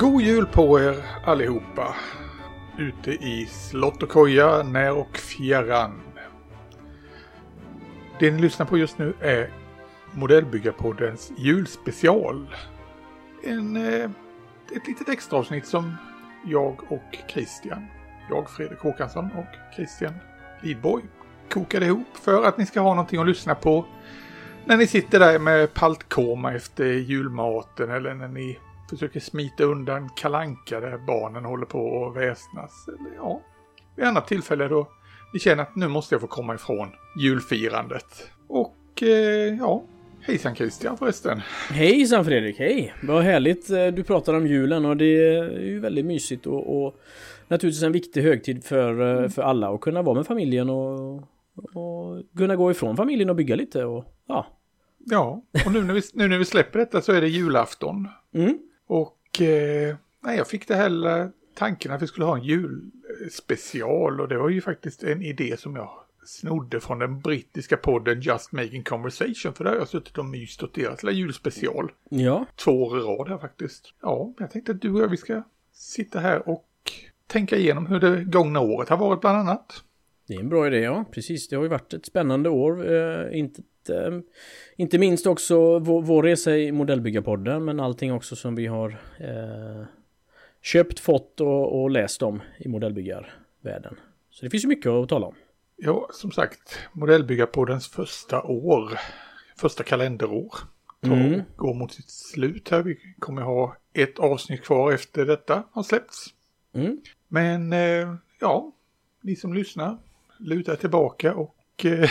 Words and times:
God 0.00 0.22
jul 0.22 0.46
på 0.46 0.80
er 0.80 0.96
allihopa. 1.24 1.94
Ute 2.78 3.10
i 3.10 3.46
slott 3.46 4.02
och 4.02 4.08
koja, 4.08 4.62
när 4.62 4.92
och 4.92 5.16
fjärran. 5.16 6.09
Det 8.20 8.30
ni 8.30 8.40
lyssnar 8.42 8.66
på 8.66 8.78
just 8.78 8.98
nu 8.98 9.14
är 9.20 9.50
Modellbyggarpoddens 10.12 11.32
julspecial. 11.36 12.56
En, 13.44 13.76
eh, 13.76 14.10
ett 14.76 14.86
litet 14.86 15.08
extra 15.08 15.38
avsnitt 15.38 15.66
som 15.66 15.96
jag 16.44 16.92
och 16.92 17.18
Christian, 17.28 17.86
jag 18.30 18.50
Fredrik 18.50 18.78
Håkansson 18.78 19.24
och 19.24 19.74
Christian 19.76 20.14
Lidborg 20.62 21.04
kokade 21.50 21.86
ihop 21.86 22.16
för 22.16 22.44
att 22.44 22.58
ni 22.58 22.66
ska 22.66 22.80
ha 22.80 22.94
någonting 22.94 23.20
att 23.20 23.26
lyssna 23.26 23.54
på 23.54 23.86
när 24.64 24.76
ni 24.76 24.86
sitter 24.86 25.20
där 25.20 25.38
med 25.38 25.74
paltkoma 25.74 26.54
efter 26.54 26.84
julmaten 26.84 27.90
eller 27.90 28.14
när 28.14 28.28
ni 28.28 28.58
försöker 28.90 29.20
smita 29.20 29.64
undan 29.64 30.08
kalanka 30.16 30.80
där 30.80 30.98
barnen 30.98 31.44
håller 31.44 31.66
på 31.66 32.06
att 32.06 32.16
väsnas. 32.16 32.88
Eller 32.88 33.16
ja, 33.16 33.40
vid 33.96 34.06
annat 34.06 34.26
tillfälle 34.26 34.68
då 34.68 34.88
ni 35.32 35.40
känner 35.40 35.62
att 35.62 35.76
nu 35.76 35.88
måste 35.88 36.14
jag 36.14 36.20
få 36.20 36.26
komma 36.26 36.54
ifrån 36.54 36.92
julfirandet. 37.16 38.30
Och 38.46 39.02
eh, 39.02 39.56
ja, 39.58 39.82
hejsan 40.20 40.54
Christian 40.54 40.96
förresten. 40.96 41.40
Hejsan 41.70 42.24
Fredrik, 42.24 42.58
hej! 42.58 42.94
Vad 43.02 43.22
härligt 43.22 43.70
eh, 43.70 43.86
du 43.86 44.02
pratar 44.02 44.34
om 44.34 44.46
julen 44.46 44.84
och 44.84 44.96
det 44.96 45.04
är 45.04 45.60
ju 45.60 45.80
väldigt 45.80 46.06
mysigt 46.06 46.46
och, 46.46 46.84
och 46.84 46.96
naturligtvis 47.48 47.82
en 47.82 47.92
viktig 47.92 48.22
högtid 48.22 48.64
för, 48.64 49.22
eh, 49.22 49.28
för 49.28 49.42
alla 49.42 49.74
att 49.74 49.80
kunna 49.80 50.02
vara 50.02 50.14
med 50.14 50.26
familjen 50.26 50.70
och, 50.70 51.14
och 51.54 52.22
kunna 52.36 52.56
gå 52.56 52.70
ifrån 52.70 52.96
familjen 52.96 53.30
och 53.30 53.36
bygga 53.36 53.56
lite 53.56 53.84
och 53.84 54.04
ja. 54.26 54.46
Ja, 55.04 55.42
och 55.66 55.72
nu 55.72 55.82
när 55.82 55.94
vi, 55.94 56.02
nu 56.14 56.28
när 56.28 56.38
vi 56.38 56.44
släpper 56.44 56.78
detta 56.78 57.00
så 57.00 57.12
är 57.12 57.20
det 57.20 57.28
julafton. 57.28 58.08
Mm. 58.34 58.58
Och 58.86 59.40
eh, 59.40 59.96
nej, 60.24 60.36
jag 60.36 60.46
fick 60.46 60.68
det 60.68 60.74
här 60.74 61.30
tanken 61.54 61.92
att 61.92 62.02
vi 62.02 62.06
skulle 62.06 62.26
ha 62.26 62.36
en 62.36 62.44
julspecial 62.44 64.20
och 64.20 64.28
det 64.28 64.38
var 64.38 64.48
ju 64.48 64.60
faktiskt 64.60 65.02
en 65.02 65.22
idé 65.22 65.56
som 65.56 65.76
jag 65.76 65.90
snodde 66.24 66.80
från 66.80 66.98
den 66.98 67.20
brittiska 67.20 67.76
podden 67.76 68.20
Just 68.20 68.52
Making 68.52 68.84
Conversation 68.84 69.54
för 69.54 69.64
där 69.64 69.70
har 69.70 69.78
jag 69.78 69.88
suttit 69.88 70.18
och 70.18 70.24
myst 70.24 70.62
åt 70.62 70.74
deras 70.74 71.02
lilla 71.02 71.12
julspecial. 71.12 71.92
Ja. 72.08 72.46
Två 72.56 72.82
år 72.82 72.98
i 72.98 73.00
rad 73.00 73.28
här 73.28 73.38
faktiskt. 73.38 73.94
Ja, 74.02 74.34
jag 74.38 74.50
tänkte 74.50 74.72
att 74.72 74.82
du 74.82 74.92
och 74.92 75.00
jag 75.00 75.08
vi 75.08 75.16
ska 75.16 75.42
sitta 75.72 76.20
här 76.20 76.48
och 76.48 76.66
tänka 77.26 77.56
igenom 77.56 77.86
hur 77.86 78.00
det 78.00 78.24
gångna 78.24 78.60
året 78.60 78.88
har 78.88 78.96
varit 78.96 79.20
bland 79.20 79.38
annat. 79.38 79.84
Det 80.26 80.34
är 80.34 80.40
en 80.40 80.48
bra 80.48 80.66
idé, 80.66 80.78
ja. 80.78 81.04
Precis. 81.10 81.48
Det 81.48 81.56
har 81.56 81.62
ju 81.62 81.68
varit 81.68 81.94
ett 81.94 82.06
spännande 82.06 82.48
år. 82.48 82.92
Eh, 82.92 83.38
inte, 83.38 83.62
eh, 83.88 84.18
inte 84.76 84.98
minst 84.98 85.26
också 85.26 85.78
vår, 85.78 86.02
vår 86.02 86.22
resa 86.22 86.56
i 86.56 86.72
modellbyggarpodden, 86.72 87.64
men 87.64 87.80
allting 87.80 88.12
också 88.12 88.36
som 88.36 88.54
vi 88.54 88.66
har 88.66 88.88
eh, 89.18 89.84
köpt, 90.62 91.00
fått 91.00 91.40
och, 91.40 91.82
och 91.82 91.90
läst 91.90 92.22
om 92.22 92.42
i 92.58 92.68
modellbyggarvärlden. 92.68 93.96
Så 94.30 94.44
det 94.44 94.50
finns 94.50 94.64
ju 94.64 94.68
mycket 94.68 94.90
att 94.90 95.08
tala 95.08 95.26
om. 95.26 95.34
Ja, 95.82 96.08
som 96.12 96.30
sagt, 96.30 96.78
modellbyggarpoddens 96.92 97.88
första 97.88 98.42
år, 98.42 98.98
första 99.56 99.82
kalenderår, 99.82 100.54
Mm. 101.02 101.42
går 101.56 101.74
mot 101.74 101.92
sitt 101.92 102.10
slut 102.10 102.68
här. 102.68 102.82
Vi 102.82 102.98
kommer 103.18 103.42
ha 103.42 103.76
ett 103.92 104.18
avsnitt 104.18 104.62
kvar 104.64 104.92
efter 104.92 105.26
detta 105.26 105.64
har 105.72 105.82
släppts. 105.82 106.26
Mm. 106.74 107.00
Men 107.28 107.72
eh, 107.72 108.14
ja, 108.40 108.72
ni 109.22 109.36
som 109.36 109.54
lyssnar, 109.54 109.98
luta 110.38 110.76
tillbaka 110.76 111.34
och 111.34 111.84
eh, 111.84 112.10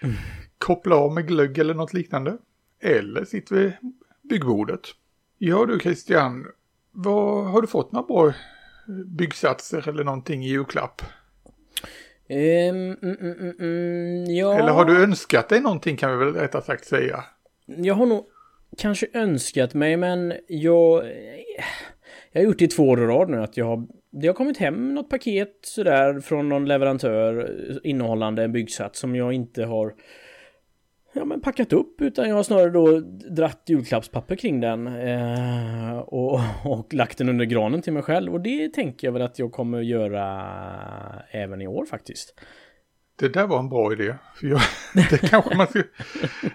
koppla 0.58 0.96
av 0.96 1.12
med 1.14 1.28
glögg 1.28 1.58
eller 1.58 1.74
något 1.74 1.92
liknande. 1.92 2.38
Eller 2.80 3.24
sitt 3.24 3.50
vid 3.52 3.72
byggbordet. 4.22 4.80
Ja 5.38 5.66
du 5.66 5.80
Christian, 5.80 6.46
vad, 6.92 7.46
har 7.46 7.60
du 7.60 7.66
fått 7.66 7.92
några 7.92 8.06
bra 8.06 8.32
byggsatser 9.06 9.88
eller 9.88 10.04
någonting 10.04 10.44
i 10.44 10.48
julklapp? 10.48 11.02
Ehm, 12.28 12.96
mm, 13.02 13.16
mm, 13.20 13.32
mm, 13.40 13.54
mm, 13.60 14.34
ja. 14.34 14.58
Eller 14.58 14.72
har 14.72 14.84
du 14.84 15.02
önskat 15.02 15.48
dig 15.48 15.60
någonting 15.60 15.96
kan 15.96 16.18
vi 16.18 16.24
väl 16.24 16.34
rättare 16.34 16.62
sagt 16.62 16.84
säga? 16.84 17.24
Jag 17.66 17.94
har 17.94 18.06
nog 18.06 18.26
kanske 18.78 19.06
önskat 19.12 19.74
mig, 19.74 19.96
men 19.96 20.34
jag... 20.48 21.04
Jag 22.32 22.40
har 22.40 22.46
gjort 22.46 22.58
det 22.58 22.64
i 22.64 22.68
två 22.68 22.88
år 22.88 23.02
i 23.02 23.06
rad 23.06 23.30
nu 23.30 23.42
att 23.42 23.56
jag 23.56 23.66
har... 23.66 23.86
Det 24.10 24.26
har 24.26 24.34
kommit 24.34 24.58
hem 24.58 24.94
något 24.94 25.10
paket 25.10 25.58
sådär 25.62 26.20
från 26.20 26.48
någon 26.48 26.68
leverantör 26.68 27.50
innehållande 27.84 28.42
en 28.42 28.52
byggsats 28.52 28.98
som 28.98 29.16
jag 29.16 29.32
inte 29.32 29.64
har 29.64 29.94
ja, 31.14 31.24
men 31.24 31.40
packat 31.40 31.72
upp 31.72 32.00
utan 32.00 32.28
jag 32.28 32.36
har 32.36 32.42
snarare 32.42 32.70
då 32.70 33.00
dratt 33.36 33.62
julklappspapper 33.66 34.36
kring 34.36 34.60
den 34.60 34.86
eh, 34.86 35.98
och, 35.98 36.40
och 36.64 36.94
lagt 36.94 37.18
den 37.18 37.28
under 37.28 37.44
granen 37.44 37.82
till 37.82 37.92
mig 37.92 38.02
själv 38.02 38.32
och 38.32 38.40
det 38.40 38.68
tänker 38.68 39.06
jag 39.06 39.12
väl 39.12 39.22
att 39.22 39.38
jag 39.38 39.52
kommer 39.52 39.80
göra 39.80 40.46
även 41.30 41.62
i 41.62 41.66
år 41.66 41.86
faktiskt. 41.86 42.40
Det 43.18 43.28
där 43.28 43.46
var 43.46 43.58
en 43.58 43.68
bra 43.68 43.92
idé. 43.92 44.14
För 44.34 44.46
jag, 44.46 44.60
det 45.10 45.18
kanske 45.28 45.56
man 45.56 45.66
ska, 45.66 45.82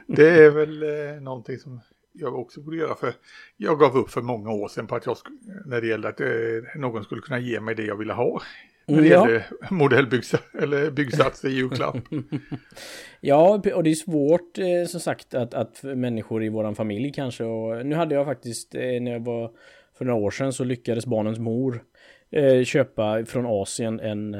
Det 0.08 0.30
är 0.30 0.50
väl 0.50 0.84
eh, 0.84 1.22
någonting 1.22 1.58
som 1.58 1.82
jag 2.14 2.40
också 2.40 2.62
borde 2.62 2.78
göra. 2.78 2.96
För 2.96 3.14
jag 3.58 3.80
gav 3.80 3.98
upp 3.98 4.10
för 4.10 4.22
många 4.22 4.52
år 4.52 4.68
sedan 4.68 4.88
på 4.88 4.96
att 4.96 5.06
jag 5.06 5.16
sk- 5.16 5.62
när 5.66 5.82
det 5.82 5.88
gällde 5.88 6.08
att 6.08 6.22
eh, 6.22 6.28
någon 6.76 7.04
skulle 7.04 7.22
kunna 7.22 7.40
ge 7.40 7.60
mig 7.60 7.76
det 7.76 7.84
jag 7.84 7.96
ville 7.96 8.14
ha. 8.14 8.42
När 8.90 9.02
det 9.02 9.08
Ja. 9.08 9.30
gällde 9.30 9.46
modellbyggsats 9.70 10.44
eller 10.62 10.92
byggsats 10.92 11.46
i 11.46 11.50
julklapp. 11.50 11.96
Ja, 13.22 13.62
och 13.76 13.84
det 13.84 13.90
är 13.90 13.96
svårt 13.96 14.58
eh, 14.58 14.88
som 14.88 15.00
sagt 15.00 15.34
att, 15.34 15.54
att 15.54 15.84
människor 15.84 16.44
i 16.44 16.50
våran 16.50 16.76
familj 16.76 17.12
kanske 17.12 17.44
och 17.44 17.86
nu 17.86 17.96
hade 17.96 18.16
jag 18.16 18.26
faktiskt 18.26 18.76
eh, 18.76 18.82
när 18.82 19.12
jag 19.12 19.26
var 19.26 19.52
för 19.98 20.06
några 20.06 20.20
år 20.20 20.32
sedan 20.32 20.54
så 20.54 20.64
lyckades 20.64 21.06
barnens 21.06 21.40
mor 21.40 21.84
eh, 22.32 22.64
köpa 22.64 23.26
från 23.26 23.46
Asien 23.46 24.00
en 24.00 24.36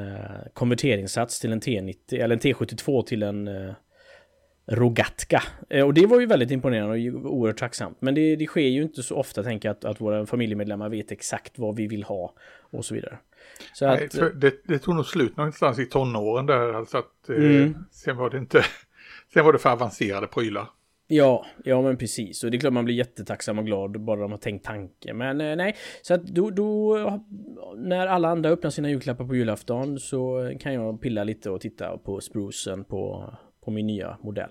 konverteringssats 0.54 1.40
till 1.40 1.52
en 1.52 1.60
T90 1.60 1.94
eller 2.12 2.34
en 2.34 2.40
T72 2.40 3.02
till 3.02 3.22
en 3.22 3.50
Rogatka. 4.66 5.42
Och 5.84 5.94
det 5.94 6.06
var 6.06 6.20
ju 6.20 6.26
väldigt 6.26 6.50
imponerande 6.50 7.10
och 7.12 7.32
oerhört 7.32 7.58
tacksamt. 7.58 7.96
Men 8.00 8.14
det, 8.14 8.36
det 8.36 8.46
sker 8.46 8.60
ju 8.60 8.82
inte 8.82 9.02
så 9.02 9.16
ofta 9.16 9.42
tänker 9.42 9.68
jag 9.68 9.76
att, 9.76 9.84
att 9.84 10.00
våra 10.00 10.26
familjemedlemmar 10.26 10.88
vet 10.88 11.12
exakt 11.12 11.58
vad 11.58 11.76
vi 11.76 11.86
vill 11.86 12.02
ha 12.02 12.34
och 12.60 12.84
så 12.84 12.94
vidare. 12.94 13.18
Så 13.72 13.86
Nej, 13.86 14.04
att, 14.04 14.14
för 14.14 14.30
det, 14.30 14.54
det 14.64 14.78
tog 14.78 14.94
nog 14.94 15.06
slut 15.06 15.36
någonstans 15.36 15.78
i 15.78 15.86
tonåren 15.86 16.46
där. 16.46 16.72
Alltså 16.72 16.98
att, 16.98 17.28
eh, 17.28 17.36
Mm. 17.36 17.74
Sen 17.90 18.16
var 18.16 18.30
det 18.30 18.38
inte... 18.38 18.62
Sen 19.32 19.44
var 19.44 19.52
det 19.52 19.58
för 19.58 19.70
avancerade 19.70 20.26
prylar. 20.26 20.66
Ja, 21.06 21.46
ja 21.64 21.82
men 21.82 21.96
precis. 21.96 22.44
Och 22.44 22.50
det 22.50 22.56
är 22.56 22.60
klart 22.60 22.72
man 22.72 22.84
blir 22.84 22.94
jättetacksam 22.94 23.58
och 23.58 23.66
glad 23.66 24.00
bara 24.00 24.20
de 24.20 24.30
har 24.30 24.38
tänkt 24.38 24.64
tanke. 24.64 25.12
Men 25.14 25.40
eh, 25.40 25.56
nej, 25.56 25.76
så 26.02 26.14
att 26.14 26.26
då, 26.26 26.50
då 26.50 26.98
när 27.76 28.06
alla 28.06 28.28
andra 28.28 28.50
öppnar 28.50 28.70
sina 28.70 28.90
julklappar 28.90 29.24
på 29.24 29.34
julafton 29.34 29.98
så 29.98 30.52
kan 30.60 30.74
jag 30.74 31.00
pilla 31.00 31.24
lite 31.24 31.50
och 31.50 31.60
titta 31.60 31.98
på 31.98 32.20
sprucen 32.20 32.84
på, 32.84 33.34
på 33.64 33.70
min 33.70 33.86
nya 33.86 34.18
modell. 34.22 34.50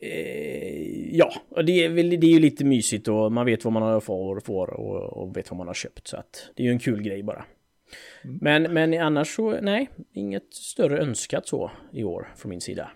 Eh, 0.00 1.16
ja, 1.16 1.32
och 1.48 1.64
det 1.64 1.84
är, 1.84 1.88
väl, 1.88 2.10
det 2.10 2.26
är 2.26 2.32
ju 2.32 2.40
lite 2.40 2.64
mysigt 2.64 3.08
och 3.08 3.32
man 3.32 3.46
vet 3.46 3.64
vad 3.64 3.72
man 3.72 3.82
har 3.82 4.00
får, 4.00 4.40
får 4.40 4.70
och, 4.70 5.22
och 5.22 5.36
vet 5.36 5.50
vad 5.50 5.58
man 5.58 5.66
har 5.66 5.74
köpt. 5.74 6.08
Så 6.08 6.16
att 6.16 6.50
det 6.54 6.62
är 6.62 6.64
ju 6.64 6.72
en 6.72 6.78
kul 6.78 7.02
grej 7.02 7.22
bara. 7.22 7.44
Men, 8.22 8.62
men 8.62 8.94
annars 9.00 9.34
så, 9.36 9.60
nej, 9.60 9.90
inget 10.12 10.54
större 10.54 10.98
önskat 10.98 11.48
så 11.48 11.70
i 11.92 12.04
år 12.04 12.32
från 12.36 12.50
min 12.50 12.60
sida. 12.60 12.90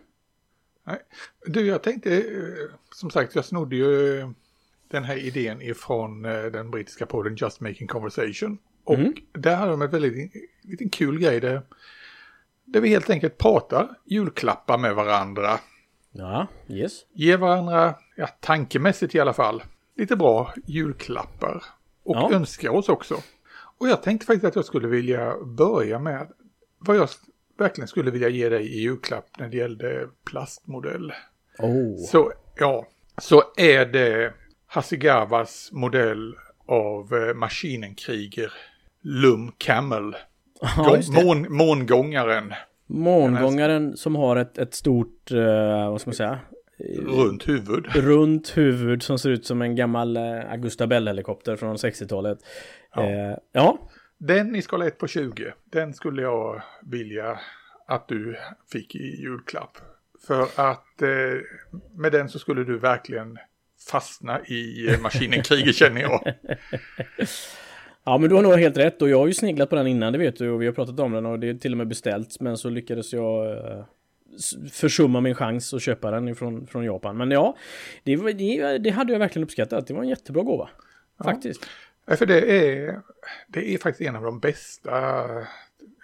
Nej. 0.84 0.98
Du, 1.46 1.66
jag 1.66 1.82
tänkte, 1.82 2.16
eh, 2.16 2.22
som 2.94 3.10
sagt, 3.10 3.34
jag 3.34 3.44
snodde 3.44 3.76
ju 3.76 4.18
eh, 4.20 4.30
den 4.88 5.04
här 5.04 5.16
idén 5.16 5.62
ifrån 5.62 6.24
eh, 6.24 6.42
den 6.44 6.70
brittiska 6.70 7.06
podden 7.06 7.36
Just 7.36 7.60
Making 7.60 7.86
Conversation. 7.88 8.58
Och 8.84 8.94
Mm. 8.94 9.14
där 9.32 9.56
har 9.56 9.68
de 9.68 9.82
en 9.82 9.90
väldigt 9.90 10.32
liten 10.62 10.88
kul 10.90 11.18
grej 11.18 11.40
där, 11.40 11.62
där 12.64 12.80
vi 12.80 12.88
helt 12.88 13.10
enkelt 13.10 13.38
pratar 13.38 13.88
julklappar 14.04 14.78
med 14.78 14.94
varandra. 14.94 15.58
Ja, 16.12 16.46
yes. 16.68 16.92
Ge 17.12 17.36
varandra, 17.36 17.94
ja, 18.16 18.26
tankemässigt 18.26 19.14
i 19.14 19.20
alla 19.20 19.32
fall, 19.32 19.62
lite 19.96 20.16
bra 20.16 20.54
julklappar. 20.66 21.64
Och 22.02 22.16
Ja. 22.16 22.30
önskar 22.32 22.68
oss 22.70 22.88
också. 22.88 23.14
Och 23.78 23.88
jag 23.88 24.02
tänkte 24.02 24.26
faktiskt 24.26 24.44
att 24.44 24.56
jag 24.56 24.64
skulle 24.64 24.88
vilja 24.88 25.36
börja 25.44 25.98
med 25.98 26.28
vad 26.78 26.96
jag 26.96 27.08
verkligen 27.58 27.88
skulle 27.88 28.10
vilja 28.10 28.28
ge 28.28 28.48
dig 28.48 28.66
i 28.66 28.80
julklapp 28.80 29.38
när 29.38 29.48
det 29.48 29.56
gällde 29.56 30.08
plastmodell. 30.24 31.12
Oh. 31.58 31.96
Så, 31.96 32.32
ja, 32.56 32.86
så 33.18 33.42
är 33.56 33.86
det 33.86 34.32
Hasegawas 34.66 35.68
modell 35.72 36.34
av 36.66 37.14
eh, 37.14 37.34
maskinenkriger 37.34 38.52
Lum 39.02 39.52
Camel. 39.58 40.16
Ja. 40.60 41.00
Mån, 41.24 41.46
mångångaren. 41.56 42.54
Mångångaren 42.86 43.96
som 43.96 44.16
har 44.16 44.36
ett, 44.36 44.58
ett 44.58 44.74
stort, 44.74 45.32
uh, 45.32 45.90
vad 45.90 46.00
ska 46.00 46.08
man 46.08 46.14
säga? 46.14 46.38
Runt 46.98 47.48
huvud. 47.48 47.86
Runt 47.96 48.56
huvud 48.56 49.02
som 49.02 49.18
ser 49.18 49.30
ut 49.30 49.46
som 49.46 49.62
en 49.62 49.76
gammal 49.76 50.16
uh, 50.16 50.52
Augusta 50.52 50.86
Bell-helikopter 50.86 51.56
från 51.56 51.76
60-talet. 51.76 52.38
Ja. 52.94 53.02
Uh, 53.02 53.36
ja. 53.52 53.78
Den 54.18 54.56
i 54.56 54.62
skala 54.62 54.86
1 54.86 54.98
på 54.98 55.06
20, 55.06 55.52
den 55.64 55.94
skulle 55.94 56.22
jag 56.22 56.62
vilja 56.82 57.38
att 57.88 58.08
du 58.08 58.36
fick 58.72 58.94
i 58.94 59.22
julklapp. 59.22 59.78
För 60.26 60.42
att 60.42 61.02
eh, 61.02 61.40
med 61.96 62.12
den 62.12 62.28
så 62.28 62.38
skulle 62.38 62.64
du 62.64 62.78
verkligen 62.78 63.38
fastna 63.90 64.40
i 64.40 64.96
maskinen 65.02 65.42
kriget 65.42 65.76
känner 65.76 66.00
jag. 66.00 66.34
Ja 68.04 68.18
men 68.18 68.28
du 68.28 68.34
har 68.34 68.42
nog 68.42 68.58
helt 68.58 68.76
rätt 68.76 69.02
och 69.02 69.08
jag 69.08 69.18
har 69.18 69.26
ju 69.26 69.34
sneglat 69.34 69.70
på 69.70 69.76
den 69.76 69.86
innan 69.86 70.12
det 70.12 70.18
vet 70.18 70.36
du 70.36 70.50
och 70.50 70.62
vi 70.62 70.66
har 70.66 70.72
pratat 70.72 71.00
om 71.00 71.12
den 71.12 71.26
och 71.26 71.38
det 71.38 71.48
är 71.48 71.54
till 71.54 71.72
och 71.72 71.78
med 71.78 71.88
beställt 71.88 72.40
men 72.40 72.56
så 72.56 72.70
lyckades 72.70 73.12
jag 73.12 73.50
eh, 73.50 73.84
försumma 74.72 75.20
min 75.20 75.34
chans 75.34 75.74
att 75.74 75.82
köpa 75.82 76.10
den 76.10 76.28
ifrån, 76.28 76.66
från 76.66 76.84
Japan. 76.84 77.16
Men 77.16 77.30
ja, 77.30 77.56
det, 78.04 78.16
det, 78.16 78.78
det 78.78 78.90
hade 78.90 79.12
jag 79.12 79.18
verkligen 79.18 79.44
uppskattat. 79.44 79.86
Det 79.86 79.94
var 79.94 80.02
en 80.02 80.08
jättebra 80.08 80.42
gåva. 80.42 80.68
Ja. 81.18 81.24
Faktiskt. 81.24 81.66
Ja, 82.06 82.16
för 82.16 82.26
det 82.26 82.40
är, 82.40 83.00
det 83.46 83.74
är 83.74 83.78
faktiskt 83.78 84.08
en 84.08 84.16
av 84.16 84.22
de 84.22 84.40
bästa 84.40 84.90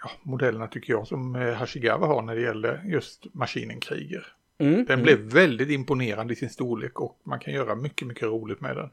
ja, 0.03 0.11
modellerna 0.23 0.67
tycker 0.67 0.93
jag 0.93 1.07
som 1.07 1.35
eh, 1.35 1.53
Hashigawa 1.53 2.07
har 2.07 2.21
när 2.21 2.35
det 2.35 2.41
gäller 2.41 2.81
just 2.85 3.33
maskinen 3.33 3.79
kriger. 3.79 4.27
Mm, 4.57 4.73
den 4.73 4.85
mm. 4.85 5.03
blev 5.03 5.19
väldigt 5.19 5.69
imponerande 5.69 6.33
i 6.33 6.35
sin 6.35 6.49
storlek 6.49 6.99
och 6.99 7.21
man 7.23 7.39
kan 7.39 7.53
göra 7.53 7.75
mycket, 7.75 8.07
mycket 8.07 8.23
roligt 8.23 8.61
med 8.61 8.75
den. 8.75 8.89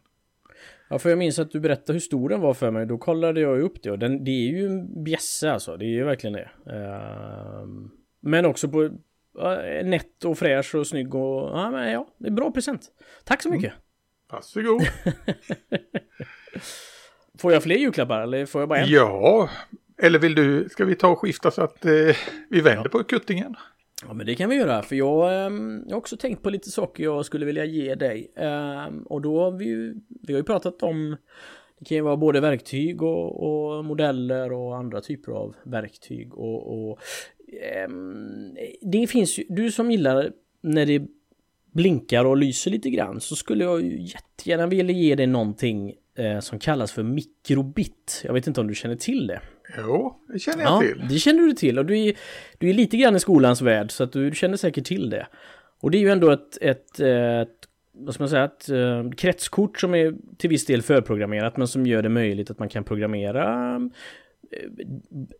Ja, 0.88 0.98
för 0.98 1.10
jag 1.10 1.18
minns 1.18 1.38
att 1.38 1.50
du 1.50 1.60
berättade 1.60 1.92
hur 1.92 2.00
stor 2.00 2.28
den 2.28 2.40
var 2.40 2.54
för 2.54 2.70
mig. 2.70 2.86
Då 2.86 2.98
kollade 2.98 3.40
jag 3.40 3.60
upp 3.60 3.82
det 3.82 3.90
och 3.90 3.98
den, 3.98 4.24
det 4.24 4.30
är 4.30 4.50
ju 4.50 4.66
en 4.66 5.04
bjässe 5.04 5.52
alltså. 5.52 5.76
Det 5.76 5.84
är 5.84 5.88
ju 5.88 6.04
verkligen 6.04 6.32
det. 6.32 6.50
Uh, 6.66 7.66
men 8.20 8.46
också 8.46 8.68
på 8.68 8.90
nätt 9.84 10.24
och 10.24 10.38
fräsch 10.38 10.74
och 10.74 10.86
snygg 10.86 11.14
och 11.14 11.58
ja, 11.58 11.70
men 11.70 11.92
ja, 11.92 12.08
det 12.18 12.26
är 12.26 12.32
bra 12.32 12.50
present. 12.50 12.88
Tack 13.24 13.42
så 13.42 13.48
mycket. 13.48 13.72
Mm. 13.72 13.82
Varsågod. 14.30 14.82
får 17.38 17.52
jag 17.52 17.62
fler 17.62 17.76
julklappar 17.76 18.20
eller 18.20 18.46
får 18.46 18.62
jag 18.62 18.68
bara 18.68 18.78
en? 18.78 18.88
Ja, 18.88 19.50
eller 20.02 20.18
vill 20.18 20.34
du, 20.34 20.68
ska 20.68 20.84
vi 20.84 20.94
ta 20.94 21.08
och 21.08 21.18
skifta 21.18 21.50
så 21.50 21.62
att 21.62 21.84
eh, 21.84 22.16
vi 22.50 22.60
vänder 22.60 22.88
på 22.88 23.04
kuttingen? 23.04 23.56
Ja 24.06 24.14
men 24.14 24.26
det 24.26 24.34
kan 24.34 24.50
vi 24.50 24.56
göra 24.56 24.82
för 24.82 24.96
jag, 24.96 25.32
jag 25.86 25.90
har 25.90 25.96
också 25.96 26.16
tänkt 26.16 26.42
på 26.42 26.50
lite 26.50 26.70
saker 26.70 27.04
jag 27.04 27.26
skulle 27.26 27.46
vilja 27.46 27.64
ge 27.64 27.94
dig. 27.94 28.32
Ähm, 28.36 29.02
och 29.02 29.20
då 29.20 29.40
har 29.44 29.50
vi 29.50 29.64
ju, 29.64 29.94
vi 30.08 30.32
har 30.32 30.38
ju 30.38 30.44
pratat 30.44 30.82
om 30.82 31.16
det 31.78 31.84
kan 31.84 31.96
ju 31.96 32.02
vara 32.02 32.16
både 32.16 32.40
verktyg 32.40 33.02
och, 33.02 33.42
och 33.42 33.84
modeller 33.84 34.52
och 34.52 34.76
andra 34.76 35.00
typer 35.00 35.32
av 35.32 35.56
verktyg 35.62 36.34
och, 36.34 36.90
och 36.90 36.98
det 38.80 39.06
finns 39.06 39.38
ju, 39.38 39.44
du 39.48 39.72
som 39.72 39.90
gillar 39.90 40.32
när 40.60 40.86
det 40.86 41.02
blinkar 41.72 42.24
och 42.24 42.36
lyser 42.36 42.70
lite 42.70 42.90
grann 42.90 43.20
så 43.20 43.36
skulle 43.36 43.64
jag 43.64 43.82
ju 43.82 44.02
jättegärna 44.02 44.66
vilja 44.66 44.94
ge 44.94 45.14
dig 45.14 45.26
någonting 45.26 45.94
eh, 46.18 46.40
som 46.40 46.58
kallas 46.58 46.92
för 46.92 47.02
mikrobit. 47.02 48.22
Jag 48.24 48.32
vet 48.32 48.46
inte 48.46 48.60
om 48.60 48.66
du 48.66 48.74
känner 48.74 48.96
till 48.96 49.26
det? 49.26 49.40
Jo, 49.78 50.20
det 50.32 50.38
känner 50.38 50.62
jag 50.62 50.72
ja, 50.72 50.80
till. 50.80 51.08
Det 51.08 51.18
känner 51.18 51.42
du 51.42 51.52
till 51.52 51.78
och 51.78 51.86
du 51.86 51.98
är, 51.98 52.14
du 52.58 52.70
är 52.70 52.74
lite 52.74 52.96
grann 52.96 53.16
i 53.16 53.20
skolans 53.20 53.62
värld 53.62 53.90
så 53.90 54.04
att 54.04 54.12
du 54.12 54.30
känner 54.34 54.56
säkert 54.56 54.86
till 54.86 55.10
det. 55.10 55.26
Och 55.80 55.90
det 55.90 55.98
är 55.98 56.00
ju 56.00 56.10
ändå 56.10 56.30
ett, 56.30 56.58
ett, 56.60 57.00
ett 57.00 57.68
vad 57.92 58.14
ska 58.14 58.22
man 58.22 58.30
säga, 58.30 58.44
ett 58.44 58.70
uh, 58.70 59.10
kretskort 59.10 59.80
som 59.80 59.94
är 59.94 60.14
till 60.36 60.50
viss 60.50 60.66
del 60.66 60.82
förprogrammerat 60.82 61.56
men 61.56 61.68
som 61.68 61.86
gör 61.86 62.02
det 62.02 62.08
möjligt 62.08 62.50
att 62.50 62.58
man 62.58 62.68
kan 62.68 62.84
programmera 62.84 63.78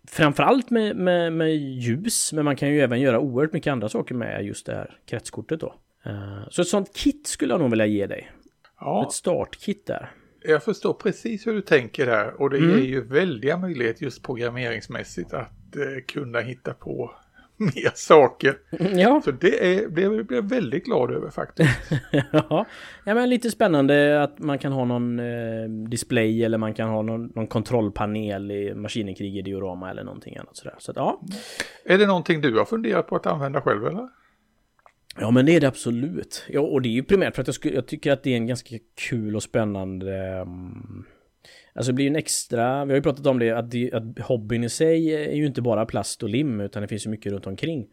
framförallt 0.09 0.71
med, 0.71 0.97
med, 0.97 1.33
med 1.33 1.57
ljus 1.57 2.33
men 2.33 2.45
man 2.45 2.57
kan 2.57 2.69
ju 2.69 2.81
även 2.81 3.01
göra 3.01 3.21
oerhört 3.21 3.53
mycket 3.53 3.71
andra 3.73 3.89
saker 3.89 4.15
med 4.15 4.45
just 4.45 4.67
det 4.67 4.75
här 4.75 4.99
kretskortet 5.07 5.61
då. 5.61 5.75
Uh, 6.07 6.49
så 6.51 6.63
ett 6.63 6.69
sånt 6.69 6.97
kit 6.97 7.27
skulle 7.27 7.53
jag 7.53 7.61
nog 7.61 7.71
vilja 7.71 7.87
ge 7.87 8.07
dig. 8.07 8.33
Ja. 8.81 9.07
Ett 9.07 9.13
startkit 9.13 9.87
där. 9.87 10.11
Jag 10.45 10.63
förstår 10.63 10.93
precis 10.93 11.47
hur 11.47 11.53
du 11.53 11.61
tänker 11.61 12.07
där 12.07 12.41
och 12.41 12.51
det 12.51 12.59
mm. 12.59 12.71
ger 12.71 12.87
ju 12.87 13.05
väldiga 13.05 13.57
möjligheter 13.57 14.05
just 14.05 14.23
programmeringsmässigt 14.23 15.33
att 15.33 15.77
eh, 15.77 16.05
kunna 16.07 16.41
hitta 16.41 16.75
på 16.75 17.15
mer 17.75 17.93
saker. 17.95 18.57
Ja. 18.95 19.21
Så 19.25 19.31
det 19.31 19.75
är, 19.75 19.89
blir 19.89 20.35
jag 20.35 20.49
väldigt 20.49 20.85
glad 20.85 21.11
över 21.11 21.31
faktiskt. 21.31 21.71
ja. 22.33 22.67
ja, 23.05 23.15
men 23.15 23.31
lite 23.31 23.51
spännande 23.51 24.23
att 24.23 24.39
man 24.39 24.59
kan 24.59 24.73
ha 24.73 24.85
någon 24.85 25.19
eh, 25.19 25.69
display 25.89 26.45
eller 26.45 26.59
man 26.59 26.75
kan 26.75 26.89
ha 26.89 27.03
någon, 27.03 27.27
någon 27.27 27.47
kontrollpanel 27.47 28.51
i 28.51 28.75
Maskinenkrig 28.75 29.37
i 29.37 29.43
diorama 29.43 29.91
eller 29.91 30.05
någonting 30.05 30.37
annat 30.37 30.57
sådär. 30.57 30.75
Så 30.79 30.91
att, 30.91 30.97
ja. 30.97 31.21
Är 31.85 31.99
det 31.99 32.07
någonting 32.07 32.41
du 32.41 32.59
har 32.59 32.65
funderat 32.65 33.07
på 33.07 33.17
att 33.17 33.27
använda 33.27 33.61
själv 33.61 33.87
eller? 33.87 34.09
Ja 35.19 35.31
men 35.31 35.47
det 35.47 35.57
är 35.57 35.61
det 35.61 35.69
absolut. 35.69 36.45
Ja, 36.49 36.61
och 36.61 36.83
det 36.83 36.89
är 36.89 36.93
ju 36.93 37.03
primärt 37.03 37.35
för 37.35 37.43
att 37.43 37.65
jag, 37.65 37.75
jag 37.75 37.87
tycker 37.87 38.13
att 38.13 38.23
det 38.23 38.33
är 38.33 38.37
en 38.37 38.47
ganska 38.47 38.77
kul 39.09 39.37
och 39.37 39.43
spännande 39.43 40.41
um, 40.41 41.05
Alltså 41.73 41.93
det 41.93 41.95
blir 41.95 42.05
ju 42.05 42.11
en 42.11 42.17
extra, 42.17 42.85
vi 42.85 42.91
har 42.91 42.97
ju 42.97 43.03
pratat 43.03 43.27
om 43.27 43.39
det 43.39 43.51
att, 43.51 43.71
det, 43.71 43.93
att 43.93 44.19
hobbyn 44.19 44.65
i 44.65 44.69
sig 44.69 45.15
är 45.15 45.35
ju 45.35 45.47
inte 45.47 45.63
bara 45.63 45.87
plast 45.87 46.23
och 46.23 46.29
lim 46.29 46.61
utan 46.61 46.83
det 46.83 46.89
finns 46.89 47.07
ju 47.07 47.11
mycket 47.11 47.33
runt 47.33 47.47
omkring. 47.47 47.89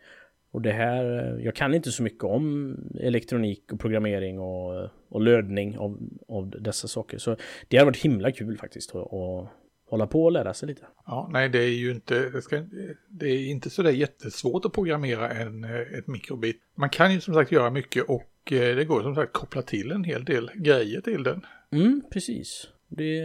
Och 0.51 0.62
det 0.62 0.72
här, 0.72 1.04
jag 1.44 1.56
kan 1.56 1.74
inte 1.74 1.92
så 1.92 2.04
mycket 2.04 2.24
om 2.24 2.75
elektronik 3.00 3.74
och 3.74 3.80
programmering 3.80 4.40
och, 4.40 4.90
och 5.10 5.22
lödning 5.22 5.78
av, 5.78 6.00
av 6.28 6.50
dessa 6.50 6.88
saker. 6.88 7.18
Så 7.18 7.36
det 7.68 7.78
har 7.78 7.86
varit 7.86 7.98
himla 7.98 8.31
kul 8.31 8.57
faktiskt 8.57 8.96
att, 8.96 9.50
hålla 9.90 10.07
på 10.07 10.24
och 10.24 10.31
lära 10.31 10.54
sig 10.54 10.68
lite. 10.68 10.81
Ja, 11.06 11.30
nej, 11.31 11.50
det 11.50 11.60
är 11.60 11.69
ju 11.69 11.92
inte, 11.92 12.30
det, 12.30 12.42
ska, 12.42 12.63
det 13.07 13.30
är 13.30 13.50
inte 13.50 13.69
så 13.69 13.81
där 13.81 13.92
jättesvårt 13.92 14.66
att 14.66 14.74
programmera 14.74 15.30
en, 15.30 15.63
ett 15.63 16.07
mikrobit. 16.07 16.62
Man 16.75 16.90
kan 16.90 17.13
ju 17.13 17.22
som 17.22 17.34
sagt 17.34 17.51
göra 17.51 17.69
mycket 17.69 18.04
och 18.04 18.51
eh, 18.51 18.75
det 18.75 18.86
går 18.86 19.01
som 19.01 19.16
sagt 19.16 19.34
koppla 19.34 19.62
till 19.62 19.92
en 19.92 20.04
hel 20.04 20.25
del 20.25 20.51
grejer 20.56 21.01
till 21.01 21.24
den. 21.24 21.46
Mm, 21.72 22.01
precis. 22.12 22.68
Det... 22.89 23.21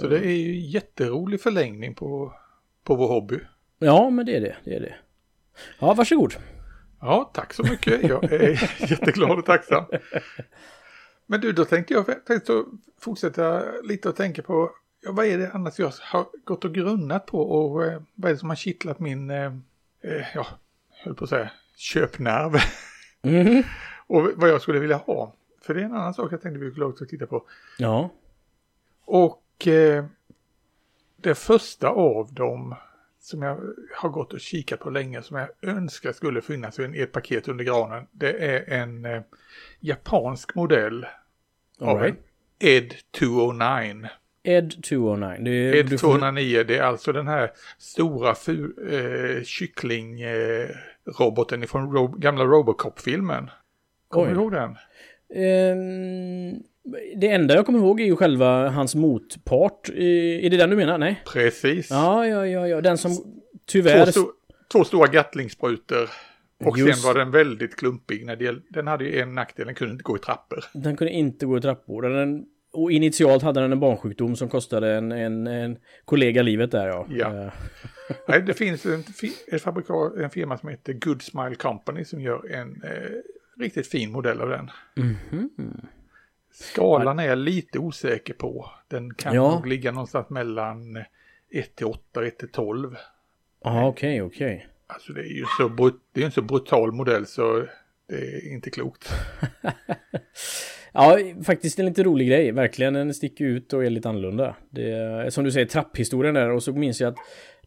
Så 0.00 0.06
det 0.06 0.18
är 0.18 0.36
ju 0.36 0.60
jätterolig 0.60 1.40
förlängning 1.40 1.94
på, 1.94 2.34
på 2.84 2.94
vår 2.94 3.08
hobby. 3.08 3.40
Ja, 3.78 4.10
men 4.10 4.26
det 4.26 4.36
är 4.36 4.40
det, 4.40 4.56
det 4.64 4.74
är 4.74 4.80
det. 4.80 4.94
Ja, 5.78 5.94
varsågod. 5.94 6.34
Ja, 7.00 7.30
tack 7.34 7.54
så 7.54 7.62
mycket. 7.62 8.08
Jag 8.08 8.32
är 8.32 8.50
jätteglad 8.90 9.38
och 9.38 9.46
tacksam. 9.46 9.84
Men 11.26 11.40
du, 11.40 11.52
då 11.52 11.64
tänkte 11.64 11.94
jag 11.94 12.26
tänkte 12.26 12.64
fortsätta 13.00 13.62
lite 13.82 14.08
och 14.08 14.16
tänka 14.16 14.42
på 14.42 14.70
ja, 15.00 15.12
vad 15.12 15.26
är 15.26 15.38
det 15.38 15.50
annars 15.50 15.78
jag 15.78 15.92
har 16.00 16.26
gått 16.44 16.64
och 16.64 16.74
grunnat 16.74 17.26
på 17.26 17.42
och 17.42 17.84
eh, 17.84 18.02
vad 18.14 18.30
är 18.30 18.34
det 18.34 18.40
som 18.40 18.48
har 18.48 18.56
kittlat 18.56 18.98
min, 19.00 19.30
eh, 19.30 19.46
eh 20.02 20.26
ja, 20.34 20.46
höll 20.90 21.14
på 21.14 21.24
att 21.24 21.30
säga, 21.30 21.50
köpnerv. 21.76 22.56
Mm. 23.22 23.62
och 24.06 24.30
vad 24.34 24.50
jag 24.50 24.62
skulle 24.62 24.78
vilja 24.78 24.96
ha. 24.96 25.34
För 25.62 25.74
det 25.74 25.80
är 25.80 25.84
en 25.84 25.94
annan 25.94 26.14
sak 26.14 26.32
jag 26.32 26.42
tänkte 26.42 26.64
vi 26.64 26.70
skulle 26.70 26.86
också 26.86 27.06
titta 27.06 27.26
på. 27.26 27.44
Ja. 27.78 28.10
Och 29.10 29.66
eh, 29.66 30.04
det 31.16 31.34
första 31.34 31.88
av 31.88 32.34
dem 32.34 32.74
som 33.20 33.42
jag 33.42 33.60
har 33.96 34.08
gått 34.08 34.32
och 34.32 34.40
kikat 34.40 34.80
på 34.80 34.90
länge 34.90 35.22
som 35.22 35.36
jag 35.36 35.48
önskar 35.62 36.12
skulle 36.12 36.40
finnas 36.40 36.78
i 36.78 37.02
ett 37.02 37.12
paket 37.12 37.48
under 37.48 37.64
granen. 37.64 38.06
Det 38.12 38.32
är 38.32 38.70
en 38.70 39.04
eh, 39.04 39.22
japansk 39.80 40.54
modell 40.54 41.06
All 41.80 41.88
av 41.88 42.00
right. 42.00 42.16
en 42.58 42.68
ED 42.68 42.94
209. 43.18 44.08
Ed 44.42 44.84
209. 44.84 45.44
Det 45.44 45.50
är, 45.50 45.74
Ed 45.74 45.98
209, 45.98 46.64
det 46.64 46.76
är 46.76 46.82
alltså 46.82 47.12
den 47.12 47.28
här 47.28 47.50
stora 47.78 48.30
eh, 48.30 48.34
kycklingroboten 49.44 51.62
eh, 51.62 51.66
från 51.66 51.92
ro 51.92 52.06
gamla 52.06 52.44
Robocop-filmen. 52.44 53.50
Kommer 54.08 54.28
du 54.28 54.34
ihåg 54.34 54.52
den? 54.52 54.76
Um, 55.30 56.62
det 57.16 57.28
enda 57.28 57.54
jag 57.54 57.66
kommer 57.66 57.78
ihåg 57.78 58.00
är 58.00 58.04
ju 58.04 58.16
själva 58.16 58.68
hans 58.68 58.94
motpart. 58.94 59.88
Är 59.88 60.50
det 60.50 60.56
den 60.56 60.70
du 60.70 60.76
menar? 60.76 60.98
Nej? 60.98 61.22
Precis. 61.32 61.90
Ja, 61.90 62.26
ja, 62.26 62.46
ja, 62.46 62.68
ja. 62.68 62.80
Den 62.80 62.98
som 62.98 63.12
tyvärr... 63.66 64.04
Två, 64.04 64.12
sto 64.12 64.32
två 64.72 64.84
stora 64.84 65.06
gatlingssprutor. 65.06 66.10
Och 66.64 66.78
Just. 66.78 67.02
sen 67.02 67.08
var 67.08 67.18
den 67.18 67.30
väldigt 67.30 67.76
klumpig. 67.76 68.26
När 68.26 68.36
det, 68.36 68.56
den 68.70 68.86
hade 68.86 69.04
ju 69.04 69.20
en 69.20 69.34
nackdel, 69.34 69.66
den 69.66 69.74
kunde 69.74 69.92
inte 69.92 70.04
gå 70.04 70.16
i 70.16 70.20
trappor. 70.20 70.64
Den 70.72 70.96
kunde 70.96 71.12
inte 71.12 71.46
gå 71.46 71.58
i 71.58 71.60
trappor. 71.60 72.02
Den 72.02 72.44
och 72.72 72.92
initialt 72.92 73.42
hade 73.42 73.60
den 73.60 73.72
en 73.72 73.80
barnsjukdom 73.80 74.36
som 74.36 74.48
kostade 74.48 74.94
en, 74.94 75.12
en, 75.12 75.46
en 75.46 75.78
kollega 76.04 76.42
livet 76.42 76.70
där 76.70 76.86
ja. 76.86 77.06
ja. 77.10 77.44
Eh. 77.44 77.52
Nej, 78.28 78.42
det 78.42 78.54
finns 78.54 78.86
en, 78.86 79.04
en, 79.52 79.58
fabrikat, 79.58 80.16
en 80.16 80.30
firma 80.30 80.58
som 80.58 80.68
heter 80.68 80.92
Good 80.92 81.22
Smile 81.22 81.54
Company 81.54 82.04
som 82.04 82.20
gör 82.20 82.52
en 82.52 82.82
eh, 82.82 83.60
riktigt 83.60 83.86
fin 83.86 84.12
modell 84.12 84.40
av 84.40 84.48
den. 84.48 84.70
Mm 84.96 85.16
-hmm. 85.30 85.86
Skalan 86.60 87.18
är 87.18 87.26
jag 87.26 87.38
lite 87.38 87.78
osäker 87.78 88.34
på. 88.34 88.70
Den 88.88 89.14
kan 89.14 89.34
ja. 89.34 89.54
nog 89.54 89.66
ligga 89.66 89.92
någonstans 89.92 90.30
mellan 90.30 90.96
1 91.50 91.76
till 91.76 91.86
8 91.86 92.20
och 92.20 92.26
1 92.26 92.38
till 92.38 92.48
12. 92.48 92.96
Ja, 93.64 93.86
okej, 93.86 94.22
okay, 94.22 94.36
okej. 94.36 94.56
Okay. 94.56 94.68
Alltså 94.86 95.12
det 95.12 95.20
är 95.20 95.36
ju 95.38 95.44
så, 95.58 95.68
brut 95.68 95.94
det 96.12 96.20
är 96.20 96.24
en 96.24 96.32
så 96.32 96.42
brutal 96.42 96.92
modell 96.92 97.26
så 97.26 97.66
det 98.08 98.14
är 98.14 98.52
inte 98.52 98.70
klokt. 98.70 99.12
Ja, 100.92 101.18
faktiskt 101.44 101.78
en 101.78 101.86
lite 101.86 102.02
rolig 102.02 102.28
grej. 102.28 102.52
Verkligen, 102.52 102.94
den 102.94 103.14
sticker 103.14 103.44
ut 103.44 103.72
och 103.72 103.84
är 103.84 103.90
lite 103.90 104.08
annorlunda. 104.08 104.56
Det 104.70 104.90
är, 104.90 105.30
som 105.30 105.44
du 105.44 105.52
säger, 105.52 105.66
trapphistorien 105.66 106.34
där 106.34 106.50
och 106.50 106.62
så 106.62 106.72
minns 106.72 107.00
jag 107.00 107.08
att 107.08 107.18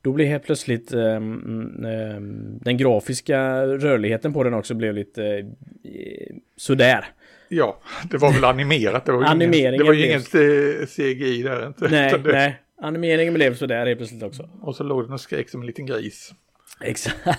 Då 0.01 0.11
blev 0.11 0.27
helt 0.27 0.43
plötsligt 0.43 0.93
eh, 0.93 1.15
eh, 1.15 2.21
den 2.61 2.77
grafiska 2.77 3.65
rörligheten 3.65 4.33
på 4.33 4.43
den 4.43 4.53
också 4.53 4.73
blev 4.73 4.93
lite 4.93 5.25
eh, 5.83 6.35
sådär. 6.55 7.05
Ja, 7.53 7.79
det 8.11 8.17
var 8.17 8.33
väl 8.33 8.43
animerat. 8.43 9.05
Det 9.05 9.11
var 9.11 9.23
Animeringen 9.23 9.73
ingen, 9.73 9.77
det 9.77 9.83
var 9.83 9.93
ju 9.93 10.05
inget 10.05 10.35
eh, 10.35 10.87
CGI 10.87 11.43
där 11.43 11.67
inte. 11.67 11.87
Nej, 11.89 12.19
det, 12.23 12.31
nej. 12.31 12.61
Animeringen 12.81 13.33
blev 13.33 13.55
sådär 13.55 13.85
helt 13.85 13.99
plötsligt 13.99 14.23
också. 14.23 14.49
Och 14.61 14.75
så 14.75 14.83
låg 14.83 15.03
den 15.03 15.13
och 15.13 15.21
skrek 15.21 15.49
som 15.49 15.61
en 15.61 15.67
liten 15.67 15.85
gris. 15.85 16.31
Exakt. 16.81 17.17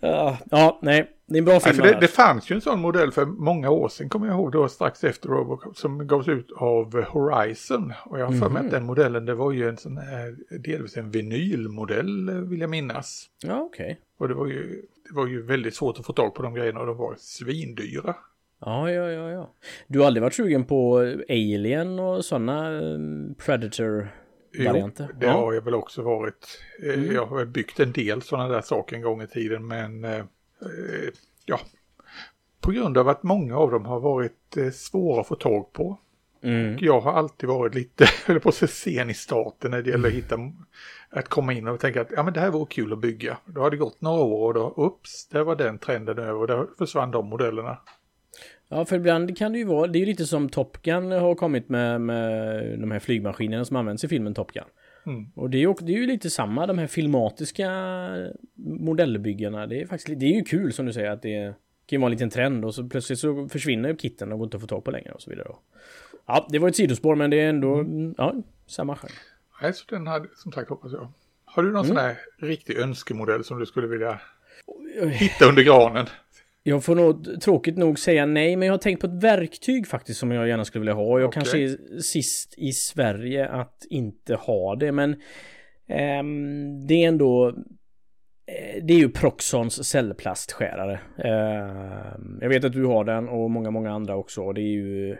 ja, 0.00 0.38
ja, 0.50 0.78
nej. 0.82 1.10
Det 1.28 1.34
är 1.34 1.38
en 1.38 1.44
bra 1.44 1.52
Nej, 1.54 1.60
film. 1.60 1.76
för 1.76 1.82
det, 1.94 2.00
det 2.00 2.08
fanns 2.08 2.50
ju 2.50 2.54
en 2.54 2.60
sån 2.60 2.80
modell 2.80 3.12
för 3.12 3.24
många 3.26 3.70
år 3.70 3.88
sedan, 3.88 4.08
kommer 4.08 4.26
jag 4.26 4.34
ihåg, 4.36 4.52
då 4.52 4.68
strax 4.68 5.04
efter 5.04 5.28
Robocop, 5.28 5.76
som 5.76 6.06
gavs 6.06 6.28
ut 6.28 6.52
av 6.56 7.02
Horizon. 7.04 7.92
Och 8.04 8.20
jag 8.20 8.26
har 8.26 8.32
för 8.32 8.48
mig 8.48 8.62
Mhm. 8.62 8.66
att 8.66 8.70
den 8.70 8.84
modellen, 8.84 9.26
det 9.26 9.34
var 9.34 9.52
ju 9.52 9.68
en 9.68 9.76
sån 9.76 9.96
här, 9.98 10.36
delvis 10.58 10.96
en 10.96 11.10
vinylmodell, 11.10 12.28
eh, 12.28 12.34
vill 12.34 12.60
jag 12.60 12.70
minnas. 12.70 13.26
Ja, 13.42 13.60
okej. 13.60 14.00
Och 14.18 14.28
det 14.28 14.34
var 14.34 14.46
ju, 14.46 14.82
det 15.08 15.14
var 15.14 15.26
ju 15.26 15.42
väldigt 15.42 15.74
svårt 15.74 15.98
att 15.98 16.06
få 16.06 16.12
tag 16.12 16.34
på 16.34 16.42
de 16.42 16.54
grejerna 16.54 16.80
och 16.80 16.86
de 16.86 16.96
var 16.96 17.14
svindyra. 17.18 18.14
Ja, 18.60 18.90
ja, 18.90 19.10
ja, 19.10 19.30
ja. 19.30 19.54
Du 19.86 19.98
har 19.98 20.06
aldrig 20.06 20.22
varit 20.22 20.34
sugen 20.34 20.64
på 20.64 20.98
Alien 21.28 21.98
och 21.98 22.24
sådana 22.24 22.70
Predator-varianter? 23.38 25.08
Jo, 25.12 25.18
det 25.20 25.26
ja. 25.26 25.32
har 25.32 25.52
jag 25.52 25.62
väl 25.62 25.74
också 25.74 26.02
varit. 26.02 26.58
Eh, 26.82 26.94
Mm. 26.94 27.14
Jag 27.14 27.26
har 27.26 27.44
byggt 27.44 27.80
en 27.80 27.92
del 27.92 28.22
sådana 28.22 28.48
där 28.48 28.60
saker 28.60 28.96
en 28.96 29.02
gång 29.02 29.22
i 29.22 29.26
tiden, 29.26 29.66
men 29.66 30.04
eh, 30.04 30.18
eh, 30.18 31.12
ja, 31.44 31.60
på 32.60 32.70
grund 32.70 32.98
av 32.98 33.08
att 33.08 33.22
många 33.22 33.56
av 33.56 33.70
dem 33.70 33.84
har 33.84 34.00
varit 34.00 34.56
eh, 34.56 34.70
svåra 34.70 35.20
att 35.20 35.26
få 35.26 35.34
tag 35.34 35.72
på. 35.72 35.98
Mm. 36.42 36.76
Jag 36.80 37.00
har 37.00 37.12
alltid 37.12 37.48
varit 37.48 37.74
lite, 37.74 38.06
eller 38.26 38.40
på 38.40 38.48
att 38.48 38.54
säga, 38.54 38.68
sen 38.68 39.10
i 39.10 39.14
starten 39.14 39.70
när 39.70 39.82
det 39.82 39.90
gäller 39.90 40.08
att 40.08 40.14
hitta, 40.14 40.36
att 41.10 41.28
komma 41.28 41.52
in 41.52 41.68
och 41.68 41.80
tänka 41.80 42.00
att 42.00 42.10
ja 42.10 42.22
men 42.22 42.32
det 42.32 42.40
här 42.40 42.50
vore 42.50 42.66
kul 42.66 42.92
att 42.92 42.98
bygga. 42.98 43.38
Då 43.44 43.60
har 43.60 43.70
det 43.70 43.76
gått 43.76 44.00
några 44.00 44.22
år 44.22 44.46
och 44.48 44.54
då, 44.54 44.74
ups, 44.76 45.28
där 45.28 45.44
var 45.44 45.56
den 45.56 45.78
trenden 45.78 46.18
över 46.18 46.34
och 46.34 46.46
där 46.46 46.66
försvann 46.78 47.10
de 47.10 47.28
modellerna. 47.28 47.78
Ja, 48.68 48.84
för 48.84 48.96
ibland 48.96 49.38
kan 49.38 49.52
det 49.52 49.58
ju 49.58 49.64
vara, 49.64 49.86
det 49.86 49.98
är 49.98 50.00
ju 50.00 50.06
lite 50.06 50.26
som 50.26 50.48
Top 50.48 50.82
Gun 50.82 51.12
har 51.12 51.34
kommit 51.34 51.68
med, 51.68 52.00
med 52.00 52.78
de 52.78 52.90
här 52.90 52.98
flygmaskinerna 52.98 53.64
som 53.64 53.76
används 53.76 54.04
i 54.04 54.08
filmen 54.08 54.34
Top 54.34 54.52
Gun. 54.52 54.64
Mm. 55.06 55.26
Och 55.34 55.50
det 55.50 55.56
är, 55.56 55.60
ju, 55.60 55.74
det 55.80 55.92
är 55.92 55.96
ju 55.96 56.06
lite 56.06 56.30
samma, 56.30 56.66
de 56.66 56.78
här 56.78 56.86
filmatiska 56.86 57.70
modellbyggarna. 58.54 59.66
Det 59.66 59.80
är 59.80 59.86
faktiskt, 59.86 60.20
det 60.20 60.26
är 60.26 60.34
ju 60.34 60.44
kul 60.44 60.72
som 60.72 60.86
du 60.86 60.92
säger 60.92 61.10
att 61.10 61.22
det 61.22 61.54
kan 61.86 62.00
vara 62.00 62.08
en 62.08 62.12
liten 62.12 62.30
trend 62.30 62.64
och 62.64 62.74
så 62.74 62.88
plötsligt 62.88 63.18
så 63.18 63.48
försvinner 63.48 63.88
ju 63.88 63.96
kitten 63.96 64.32
och 64.32 64.38
går 64.38 64.46
inte 64.46 64.56
att 64.56 64.60
få 64.60 64.66
tag 64.66 64.84
på 64.84 64.90
längre 64.90 65.12
och 65.12 65.22
så 65.22 65.30
vidare. 65.30 65.48
Ja, 66.26 66.46
det 66.50 66.58
var 66.58 66.68
ett 66.68 66.76
sidospår 66.76 67.14
men 67.14 67.30
det 67.30 67.40
är 67.40 67.48
ändå, 67.48 67.84
ja, 68.18 68.34
samma 68.66 68.96
genre. 68.96 69.12
Nej, 69.62 69.72
så 69.74 69.84
den 69.88 70.06
hade, 70.06 70.28
som 70.36 70.52
sagt 70.52 70.70
hoppas 70.70 70.92
jag. 70.92 71.12
Har 71.44 71.62
du 71.62 71.72
någon 71.72 71.86
sån 71.86 71.96
här 71.96 72.16
riktig 72.38 72.76
önskemodell 72.76 73.44
som 73.44 73.58
du 73.58 73.66
skulle 73.66 73.86
vilja 73.86 74.20
hitta 75.10 75.44
under 75.44 75.62
granen? 75.62 76.06
Jag 76.68 76.84
får 76.84 76.94
nog 76.94 77.40
tråkigt 77.40 77.76
nog 77.76 77.98
säga 77.98 78.26
nej, 78.26 78.56
men 78.56 78.66
jag 78.66 78.72
har 78.72 78.78
tänkt 78.78 79.00
på 79.00 79.06
ett 79.06 79.22
verktyg 79.22 79.86
faktiskt 79.86 80.20
som 80.20 80.30
jag 80.30 80.48
gärna 80.48 80.64
skulle 80.64 80.80
vilja 80.80 80.94
ha. 80.94 81.20
Jag 81.20 81.28
Okej. 81.28 81.40
kanske 81.40 81.58
är 81.58 82.00
sist 82.00 82.54
i 82.56 82.72
Sverige 82.72 83.48
att 83.48 83.86
inte 83.90 84.34
ha 84.34 84.76
det, 84.76 84.92
men 84.92 85.16
ehm, 85.88 86.86
det 86.86 87.04
är 87.04 87.08
ändå 87.08 87.48
eh, 88.46 88.84
det 88.84 88.94
är 88.94 88.98
ju 88.98 89.08
Proxons 89.08 89.88
cellplastskärare. 89.88 91.00
Ehm, 91.18 92.38
jag 92.40 92.48
vet 92.48 92.64
att 92.64 92.72
du 92.72 92.84
har 92.84 93.04
den 93.04 93.28
och 93.28 93.50
många, 93.50 93.70
många 93.70 93.90
andra 93.90 94.16
också. 94.16 94.42
Och 94.42 94.54
det 94.54 94.60
är 94.60 94.74
ju 94.74 95.16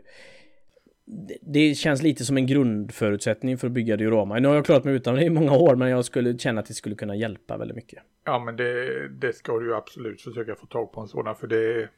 det- 1.42 1.74
känns 1.74 2.02
lite 2.02 2.24
som 2.24 2.36
en 2.36 2.46
grundförutsättning 2.46 3.58
för 3.58 3.66
att 3.66 3.72
bygga 3.72 3.96
diorama. 3.96 4.38
Nu 4.38 4.48
har 4.48 4.54
jag 4.54 4.64
klarat 4.64 4.84
mig 4.84 4.94
utan 4.94 5.14
det 5.14 5.24
i 5.24 5.30
många 5.30 5.52
år, 5.56 5.76
men 5.76 5.88
jag 5.90 6.04
skulle 6.04 6.38
känna 6.38 6.60
att 6.60 6.66
det 6.66 6.74
skulle 6.74 6.94
kunna 6.94 7.16
hjälpa 7.16 7.56
väldigt 7.56 7.76
mycket. 7.76 8.02
Ja, 8.24 8.38
men 8.38 8.56
det, 8.56 9.08
det 9.08 9.32
ska 9.32 9.58
du 9.58 9.66
ju 9.66 9.74
absolut 9.74 10.22
försöka 10.22 10.54
få 10.54 10.66
tag 10.66 10.92
på 10.92 11.00
en 11.00 11.08
sådan, 11.08 11.36
för 11.36 11.46
det, 11.46 11.88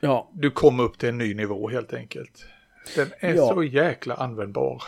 Ja, 0.00 0.30
du 0.34 0.50
kommer 0.50 0.84
upp 0.84 0.98
till 0.98 1.08
en 1.08 1.18
ny 1.18 1.34
nivå 1.34 1.68
helt 1.68 1.94
enkelt. 1.94 2.46
Den 2.96 3.06
är 3.20 3.34
Ja. 3.34 3.54
så 3.54 3.62
jäkla 3.62 4.14
användbar. 4.14 4.82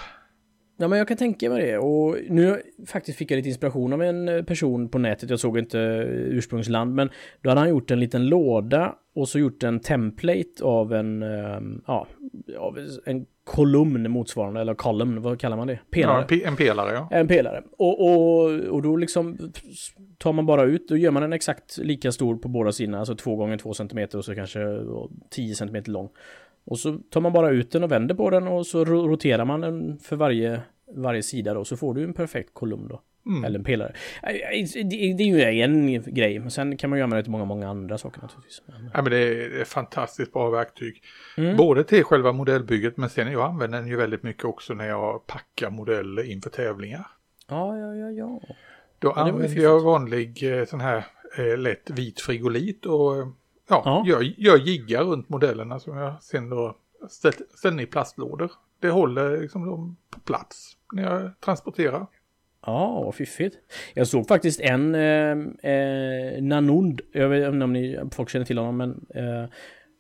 Ja 0.81 0.89
men 0.89 0.99
jag 0.99 1.09
kan 1.09 1.17
tänka 1.17 1.51
mig 1.51 1.63
det 1.67 1.79
och 1.79 2.17
nu 2.29 2.63
faktiskt 2.87 3.19
fick 3.19 3.31
jag 3.31 3.37
lite 3.37 3.49
inspiration 3.49 3.93
av 3.93 4.03
en 4.03 4.29
eh, 4.29 4.43
person 4.45 4.89
på 4.89 4.99
nätet, 4.99 5.31
jag 5.31 5.41
såg 5.41 5.59
inte 5.59 5.81
eh, 5.81 5.99
ursprungsland 6.09 6.95
men 6.95 7.11
då 7.43 7.51
hade 7.51 7.61
han 7.61 7.71
gjort 7.71 7.91
en 7.91 8.01
liten 8.01 8.27
låda 8.29 8.95
och 9.15 9.29
så 9.29 9.39
gjort 9.39 9.63
en 9.63 9.81
template 9.81 10.63
av 10.65 10.93
en, 10.95 11.23
eh, 11.23 11.61
ja, 11.87 12.07
av 12.59 12.79
en 13.07 13.27
kolumn 13.49 14.11
motsvarande, 14.11 14.61
eller 14.61 14.75
column, 14.75 15.23
vad 15.23 15.41
kallar 15.41 15.57
man 15.57 15.67
det? 15.67 15.73
Ja, 15.73 15.79
Pelare. 15.91 16.23
en, 16.23 16.29
pe- 16.29 16.47
en 16.47 16.57
pelare, 16.57 16.93
ja. 16.95 17.09
En 17.11 17.29
pelare. 17.29 17.63
Och, 17.79 18.01
och, 18.07 18.45
och 18.51 18.83
då 18.83 18.97
liksom 18.97 19.53
tar 20.19 20.33
man 20.33 20.47
bara 20.47 20.63
ut, 20.63 20.89
då 20.89 20.97
gör 20.97 21.11
man 21.11 21.23
den 21.23 21.33
exakt 21.33 21.79
lika 21.79 22.13
stor 22.13 22.37
på 22.37 22.49
båda 22.49 22.73
sidorna, 22.73 22.99
alltså 22.99 23.15
2 23.15 23.37
gånger 23.37 23.57
2 23.59 23.75
cm 23.75 24.09
och 24.15 24.25
så 24.25 24.35
kanske 24.35 24.61
10 25.31 25.55
cm 25.55 25.83
lång. 25.87 26.09
Och 26.67 26.79
så 26.79 26.99
tar 27.11 27.21
man 27.21 27.33
bara 27.33 27.51
ut 27.51 27.71
den 27.71 27.85
och 27.85 27.93
vänder 27.93 28.15
på 28.15 28.31
den 28.31 28.49
och 28.49 28.67
så 28.67 28.85
ro- 28.85 29.09
roterar 29.09 29.45
man 29.45 29.61
den 29.61 29.99
för 29.99 30.17
varje, 30.17 30.61
varje 30.97 31.23
sida 31.23 31.55
då, 31.55 31.65
så 31.65 31.77
får 31.77 31.95
du 31.95 32.05
en 32.05 32.13
perfekt 32.13 32.51
kolumn 32.53 32.89
då. 32.89 33.01
Mm. 33.29 33.45
Eller 33.45 33.59
en 33.59 33.65
pelare. 33.65 33.93
Äh, 34.23 34.33
Det, 34.85 35.23
är 35.23 35.53
ju 35.55 35.63
en 35.63 36.03
grej, 36.15 36.39
men 36.39 36.51
sen 36.51 36.77
kan 36.77 36.91
man 36.91 36.99
ju 36.99 37.03
använda 37.03 37.17
det 37.17 37.23
till 37.23 37.33
många, 37.33 37.45
många 37.45 37.69
andra 37.69 37.99
saker 37.99 38.21
naturligtvis. 38.23 38.63
Ja, 38.95 39.03
men 39.03 39.11
det 39.11 39.19
är 39.19 39.61
är 39.61 39.65
fantastiskt 39.65 40.33
bra 40.33 40.51
verktyg. 40.51 41.03
Mm. 41.37 41.57
Både 41.57 41.85
till 41.85 42.05
själva 42.05 42.33
modellbygget, 42.33 42.97
men 42.97 43.11
sen 43.11 43.33
jag 43.33 43.43
använder 43.49 43.79
den 43.79 43.89
ju 43.89 43.97
väldigt 43.97 44.23
mycket 44.23 44.45
också 44.45 44.75
när 44.75 44.89
jag 44.89 45.27
packar 45.27 45.71
modeller 45.71 46.23
inför 46.23 46.51
tävlingar. 46.51 47.07
Ja, 47.49 47.77
ja, 47.77 47.95
ja, 47.95 48.11
ja. 48.11 48.41
Då 48.99 49.13
Ja, 49.17 49.23
använder 49.23 49.63
jag 49.63 49.81
vanlig 49.81 50.59
eh, 50.59 50.65
sån 50.65 50.81
här 50.81 51.05
eh, 51.39 51.59
lätt 51.59 51.91
vit 51.91 52.21
frigolit 52.21 52.87
och 52.87 53.17
eh, 53.17 53.29
ja, 53.69 53.83
Ja. 53.85 54.05
Gör, 54.07 54.21
gör 54.23 54.57
jiggar 54.57 55.05
runt 55.05 55.29
modellerna 55.29 55.81
som 55.81 55.97
jag 55.97 56.23
sen 56.23 56.51
då 56.51 56.77
ställer 57.55 57.83
i 57.83 57.87
plastlådor. 57.87 58.51
Det 58.81 58.91
håller 58.91 59.41
liksom 59.41 59.67
dem 59.67 59.97
på 60.11 60.21
plats 60.21 60.77
när 60.93 61.03
jag 61.03 61.41
transporterar. 61.41 62.07
Ja, 62.69 63.03
vad 63.05 63.15
fiffigt. 63.15 63.57
Jag 63.95 64.07
såg 64.07 64.29
faktiskt 64.29 64.61
en 64.61 64.95
eh, 64.95 65.31
eh, 65.73 66.43
Nanund, 66.43 67.01
jag 67.13 67.29
vet 67.29 67.53
inte 67.53 67.65
om 67.65 67.73
ni 67.73 67.99
folk 68.13 68.29
känner 68.29 68.47
till 68.47 68.59
honom, 68.59 68.77
men 68.77 68.91
eh, 69.15 69.51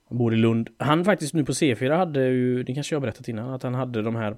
han 0.08 0.18
bor 0.18 0.34
i 0.34 0.36
Lund. 0.36 0.68
Han 0.78 1.04
faktiskt 1.04 1.34
nu 1.34 1.44
på 1.44 1.52
C4 1.52 1.96
hade 1.96 2.24
ju, 2.24 2.62
det 2.62 2.74
kanske 2.74 2.94
jag 2.94 3.02
berättat 3.02 3.28
innan, 3.28 3.54
att 3.54 3.62
han 3.62 3.74
hade 3.74 4.02
de 4.02 4.16
här 4.16 4.36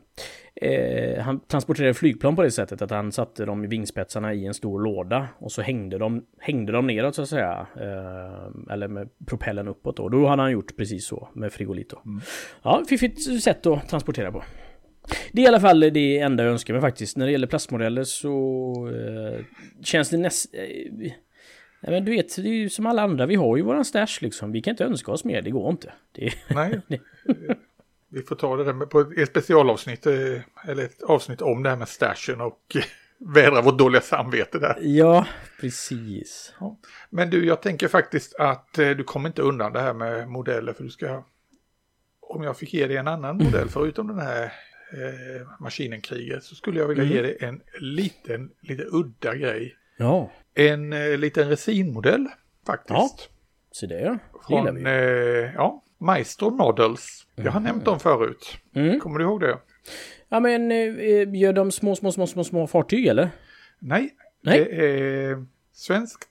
eh, 0.54 1.22
Han 1.22 1.40
transporterade 1.40 1.94
flygplan 1.94 2.37
på 2.37 2.42
det 2.42 2.50
sättet 2.50 2.82
att 2.82 2.90
han 2.90 3.12
satte 3.12 3.44
dem 3.44 3.64
i 3.64 3.66
vingspetsarna 3.66 4.34
i 4.34 4.46
en 4.46 4.54
stor 4.54 4.80
låda 4.80 5.28
och 5.38 5.52
så 5.52 5.62
hängde 5.62 5.99
de, 5.99 6.25
hängde 6.38 6.72
de 6.72 6.87
neråt 6.87 7.14
så 7.14 7.22
att 7.22 7.28
säga. 7.28 7.66
Eh, 7.76 8.72
eller 8.72 8.88
med 8.88 9.08
propellen 9.26 9.68
uppåt 9.68 9.96
då. 9.96 10.08
Då 10.08 10.26
hade 10.26 10.42
han 10.42 10.52
gjort 10.52 10.76
precis 10.76 11.06
så 11.06 11.28
med 11.34 11.52
frigolit 11.52 11.90
då. 11.90 12.02
Ja, 12.62 12.82
fiffigt 12.88 13.42
sätt 13.42 13.66
att 13.66 13.88
transportera 13.88 14.32
på. 14.32 14.42
Det 15.33 15.40
är 15.40 15.45
i 15.45 15.49
alla 15.49 15.61
fall 15.61 15.81
det 15.81 16.19
enda 16.19 16.45
jag 16.45 16.52
önskar 16.52 16.75
mig 16.75 16.81
faktiskt. 16.81 17.17
När 17.17 17.26
det 17.26 17.33
gäller 17.33 17.47
plastmodeller 17.47 18.05
så 18.05 18.73
eh, 18.88 19.45
känns 19.85 20.11
det 20.11 20.17
näst... 20.17 20.55
Eh, 20.55 20.61
nej 21.81 21.93
men 21.93 22.05
du 22.05 22.11
vet, 22.11 22.37
det 22.37 22.49
är 22.49 22.55
ju 22.55 22.69
som 22.69 22.87
alla 22.87 23.02
andra. 23.02 23.26
Vi 23.26 23.35
har 23.35 23.57
ju 23.57 23.62
våran 23.62 23.85
stash 23.85 24.19
liksom. 24.21 24.52
Vi 24.52 24.62
kan 24.62 24.71
inte 24.71 24.85
önska 24.85 25.12
oss 25.12 25.25
mer, 25.25 25.43
det 25.43 25.50
går 25.50 25.71
inte. 25.71 25.93
Det, 26.12 26.33
Nej, 26.49 26.81
vi 28.09 28.23
får 28.23 28.37
ta 28.37 28.57
det 28.57 28.64
där 28.64 28.73
med, 28.73 28.90
på 28.90 29.00
ett 29.00 29.29
specialavsnitt, 29.29 30.07
eh, 30.07 30.12
eller 30.69 30.85
ett 30.85 31.02
avsnitt 31.02 31.43
om 31.43 31.62
det 31.62 31.71
här 31.71 31.76
med 31.76 31.88
stashen 31.88 32.40
och 32.40 32.76
eh, 32.76 32.83
vädra 33.35 33.62
vårt 33.62 33.79
dåliga 33.79 34.00
samvete 34.00 34.59
där. 34.59 34.79
ja, 34.81 35.26
precis. 35.61 36.55
Men 37.11 37.31
du, 37.31 37.47
jag 37.47 37.62
tänker 37.62 37.88
faktiskt 37.88 38.35
att 38.35 38.79
eh, 38.79 38.90
du 38.90 39.05
kommer 39.05 39.29
inte 39.29 39.43
undan 39.43 39.73
det 39.73 39.81
här 39.81 39.95
med 39.95 40.29
modeller 40.29 40.73
för 40.73 40.85
du 40.85 40.90
ska... 40.90 41.25
Om 42.21 42.43
jag 42.43 42.57
fick 42.57 42.75
ge 42.75 42.87
dig 42.87 42.97
en 42.97 43.09
annan 43.09 43.37
modell 43.37 43.69
förutom 43.73 44.07
den 44.07 44.19
här 44.19 44.52
eh, 44.92 45.47
maskinenkriget 45.61 46.44
så 46.44 46.54
skulle 46.54 46.80
jag 46.80 46.88
vilja 46.88 47.04
ge 47.04 47.23
dig 47.23 47.37
en 47.40 47.62
liten, 47.80 48.50
lite 48.61 48.85
udda 48.90 49.35
grej. 49.35 49.76
Ja, 49.97 50.30
En 50.54 50.92
eh, 50.92 51.18
liten 51.18 51.49
resinmodell 51.49 52.28
faktiskt. 52.66 52.90
Ja, 52.90 53.11
så 53.70 53.87
det 53.87 54.18
Från, 54.49 54.75
vi. 54.75 54.82
eh, 54.85 55.54
ja, 55.54 55.85
Maestro 55.99 56.50
Models. 56.50 57.26
Jag 57.35 57.52
har 57.52 57.61
nämnt 57.61 57.85
dem 57.85 58.00
förut. 58.00 58.59
Mm. 58.75 59.00
Kommer 59.00 59.18
du 59.18 59.25
ihåg 59.25 59.40
det? 59.40 59.59
Ja 60.28 60.40
men 60.40 60.73
eh, 60.73 61.35
gör 61.35 61.52
de 61.52 61.70
små, 61.73 61.97
små, 61.97 62.12
små, 62.12 62.26
små, 62.26 62.44
små 62.44 62.66
fartyg 62.66 63.06
eller? 63.06 63.30
Nej, 63.78 64.14
Nej. 64.42 64.59
det 64.59 64.87
är 64.87 65.47
svenskt 65.73 66.28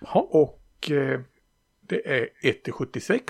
Ja. 0.00 0.20
och 0.30 0.90
eh, 0.90 1.20
det 1.80 2.08
är 2.18 2.28
1-76 2.42 3.20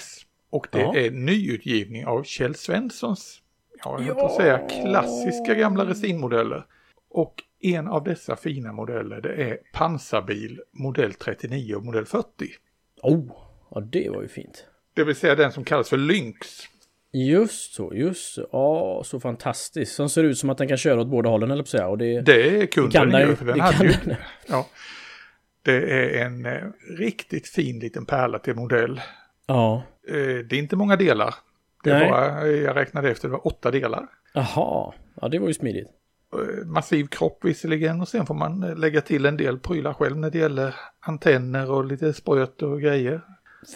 och 0.50 0.66
det 0.72 0.78
Ja. 0.80 0.96
är 0.96 1.10
nyutgivning 1.10 2.06
av 2.06 2.22
Kjell 2.24 2.54
Svenssons, 2.54 3.42
ja, 3.84 4.02
jag 4.06 4.18
på 4.18 4.26
att 4.26 4.34
säga 4.34 4.58
klassiska 4.58 5.54
gamla 5.54 5.86
resinmodeller. 5.86 6.66
Och 7.10 7.34
en 7.60 7.88
av 7.88 8.04
dessa 8.04 8.36
fina 8.36 8.72
modeller 8.72 9.20
det 9.20 9.34
är 9.34 9.58
pansarbil 9.72 10.60
modell 10.72 11.14
39 11.14 11.74
och 11.74 11.84
modell 11.84 12.06
40. 12.06 12.26
Oh, 13.02 13.32
ja 13.70 13.80
det 13.80 14.10
var 14.10 14.22
ju 14.22 14.28
fint. 14.28 14.66
Det 14.94 15.04
vill 15.04 15.16
säga 15.16 15.34
den 15.34 15.52
som 15.52 15.64
kallas 15.64 15.88
för 15.88 15.96
Lynx. 15.96 16.48
Just 17.12 17.74
så, 17.74 17.94
just 17.94 18.34
så. 18.34 18.48
Ja, 18.52 19.02
så 19.04 19.20
fantastiskt. 19.20 19.94
Som 19.94 20.08
ser 20.08 20.24
ut 20.24 20.38
som 20.38 20.50
att 20.50 20.58
den 20.58 20.68
kan 20.68 20.76
köra 20.76 21.00
åt 21.00 21.08
båda 21.08 21.30
hållen 21.30 21.50
eller 21.50 21.62
på 21.62 21.68
säga. 21.68 21.88
Och 21.88 21.98
det, 21.98 22.20
det 22.20 22.66
kunde 22.66 22.90
kan 22.90 23.10
den 23.10 23.28
ju. 23.28 23.36
För 23.36 23.44
den 23.44 23.56
det 23.56 23.62
hade 23.62 23.84
ju, 23.84 23.92
den. 24.04 24.16
ja, 24.46 24.66
det 25.62 25.76
är 25.76 26.26
en 26.26 26.46
eh, 26.46 26.62
riktigt 26.98 27.48
fin 27.48 27.78
liten 27.78 28.06
pärla 28.06 28.38
till 28.38 28.54
modell. 28.54 29.00
Ja. 29.46 29.82
Eh, 30.08 30.14
det 30.16 30.52
är 30.52 30.58
inte 30.58 30.76
många 30.76 30.96
delar. 30.96 31.34
Det 31.84 31.94
eh, 31.94 32.46
jag 32.48 32.76
räknade 32.76 33.10
efter, 33.10 33.28
det 33.28 33.32
var 33.32 33.46
åtta 33.46 33.70
delar. 33.70 34.06
Jaha. 34.34 34.92
Ja, 35.20 35.28
det 35.30 35.38
var 35.38 35.48
ju 35.48 35.54
smidigt. 35.54 35.88
Eh, 36.34 36.66
Massiv 36.66 37.06
kropp 37.06 37.38
visserligen 37.44 38.00
och 38.00 38.08
sen 38.08 38.26
får 38.26 38.34
man 38.34 38.62
eh, 38.62 38.76
lägga 38.76 39.00
till 39.00 39.26
en 39.26 39.36
del 39.36 39.58
prylar 39.58 39.92
själv 39.92 40.16
när 40.16 40.30
det 40.30 40.38
gäller 40.38 40.74
antenner 41.00 41.70
och 41.70 41.84
lite 41.84 42.12
spröt 42.12 42.62
och 42.62 42.80
grejer. 42.80 43.20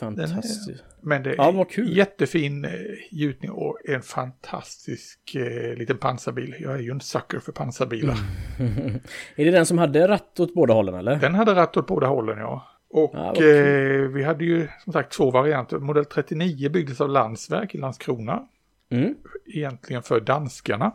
Fantastiskt. 0.01 0.85
Men 1.01 1.23
det 1.23 1.31
är 1.31 1.35
Ja, 1.37 1.65
kul. 1.71 1.97
jättefin 1.97 2.65
eh, 2.65 2.71
gjutning 3.11 3.51
och 3.51 3.79
en 3.89 4.03
fantastisk 4.03 5.35
eh, 5.35 5.75
liten 5.77 5.99
pansarbil. 5.99 6.55
Jag 6.61 6.75
är 6.75 6.79
ju 6.79 6.91
en 6.91 7.01
sucker 7.01 7.39
för 7.39 7.53
pansarbilar. 7.53 8.17
Mm. 8.59 8.95
är 9.37 9.45
det 9.45 9.51
den 9.51 9.67
som 9.67 9.79
hade 9.79 10.09
ratt 10.09 10.41
åt 10.41 10.55
båda 10.55 10.75
hållen 10.75 10.95
eller? 10.95 11.17
Den 11.17 11.35
hade 11.35 11.55
ratt 11.55 11.77
åt 11.77 11.87
båda 11.87 12.07
hållen 12.07 12.39
ja. 12.39 12.67
Och 12.91 13.11
Ja, 13.15 13.35
eh, 13.35 14.01
vi 14.09 14.23
hade 14.25 14.45
ju 14.45 14.69
som 14.85 14.93
sagt 14.93 15.13
två 15.13 15.31
varianter. 15.31 15.79
Modell 15.79 16.05
39 16.05 16.69
byggdes 16.71 17.01
av 17.01 17.09
Landsverk 17.09 17.75
i 17.75 17.79
Landskrona. 17.79 18.49
Mm. 18.91 19.15
Egentligen 19.55 20.03
för 20.03 20.21
danskarna. 20.21 20.93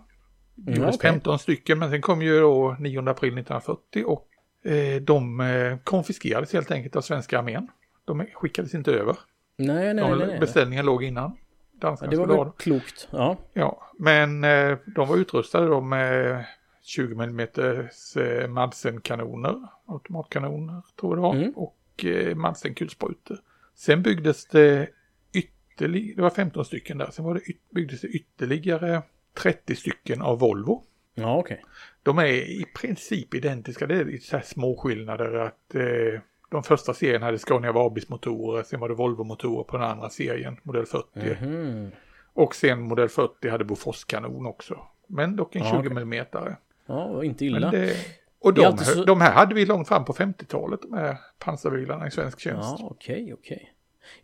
Det 0.55 0.71
Mm, 0.71 0.81
gjordes 0.81 0.95
okej. 0.95 1.12
15 1.12 1.39
stycken 1.39 1.79
men 1.79 1.89
sen 1.89 2.01
kom 2.01 2.21
ju 2.21 2.39
då 2.39 2.75
9 2.79 3.00
april 3.09 3.33
1940 3.38 4.03
och 4.05 4.27
eh, 4.71 5.01
de 5.01 5.39
eh, 5.39 5.77
konfiskerades 5.83 6.53
helt 6.53 6.71
enkelt 6.71 6.95
av 6.95 7.01
svenska 7.01 7.39
armén. 7.39 7.67
De 8.05 8.25
skickades 8.33 8.73
inte 8.73 8.91
över. 8.91 9.15
Nej, 9.57 9.93
nej, 9.93 10.09
De, 10.09 10.17
nej. 10.17 10.27
nej. 10.27 10.39
Beställningen 10.39 10.85
låg 10.85 11.03
innan. 11.03 11.31
Ja, 11.31 11.88
Danskarna 11.88 12.12
det 12.12 12.17
var 12.17 12.27
ha 12.27 12.43
väl 12.43 12.53
klokt. 12.57 13.07
Ja. 13.12 13.38
Ja, 13.53 13.91
men 14.00 14.43
eh, 14.43 14.77
de 14.95 15.07
var 15.07 15.17
utrustade 15.17 15.67
då 15.67 15.81
med 15.81 16.45
20 16.81 17.13
mm 17.23 17.39
eh, 17.39 18.47
Madsen-kanoner, 18.47 19.55
automatkanoner 19.88 20.81
tror 21.00 21.12
jag 21.12 21.17
det 21.17 21.21
var, 21.21 21.35
Mm. 21.35 21.51
och 21.55 21.75
eh, 22.05 22.35
Madsen-kulsprutor. 22.35 23.38
Sen 23.75 24.01
byggdes 24.01 24.45
det 24.45 24.88
ytterligare, 25.33 26.15
det 26.15 26.21
var 26.21 26.29
15 26.29 26.65
stycken 26.65 26.97
där, 26.97 27.09
sen 27.12 27.25
var 27.25 27.33
det 27.33 27.41
byggdes 27.75 28.01
det 28.01 28.07
ytterligare 28.07 29.01
30 29.33 29.75
stycken 29.75 30.21
av 30.21 30.39
Volvo. 30.39 30.83
Ja, 31.15 31.38
okej. 31.38 31.63
De 32.03 32.17
är 32.17 32.25
i 32.33 32.65
princip 32.81 33.33
identiska, 33.33 33.88
det 33.88 33.95
är 33.95 34.05
lite 34.05 34.25
så 34.27 34.38
här 34.38 34.43
små 34.43 34.77
skillnader 34.77 35.33
att 35.33 35.75
eh, 35.75 36.21
de 36.51 36.63
första 36.63 36.93
serien 36.93 37.21
hade 37.21 37.39
Scania 37.39 37.71
Vabis 37.71 38.09
motorer, 38.09 38.63
sen 38.63 38.79
var 38.79 38.89
det 38.89 38.95
Volvo-motorer 38.95 39.63
på 39.63 39.77
den 39.77 39.85
andra 39.89 40.09
serien, 40.09 40.57
modell 40.63 40.85
40. 40.85 41.35
Mhm. 41.45 41.91
Och 42.33 42.55
sen 42.55 42.81
modell 42.81 43.09
40 43.09 43.50
hade 43.50 43.63
Bofors-kanon 43.63 44.45
också. 44.45 44.79
Men 45.07 45.35
dock 45.35 45.55
en 45.55 45.63
Ja, 45.63 45.69
20 45.83 45.89
okej. 45.89 46.01
mm. 46.01 46.55
Ja, 46.85 47.23
inte 47.23 47.45
illa. 47.45 47.71
det, 47.71 47.95
och 48.43 48.53
de, 48.53 48.77
så- 48.77 49.03
de 49.03 49.21
här 49.21 49.31
hade 49.31 49.55
vi 49.55 49.65
långt 49.65 49.88
fram 49.88 50.05
på 50.05 50.13
50-talet, 50.13 50.79
de 50.81 50.93
här 50.93 51.17
pansarbilarna 51.39 52.07
i 52.07 52.12
svensk 52.12 52.39
tjänst. 52.39 52.75
Ja, 52.79 52.88
okej, 52.91 53.33
okej. 53.33 53.73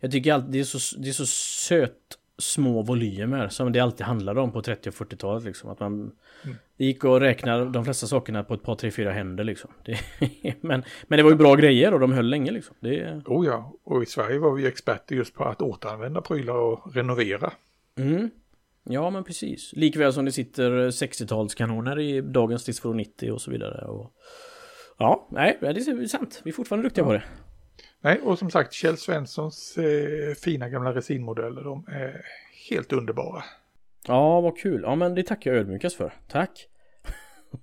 Jag 0.00 0.10
tycker 0.10 0.32
alltid 0.32 0.50
det 0.52 0.60
är 0.60 0.64
så, 0.64 0.98
det 1.00 1.08
är 1.08 1.12
så 1.12 1.26
söt 1.26 1.92
små 2.38 2.82
volymer 2.82 3.48
som 3.48 3.72
det 3.72 3.80
alltid 3.80 4.06
handlade 4.06 4.40
om 4.40 4.52
på 4.52 4.62
30 4.62 4.88
och 4.88 4.94
40-talet 4.94 5.44
liksom. 5.44 5.70
Att 5.70 5.80
man 5.80 6.12
Mm. 6.44 6.56
det 6.76 6.84
gick 6.84 7.04
att 7.04 7.20
räkna 7.22 7.64
de 7.64 7.84
flesta 7.84 8.06
sakerna 8.06 8.44
på 8.44 8.54
ett 8.54 8.62
par, 8.62 8.74
tre, 8.74 8.90
fyra 8.90 9.12
händer 9.12 9.44
liksom. 9.44 9.70
Det, 9.84 9.98
men, 10.60 10.84
men 11.08 11.16
det 11.16 11.22
var 11.22 11.30
ju 11.30 11.36
bra 11.36 11.54
grejer 11.54 11.94
och 11.94 12.00
de 12.00 12.12
höll 12.12 12.26
länge 12.26 12.50
liksom. 12.50 12.76
Det, 12.80 13.22
Oh 13.26 13.46
ja, 13.46 13.72
och 13.84 14.02
i 14.02 14.06
Sverige 14.06 14.38
var 14.38 14.52
vi 14.54 14.66
experter 14.66 15.14
just 15.16 15.34
på 15.34 15.44
att 15.44 15.62
återanvända 15.62 16.20
prylar 16.20 16.54
och 16.54 16.94
renovera. 16.94 17.52
mm. 17.98 18.30
Ja, 18.84 19.10
men 19.10 19.24
precis. 19.24 19.72
Likväl 19.72 20.12
som 20.12 20.24
det 20.24 20.32
sitter 20.32 20.70
60-talskanoner 20.90 22.00
i 22.00 22.20
dagens 22.20 22.62
Stridsfordon 22.62 22.96
90 22.96 23.32
och 23.32 23.40
så 23.40 23.50
vidare. 23.50 23.84
Och... 23.84 24.12
Ja, 24.98 25.28
nej, 25.30 25.58
det 25.60 25.66
är 25.66 26.06
sant. 26.06 26.40
Vi 26.44 26.50
är 26.50 26.54
fortfarande 26.54 26.86
duktiga 26.88 27.04
på 27.04 27.12
det. 27.12 27.22
Nej, 28.00 28.20
och 28.20 28.38
som 28.38 28.50
sagt, 28.50 28.72
Kjell 28.72 28.96
Svenssons 28.96 29.78
eh, 29.78 30.34
fina 30.34 30.68
gamla 30.68 30.94
resinmodeller, 30.94 31.64
de 31.64 31.86
är 31.88 32.24
helt 32.70 32.92
underbara. 32.92 33.44
Ja, 34.06 34.40
vad 34.40 34.58
kul. 34.58 34.80
Ja, 34.84 34.94
men 34.94 35.14
det 35.14 35.22
tackar 35.22 35.50
jag 35.50 35.60
ödmjukast 35.60 35.96
för. 35.96 36.12
Tack. 36.28 36.66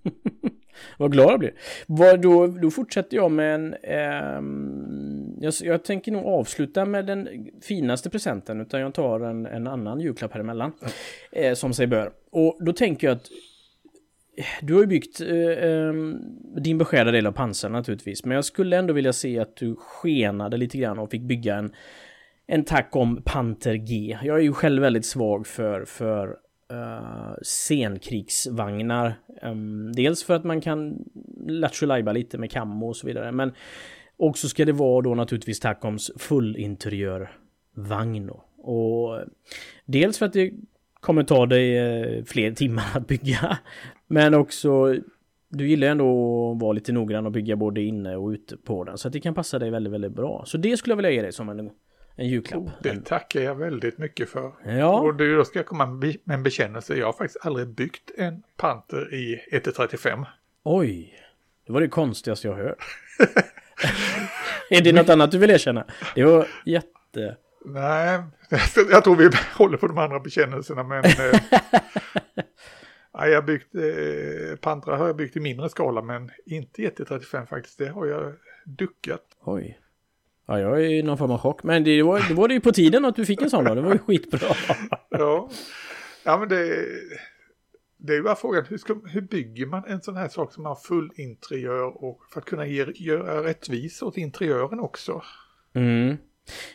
vad 0.97 1.11
glad 1.11 1.31
jag 1.31 1.39
blir. 1.39 2.17
Då, 2.17 2.47
då 2.47 2.71
fortsätter 2.71 3.17
jag 3.17 3.31
med 3.31 3.55
en... 3.55 3.75
ehm, 3.83 5.16
jag, 5.41 5.53
jag 5.61 5.83
tänker 5.83 6.11
nog 6.11 6.25
avsluta 6.25 6.85
med 6.85 7.05
den 7.05 7.49
finaste 7.61 8.09
presenten, 8.09 8.61
utan 8.61 8.81
jag 8.81 8.93
tar 8.93 9.19
en, 9.19 9.45
en 9.45 9.67
annan 9.67 9.99
julklapp 9.99 10.33
här 10.33 10.39
emellan. 10.39 10.71
Eh, 11.31 11.53
som 11.53 11.73
sig 11.73 11.87
bör. 11.87 12.11
Och 12.31 12.57
då 12.59 12.73
tänker 12.73 13.07
jag 13.07 13.15
att 13.15 13.27
du 14.61 14.73
har 14.73 14.81
ju 14.81 14.87
byggt 14.87 15.21
eh, 15.21 15.69
ehm, 15.69 16.17
din 16.55 16.77
beskärda 16.77 17.11
del 17.11 17.27
av 17.27 17.31
pansar 17.31 17.69
naturligtvis, 17.69 18.25
men 18.25 18.35
jag 18.35 18.45
skulle 18.45 18.77
ändå 18.77 18.93
vilja 18.93 19.13
se 19.13 19.39
att 19.39 19.55
du 19.55 19.75
skenade 19.75 20.57
lite 20.57 20.77
grann 20.77 20.99
och 20.99 21.11
fick 21.11 21.21
bygga 21.21 21.55
en, 21.55 21.73
en 22.47 22.63
tack 22.63 22.95
om 22.95 23.21
Panter 23.25 23.73
G. 23.73 24.17
Jag 24.23 24.37
är 24.37 24.43
ju 24.43 24.53
själv 24.53 24.81
väldigt 24.81 25.05
svag 25.05 25.47
för, 25.47 25.85
för 25.85 26.27
uh, 26.73 27.35
scenkrigsvagnar. 27.41 29.13
Ehm, 29.41 29.91
dels 29.91 30.23
för 30.23 30.33
att 30.33 30.43
man 30.43 30.61
kan 30.61 31.05
lattjo 31.47 31.85
lite 32.11 32.37
med 32.37 32.51
kammo 32.51 32.87
och 32.87 32.95
så 32.95 33.07
vidare, 33.07 33.31
men 33.31 33.53
också 34.17 34.49
ska 34.49 34.65
det 34.65 34.71
vara 34.71 35.01
då 35.01 35.15
naturligtvis 35.15 35.59
Tackoms 35.59 36.11
fullinteriörvagn. 36.17 38.29
Och 38.57 39.19
dels 39.85 40.17
för 40.17 40.25
att 40.25 40.33
det 40.33 40.51
kommer 40.99 41.23
ta 41.23 41.45
dig 41.45 41.77
eh, 41.77 42.23
fler 42.23 42.51
timmar 42.51 42.85
att 42.93 43.07
bygga. 43.07 43.57
Men 44.07 44.33
också, 44.33 44.95
du 45.49 45.67
gillar 45.67 45.87
ändå 45.87 46.51
att 46.51 46.61
vara 46.61 46.73
lite 46.73 46.91
noggrann 46.91 47.25
och 47.25 47.31
bygga 47.31 47.55
både 47.55 47.81
inne 47.81 48.15
och 48.15 48.29
ute 48.29 48.57
på 48.57 48.83
den. 48.83 48.97
Så 48.97 49.07
att 49.07 49.13
det 49.13 49.19
kan 49.19 49.33
passa 49.33 49.59
dig 49.59 49.69
väldigt, 49.69 49.93
väldigt 49.93 50.11
bra. 50.11 50.43
Så 50.45 50.57
det 50.57 50.77
skulle 50.77 50.91
jag 50.91 50.97
vilja 50.97 51.11
ge 51.11 51.21
dig 51.21 51.31
som 51.31 51.49
en, 51.49 51.69
en 52.15 52.27
julklapp. 52.27 52.61
Oh, 52.61 52.71
det 52.83 53.05
tackar 53.05 53.41
jag 53.41 53.55
väldigt 53.55 53.97
mycket 53.97 54.29
för. 54.29 54.51
Ja, 54.65 54.99
Och 54.99 55.15
du, 55.15 55.35
då 55.35 55.45
ska 55.45 55.59
jag 55.59 55.65
komma 55.65 55.85
med 55.85 56.17
en 56.25 56.43
bekännelse. 56.43 56.95
Jag 56.95 57.05
har 57.05 57.13
faktiskt 57.13 57.45
aldrig 57.45 57.67
byggt 57.67 58.11
en 58.17 58.43
Panther 58.57 59.13
i 59.13 59.39
1-35. 59.51 60.25
oj. 60.63 61.13
Det 61.65 61.73
var 61.73 61.81
det 61.81 61.87
konstigaste 61.87 62.47
jag 62.47 62.55
hört. 62.55 62.77
Är 64.69 64.81
det 64.81 64.91
något 64.91 65.09
annat 65.09 65.31
du 65.31 65.37
vill 65.37 65.49
erkänna? 65.49 65.85
Det 66.15 66.23
var 66.23 66.47
jätte... 66.65 67.37
Nej, 67.65 68.23
jag 68.91 69.03
tror 69.03 69.15
vi 69.15 69.29
håller 69.55 69.77
på 69.77 69.87
de 69.87 69.97
andra 69.97 70.19
bekännelserna 70.19 70.83
men... 70.83 71.03
eh, 71.05 71.39
ja, 73.13 73.27
jag 73.27 73.45
byggt, 73.45 73.75
eh, 73.75 74.55
Pantra 74.61 74.95
har 74.95 75.07
jag 75.07 75.15
byggt 75.15 75.35
i 75.35 75.39
mindre 75.39 75.69
skala 75.69 76.01
men 76.01 76.31
inte 76.45 76.81
i 76.81 76.89
1-35 76.89 77.45
faktiskt. 77.45 77.77
Det 77.77 77.87
har 77.87 78.05
jag 78.05 78.33
duckat. 78.65 79.23
Oj. 79.43 79.79
Ja, 80.47 80.59
jag 80.59 80.83
är 80.83 80.89
i 80.89 81.03
någon 81.03 81.17
form 81.17 81.31
av 81.31 81.37
chock. 81.37 81.63
Men 81.63 81.83
det 81.83 82.03
var, 82.03 82.25
det 82.27 82.33
var 82.33 82.47
det 82.47 82.53
ju 82.53 82.61
på 82.61 82.71
tiden 82.71 83.05
att 83.05 83.15
du 83.15 83.25
fick 83.25 83.41
en 83.41 83.49
sån 83.49 83.63
då. 83.63 83.75
Det 83.75 83.81
var 83.81 83.93
ju 83.93 83.99
skitbra. 83.99 84.55
Ja, 85.09 85.49
ja 86.23 86.37
men 86.37 86.49
det, 86.49 86.85
det 87.97 88.13
är 88.13 88.17
ju 88.17 88.23
bara 88.23 88.35
frågan 88.35 88.65
hur, 88.65 88.77
ska, 88.77 88.95
hur 89.05 89.21
bygger 89.21 89.65
man 89.65 89.83
en 89.87 90.01
sån 90.01 90.15
här 90.17 90.27
sak 90.27 90.53
som 90.53 90.65
har 90.65 90.75
full 90.75 91.11
interiör 91.15 92.03
och 92.03 92.19
för 92.33 92.39
att 92.39 92.45
kunna 92.45 92.65
ge, 92.65 92.85
göra 92.95 93.43
rättvisa 93.43 94.05
åt 94.05 94.17
interiören 94.17 94.79
också. 94.79 95.21
Mm. 95.73 96.17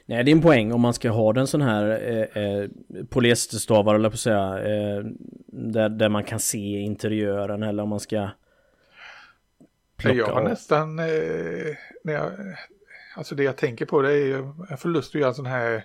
Nej, 0.06 0.24
det 0.24 0.30
är 0.30 0.32
en 0.32 0.42
poäng 0.42 0.72
om 0.72 0.80
man 0.80 0.94
ska 0.94 1.11
ha 1.11 1.32
den 1.32 1.46
sån 1.46 1.62
här 1.62 1.85
eh, 2.11 2.42
eh, 2.42 2.68
polyesterstavar 3.11 3.94
eller 3.94 4.08
på 4.08 4.14
att 4.14 4.20
säga. 4.20 4.58
Eh, 4.58 5.04
där, 5.46 5.88
där 5.88 6.08
man 6.08 6.24
kan 6.24 6.38
se 6.40 6.58
interiören 6.78 7.62
eller 7.62 7.82
om 7.82 7.88
man 7.88 8.00
ska 8.00 8.28
plocka 9.96 10.16
jag 10.16 10.26
har 10.26 10.42
nästan, 10.42 10.98
eh, 10.98 11.04
när 12.04 12.12
jag, 12.12 12.30
alltså 13.16 13.35
det 13.35 13.42
jag 13.42 13.56
tänker 13.56 13.87
på 13.87 14.02
det 14.02 14.12
är 14.12 14.52
jag 14.70 14.80
får 14.80 14.88
lust 14.88 15.14
att 15.14 15.20
göra 15.20 15.28
en 15.28 15.35
sån 15.35 15.46
här 15.46 15.85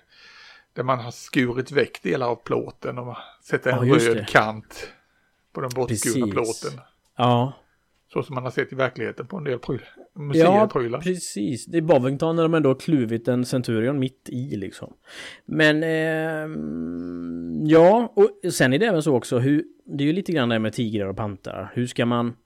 där 0.72 0.82
man 0.82 0.98
har 0.98 1.10
skurit 1.10 1.72
väck 1.72 2.02
delar 2.02 2.26
av 2.26 2.36
plåten 2.36 2.98
och 2.98 3.16
sätter 3.42 3.70
en 3.70 3.88
Ja, 3.88 3.94
röd 3.94 4.16
det. 4.16 4.26
kant 4.28 4.92
på 5.52 5.60
den 5.60 5.70
bortskurna 5.74 6.26
Precis. 6.26 6.60
plåten. 6.62 6.80
Ja, 7.16 7.52
Så 8.12 8.22
som 8.22 8.34
man 8.34 8.44
har 8.44 8.50
sett 8.50 8.72
i 8.72 8.76
verkligheten 8.76 9.26
på 9.26 9.36
en 9.36 9.44
del 9.44 9.58
pryl, 9.58 9.80
museer 10.14 10.44
ja 10.44 10.98
precis. 11.02 11.66
Det 11.66 11.78
är 11.78 11.82
Bovington 11.82 12.36
när 12.36 12.42
de 12.42 12.54
ändå 12.54 12.70
har 12.70 12.74
kluvit 12.74 13.28
en 13.28 13.44
Centurion 13.44 13.98
mitt 13.98 14.28
i 14.28 14.56
liksom. 14.56 14.92
Men 15.44 15.82
ehm, 15.82 17.66
ja, 17.66 18.12
och 18.16 18.52
sen 18.52 18.72
är 18.72 18.78
det 18.78 18.86
även 18.86 19.02
så 19.02 19.14
också 19.16 19.38
hur 19.38 19.64
det 19.84 20.04
är 20.04 20.06
ju 20.06 20.12
lite 20.12 20.32
grann 20.32 20.48
det 20.48 20.54
här 20.54 20.60
med 20.60 20.72
tigrar 20.72 21.06
och 21.06 21.16
pantrar. 21.16 21.72
Hur 21.74 21.86
ska 21.86 22.06
man 22.06 22.36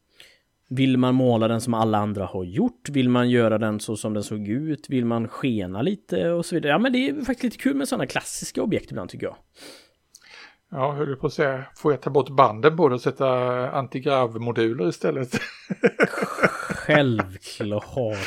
vill 0.68 0.96
man 0.96 1.14
måla 1.14 1.48
den 1.48 1.60
som 1.60 1.74
alla 1.74 1.98
andra 1.98 2.24
har 2.24 2.44
gjort? 2.44 2.88
Vill 2.88 3.08
man 3.08 3.30
göra 3.30 3.58
den 3.58 3.80
så 3.80 3.96
som 3.96 4.14
den 4.14 4.22
såg 4.22 4.48
ut? 4.48 4.90
Vill 4.90 5.04
man 5.04 5.28
skena 5.28 5.82
lite 5.82 6.30
och 6.30 6.46
så 6.46 6.54
vidare? 6.54 6.72
Ja, 6.72 6.78
men 6.78 6.92
det 6.92 7.08
är 7.08 7.14
faktiskt 7.14 7.42
lite 7.44 7.56
kul 7.56 7.76
med 7.76 7.88
sådana 7.88 8.06
klassiska 8.06 8.62
objekt 8.62 8.90
ibland 8.90 9.10
tycker 9.10 9.26
jag. 9.26 9.36
Ja, 10.74 10.92
höll 10.92 11.08
du 11.08 11.16
på 11.16 11.26
att 11.26 11.32
säga, 11.32 11.64
får 11.76 11.92
jag 11.92 12.00
ta 12.00 12.10
bort 12.10 12.28
banden 12.28 12.76
på 12.76 12.88
det 12.88 12.94
och 12.94 13.00
sätta 13.00 13.28
antigravmoduler 13.70 14.88
istället? 14.88 15.28
Självklart. 16.68 18.18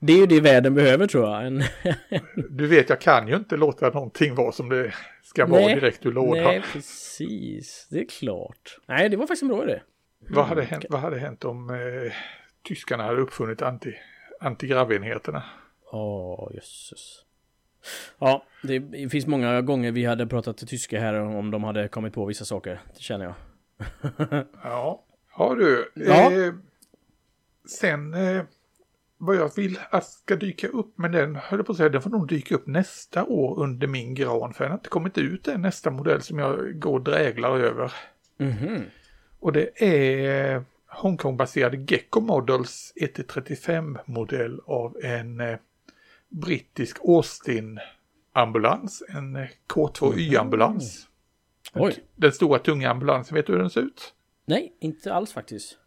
Det 0.00 0.12
är 0.12 0.16
ju 0.16 0.26
det 0.26 0.40
världen 0.40 0.74
behöver 0.74 1.06
tror 1.06 1.30
jag. 1.30 1.46
En... 1.46 1.62
du 2.50 2.66
vet, 2.66 2.88
jag 2.88 3.00
kan 3.00 3.28
ju 3.28 3.36
inte 3.36 3.56
låta 3.56 3.90
någonting 3.90 4.34
vara 4.34 4.52
som 4.52 4.68
det 4.68 4.94
ska 5.22 5.46
vara 5.46 5.60
Nej. 5.60 5.74
direkt 5.74 6.06
ur 6.06 6.12
lådan. 6.12 6.44
Nej, 6.44 6.62
precis. 6.72 7.88
Det 7.90 7.98
är 7.98 8.08
klart. 8.08 8.78
Nej, 8.86 9.08
det 9.08 9.16
var 9.16 9.26
faktiskt 9.26 9.42
en 9.42 9.48
bra 9.48 9.62
idé. 9.64 9.80
Vad, 10.28 10.44
hade 10.44 10.62
hänt, 10.62 10.84
vad 10.90 11.00
hade 11.00 11.18
hänt 11.18 11.44
om 11.44 11.70
eh, 11.70 12.12
tyskarna 12.68 13.04
hade 13.04 13.20
uppfunnit 13.20 13.62
anti, 13.62 13.94
antigravenheterna? 14.40 15.42
Åh, 15.92 16.50
jösses. 16.54 17.24
Ja, 18.18 18.44
det 18.62 19.08
finns 19.10 19.26
många 19.26 19.62
gånger 19.62 19.92
vi 19.92 20.04
hade 20.04 20.26
pratat 20.26 20.56
till 20.56 20.68
tyska 20.68 21.00
här 21.00 21.14
om 21.14 21.50
de 21.50 21.64
hade 21.64 21.88
kommit 21.88 22.14
på 22.14 22.24
vissa 22.24 22.44
saker. 22.44 22.80
Det 22.94 23.00
känner 23.02 23.24
jag. 23.24 23.34
Ja, 24.62 25.04
har 25.30 25.56
du. 25.56 25.92
Ja. 25.94 26.32
Eh, 26.32 26.54
sen 27.68 28.14
eh, 28.14 28.42
vad 29.18 29.36
jag 29.36 29.56
vill 29.56 29.78
att 29.90 30.06
ska 30.06 30.36
dyka 30.36 30.68
upp, 30.68 30.92
men 30.96 31.12
den 31.12 31.36
höll 31.36 31.64
på 31.64 31.72
att 31.72 31.78
säga, 31.78 31.88
den 31.88 32.02
får 32.02 32.10
nog 32.10 32.28
dyka 32.28 32.54
upp 32.54 32.66
nästa 32.66 33.24
år 33.24 33.60
under 33.60 33.86
min 33.86 34.14
gran, 34.14 34.54
för 34.54 34.64
den 34.64 34.70
har 34.70 34.78
inte 34.78 34.88
kommit 34.88 35.18
ut 35.18 35.48
än 35.48 35.62
nästa 35.62 35.90
modell 35.90 36.22
som 36.22 36.38
jag 36.38 36.80
går 36.80 36.92
och 36.92 37.04
dräglar 37.04 37.58
över. 37.58 37.92
Mhm. 38.38 38.82
Och 39.40 39.52
det 39.52 39.82
är 39.82 40.64
Hongkong-baserade 40.86 41.76
Gecko 41.88 42.20
Models 42.20 42.92
1-35-modell 42.96 44.60
av 44.66 44.96
en 45.02 45.40
eh, 45.40 45.58
brittisk 46.40 46.96
Austin-ambulans, 47.04 49.02
en 49.08 49.36
eh, 49.36 49.48
K2Y-ambulans. 49.74 51.06
Oj. 51.74 51.94
Den 52.16 52.32
stora 52.32 52.58
tunga 52.58 52.90
ambulansen, 52.90 53.34
vet 53.34 53.46
du 53.46 53.52
hur 53.52 53.60
den 53.60 53.70
ser 53.70 53.80
ut? 53.80 54.14
Nej, 54.46 54.76
inte 54.80 55.14
alls 55.14 55.32
faktiskt. 55.32 55.78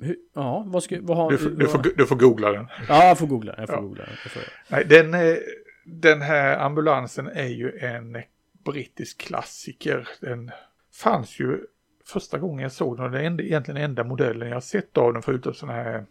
Hur, 0.00 0.16
ja, 0.34 0.64
vad 0.66 0.82
ska, 0.82 0.98
vad 1.02 1.16
har... 1.16 1.30
Du, 1.30 1.38
får- 1.38 1.50
du, 1.50 1.66
får, 1.68 1.82
du 1.96 2.06
får 2.06 2.16
googla 2.16 2.52
den. 2.52 2.66
Ja, 2.88 3.04
jag 3.04 3.18
får 3.18 3.26
googla. 3.26 3.54
Jag 3.58 3.68
får 3.68 3.76
Ja. 3.76 3.80
googla. 3.82 4.04
Får... 4.28 4.42
Nej, 4.68 4.84
den, 4.84 5.14
eh, 5.14 5.36
den 5.84 6.22
här 6.22 6.58
ambulansen 6.58 7.26
är 7.26 7.48
ju 7.48 7.78
en 7.78 8.22
brittisk 8.64 9.18
klassiker. 9.20 10.08
Den 10.20 10.50
fanns 10.92 11.40
ju 11.40 11.60
första 12.06 12.38
gången 12.38 12.62
jag 12.62 12.72
såg 12.72 12.96
den, 12.96 13.04
och 13.04 13.10
det 13.10 13.18
är 13.18 13.22
egentligen 13.40 13.62
den 13.64 13.76
enda 13.90 14.04
modellen 14.04 14.48
jag 14.48 14.56
har 14.56 14.60
sett 14.60 14.98
av 14.98 15.12
den 15.12 15.22
förutom 15.22 15.54
sådana 15.54 15.82
här 15.82 16.04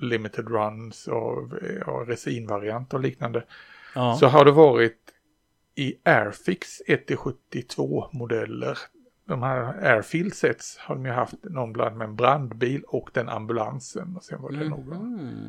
limited 0.00 0.48
runs 0.48 1.08
och, 1.08 1.52
och 1.86 2.06
resinvariant 2.06 2.94
och 2.94 3.00
liknande. 3.00 3.44
Ja. 3.94 4.16
Så 4.20 4.26
har 4.26 4.44
det 4.44 4.52
varit 4.52 4.98
i 5.74 5.94
Airfix 6.04 6.68
1-72 6.88 8.08
modeller. 8.12 8.78
De 9.24 9.42
här 9.42 9.84
Airfield 9.84 10.34
sets 10.34 10.78
har 10.78 10.94
de 10.94 11.04
ju 11.06 11.10
haft 11.12 11.34
någon 11.42 11.72
bland 11.72 11.96
med 11.96 12.04
en 12.08 12.16
brandbil 12.16 12.82
och 12.86 13.10
den 13.14 13.28
ambulansen. 13.28 14.16
Och 14.16 14.24
sen 14.24 14.42
var 14.42 14.50
det 14.50 14.68
nog 14.68 14.86
Mhm. 14.86 15.48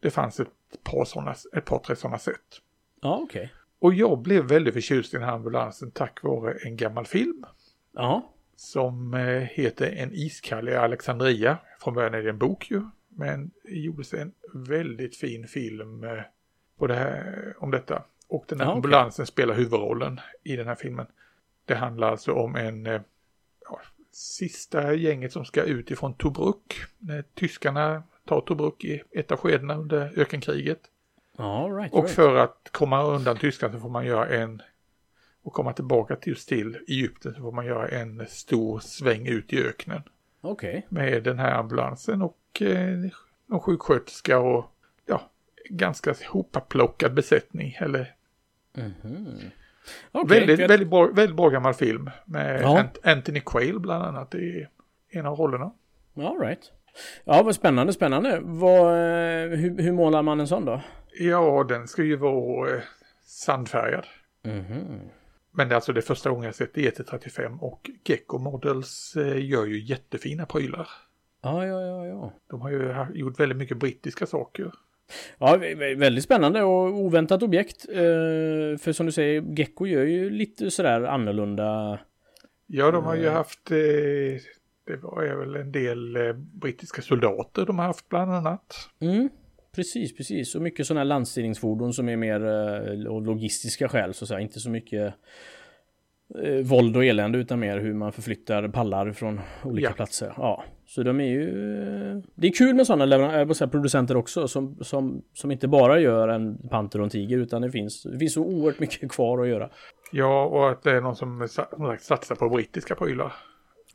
det 0.00 0.10
fanns 0.10 0.40
ett 0.40 0.48
par, 0.84 1.04
såna, 1.04 1.34
ett 1.56 1.64
par 1.64 1.78
tre 1.78 1.96
sådana 1.96 2.18
sätt. 2.18 2.40
Ja, 3.02 3.18
okej. 3.22 3.52
Och 3.78 3.94
jag 3.94 4.18
blev 4.18 4.44
väldigt 4.44 4.74
förtjust 4.74 5.14
i 5.14 5.16
den 5.16 5.26
här 5.26 5.34
ambulansen 5.34 5.90
tack 5.90 6.22
vare 6.22 6.54
en 6.64 6.76
gammal 6.76 7.06
film 7.06 7.44
Ja. 7.92 8.32
som 8.56 9.14
eh, 9.14 9.20
heter 9.42 9.92
En 9.96 10.10
iskall 10.12 10.68
i 10.68 10.74
Alexandria. 10.74 11.58
Från 11.80 11.94
början 11.94 12.14
är 12.14 12.22
det 12.22 12.30
en 12.30 12.38
bok 12.38 12.70
ju, 12.70 12.82
men 13.16 13.50
det 13.64 13.70
gjordes 13.74 14.14
en 14.14 14.32
väldigt 14.54 15.16
fin 15.16 15.46
film 15.48 16.04
eh, 16.04 16.22
på 16.78 16.86
det 16.86 16.94
här, 16.94 17.54
om 17.58 17.70
detta. 17.70 18.02
Och 18.28 18.44
den 18.48 18.58
här 18.60 18.66
Ja, 18.66 18.70
okej. 18.70 18.76
ambulansen 18.76 19.26
spelar 19.26 19.54
huvudrollen 19.54 20.20
i 20.42 20.56
den 20.56 20.66
här 20.66 20.74
filmen. 20.74 21.06
Det 21.64 21.74
handlar 21.74 22.10
alltså 22.10 22.32
om 22.32 22.56
en 22.56 22.86
eh, 22.86 23.00
ja, 23.64 23.80
sista 24.12 24.94
gänget 24.94 25.32
som 25.32 25.44
ska 25.44 25.62
ut 25.62 25.90
ifrån 25.90 26.14
Tobruk. 26.14 26.74
När 26.98 27.22
tyskarna 27.34 28.02
tar 28.24 28.40
Tobruk 28.40 28.84
i 28.84 29.02
ett 29.10 29.32
av 29.32 29.38
skedena 29.38 29.74
under 29.76 30.18
ökenkriget. 30.18 30.80
Ja, 31.36 31.68
right, 31.80 31.92
Och 31.92 32.02
right. 32.02 32.14
för 32.14 32.36
att 32.36 32.68
komma 32.72 33.02
undan 33.02 33.36
tyskarna 33.36 33.72
så 33.72 33.80
får 33.80 33.88
man 33.88 34.06
göra 34.06 34.28
en 34.28 34.62
och 35.42 35.52
komma 35.52 35.72
tillbaka 35.72 36.16
till 36.16 36.32
just 36.32 36.48
till 36.48 36.78
Egypten 36.88 37.34
så 37.34 37.40
får 37.40 37.52
man 37.52 37.66
göra 37.66 37.88
en 37.88 38.26
stor 38.28 38.78
sväng 38.78 39.26
ut 39.26 39.52
i 39.52 39.62
öknen 39.62 40.02
Okej. 40.40 40.86
med 40.88 41.22
den 41.22 41.38
här 41.38 41.52
ambulansen 41.52 42.22
och 42.22 42.38
eh, 42.62 43.10
någon 43.46 43.60
sjuksköterska 43.60 44.38
och 44.38 44.64
ja, 45.06 45.30
ganska 45.70 46.14
hopplockad 46.28 47.14
besättning. 47.14 47.76
Eller 47.80 48.14
Mhm. 48.76 49.38
Okej, 50.12 50.38
väldigt, 50.40 50.56
för 50.56 50.62
jag- 50.62 50.68
väldigt, 50.68 50.88
bra, 50.88 51.06
väldigt 51.06 51.36
bra 51.36 51.48
gammal 51.48 51.74
film 51.74 52.10
med 52.24 52.62
Ja. 52.62 52.82
Ant- 52.82 53.10
Anthony 53.12 53.40
Quayle 53.40 53.78
bland 53.80 54.04
annat 54.04 54.34
i 54.34 54.66
en 55.10 55.26
av 55.26 55.36
rollerna. 55.38 55.72
All 56.16 56.40
right. 56.40 56.72
Ja, 57.24 57.42
vad 57.42 57.54
spännande, 57.54 57.92
spännande. 57.92 58.38
Vad, 58.42 58.92
eh, 58.92 59.48
hur, 59.58 59.82
hur 59.82 59.92
målar 59.92 60.22
man 60.22 60.40
en 60.40 60.48
sån 60.48 60.64
då? 60.64 60.80
Ja, 61.18 61.64
den 61.68 61.88
ska 61.88 62.02
ju 62.02 62.16
vara 62.16 62.70
eh, 62.76 62.82
sandfärgad. 63.24 64.06
Mhm. 64.44 65.00
Men 65.50 65.68
det 65.68 65.72
är 65.72 65.76
alltså 65.76 65.92
det 65.92 66.02
första 66.02 66.30
gången 66.30 66.44
jag 66.44 66.54
sett 66.54 66.76
ET35 66.76 67.58
och 67.60 67.90
Gecko 68.04 68.38
Models 68.38 69.16
eh, 69.16 69.44
gör 69.44 69.64
ju 69.64 69.80
jättefina 69.84 70.46
prylar. 70.46 70.88
Ja, 71.44 71.66
ja, 71.66 71.80
ja, 71.80 72.06
ja. 72.06 72.32
De 72.50 72.60
har 72.60 72.70
ju 72.70 72.94
gjort 73.14 73.40
väldigt 73.40 73.58
mycket 73.58 73.76
brittiska 73.76 74.26
saker. 74.26 74.72
Ja, 75.38 75.56
vä- 75.56 75.74
vä- 75.76 75.98
väldigt 75.98 76.24
spännande 76.24 76.62
och 76.62 76.98
oväntat 76.98 77.42
objekt. 77.42 77.86
Eh, 77.88 78.78
för 78.78 78.92
som 78.92 79.06
du 79.06 79.12
säger, 79.12 79.42
Gecko 79.58 79.86
gör 79.86 80.04
ju 80.04 80.30
lite 80.30 80.70
sådär 80.70 81.02
annorlunda. 81.02 81.98
Ja, 82.66 82.90
de 82.90 83.04
har 83.04 83.14
ju 83.14 83.22
Mm. 83.22 83.34
haft, 83.34 83.70
eh, 83.70 83.76
det 84.86 84.96
var 85.02 85.36
väl 85.38 85.56
en 85.56 85.72
del 85.72 86.16
eh, 86.16 86.32
brittiska 86.32 87.02
soldater 87.02 87.66
de 87.66 87.78
har 87.78 87.86
haft 87.86 88.08
bland 88.08 88.32
annat. 88.32 88.74
Mm, 89.00 89.28
precis, 89.74 90.16
precis. 90.16 90.54
Och 90.54 90.62
mycket 90.62 90.86
sådana 90.86 91.00
här 91.00 91.04
landstigningsfordon 91.04 91.92
som 91.92 92.08
är 92.08 92.16
mer 92.16 92.44
eh, 92.46 93.10
av 93.12 93.26
logistiska 93.26 93.88
skäl 93.88 94.14
så 94.14 94.24
att 94.24 94.28
säga. 94.28 94.40
Inte 94.40 94.60
så 94.60 94.70
mycket 94.70 95.14
eh, 96.42 96.64
våld 96.64 96.96
och 96.96 97.04
elände 97.04 97.38
utan 97.38 97.60
mer 97.60 97.78
hur 97.78 97.94
man 97.94 98.12
förflyttar 98.12 98.68
pallar 98.68 99.12
från 99.12 99.40
olika 99.64 99.88
Ja. 99.88 99.92
platser. 99.92 100.32
Ja, 100.36 100.64
så 100.86 101.02
de 101.02 101.20
är 101.20 101.24
ju... 101.24 101.48
eh, 101.82 102.16
Det 102.34 102.46
är 102.46 102.52
kul 102.52 102.74
med 102.74 102.86
sådana 102.86 103.04
säga, 103.54 103.68
producenter 103.68 104.16
också 104.16 104.48
som, 104.48 104.76
som, 104.80 105.22
som 105.32 105.50
inte 105.50 105.68
bara 105.68 106.00
gör 106.00 106.28
en 106.28 106.68
panter 106.68 106.98
och 106.98 107.04
en 107.04 107.10
tiger 107.10 107.38
utan 107.38 107.62
det 107.62 107.70
finns, 107.70 108.02
det 108.02 108.18
finns 108.18 108.34
så 108.34 108.42
oerhört 108.44 108.80
mycket 108.80 109.12
kvar 109.12 109.42
att 109.42 109.48
göra. 109.48 109.70
Ja, 110.12 110.44
och 110.44 110.70
att 110.70 110.82
det 110.82 110.90
är 110.90 111.00
någon 111.00 111.16
som 111.16 111.48
som 111.48 111.86
sagt 111.86 112.02
satsar 112.02 112.34
på 112.34 112.48
brittiska 112.48 112.94
prylar. 112.94 113.32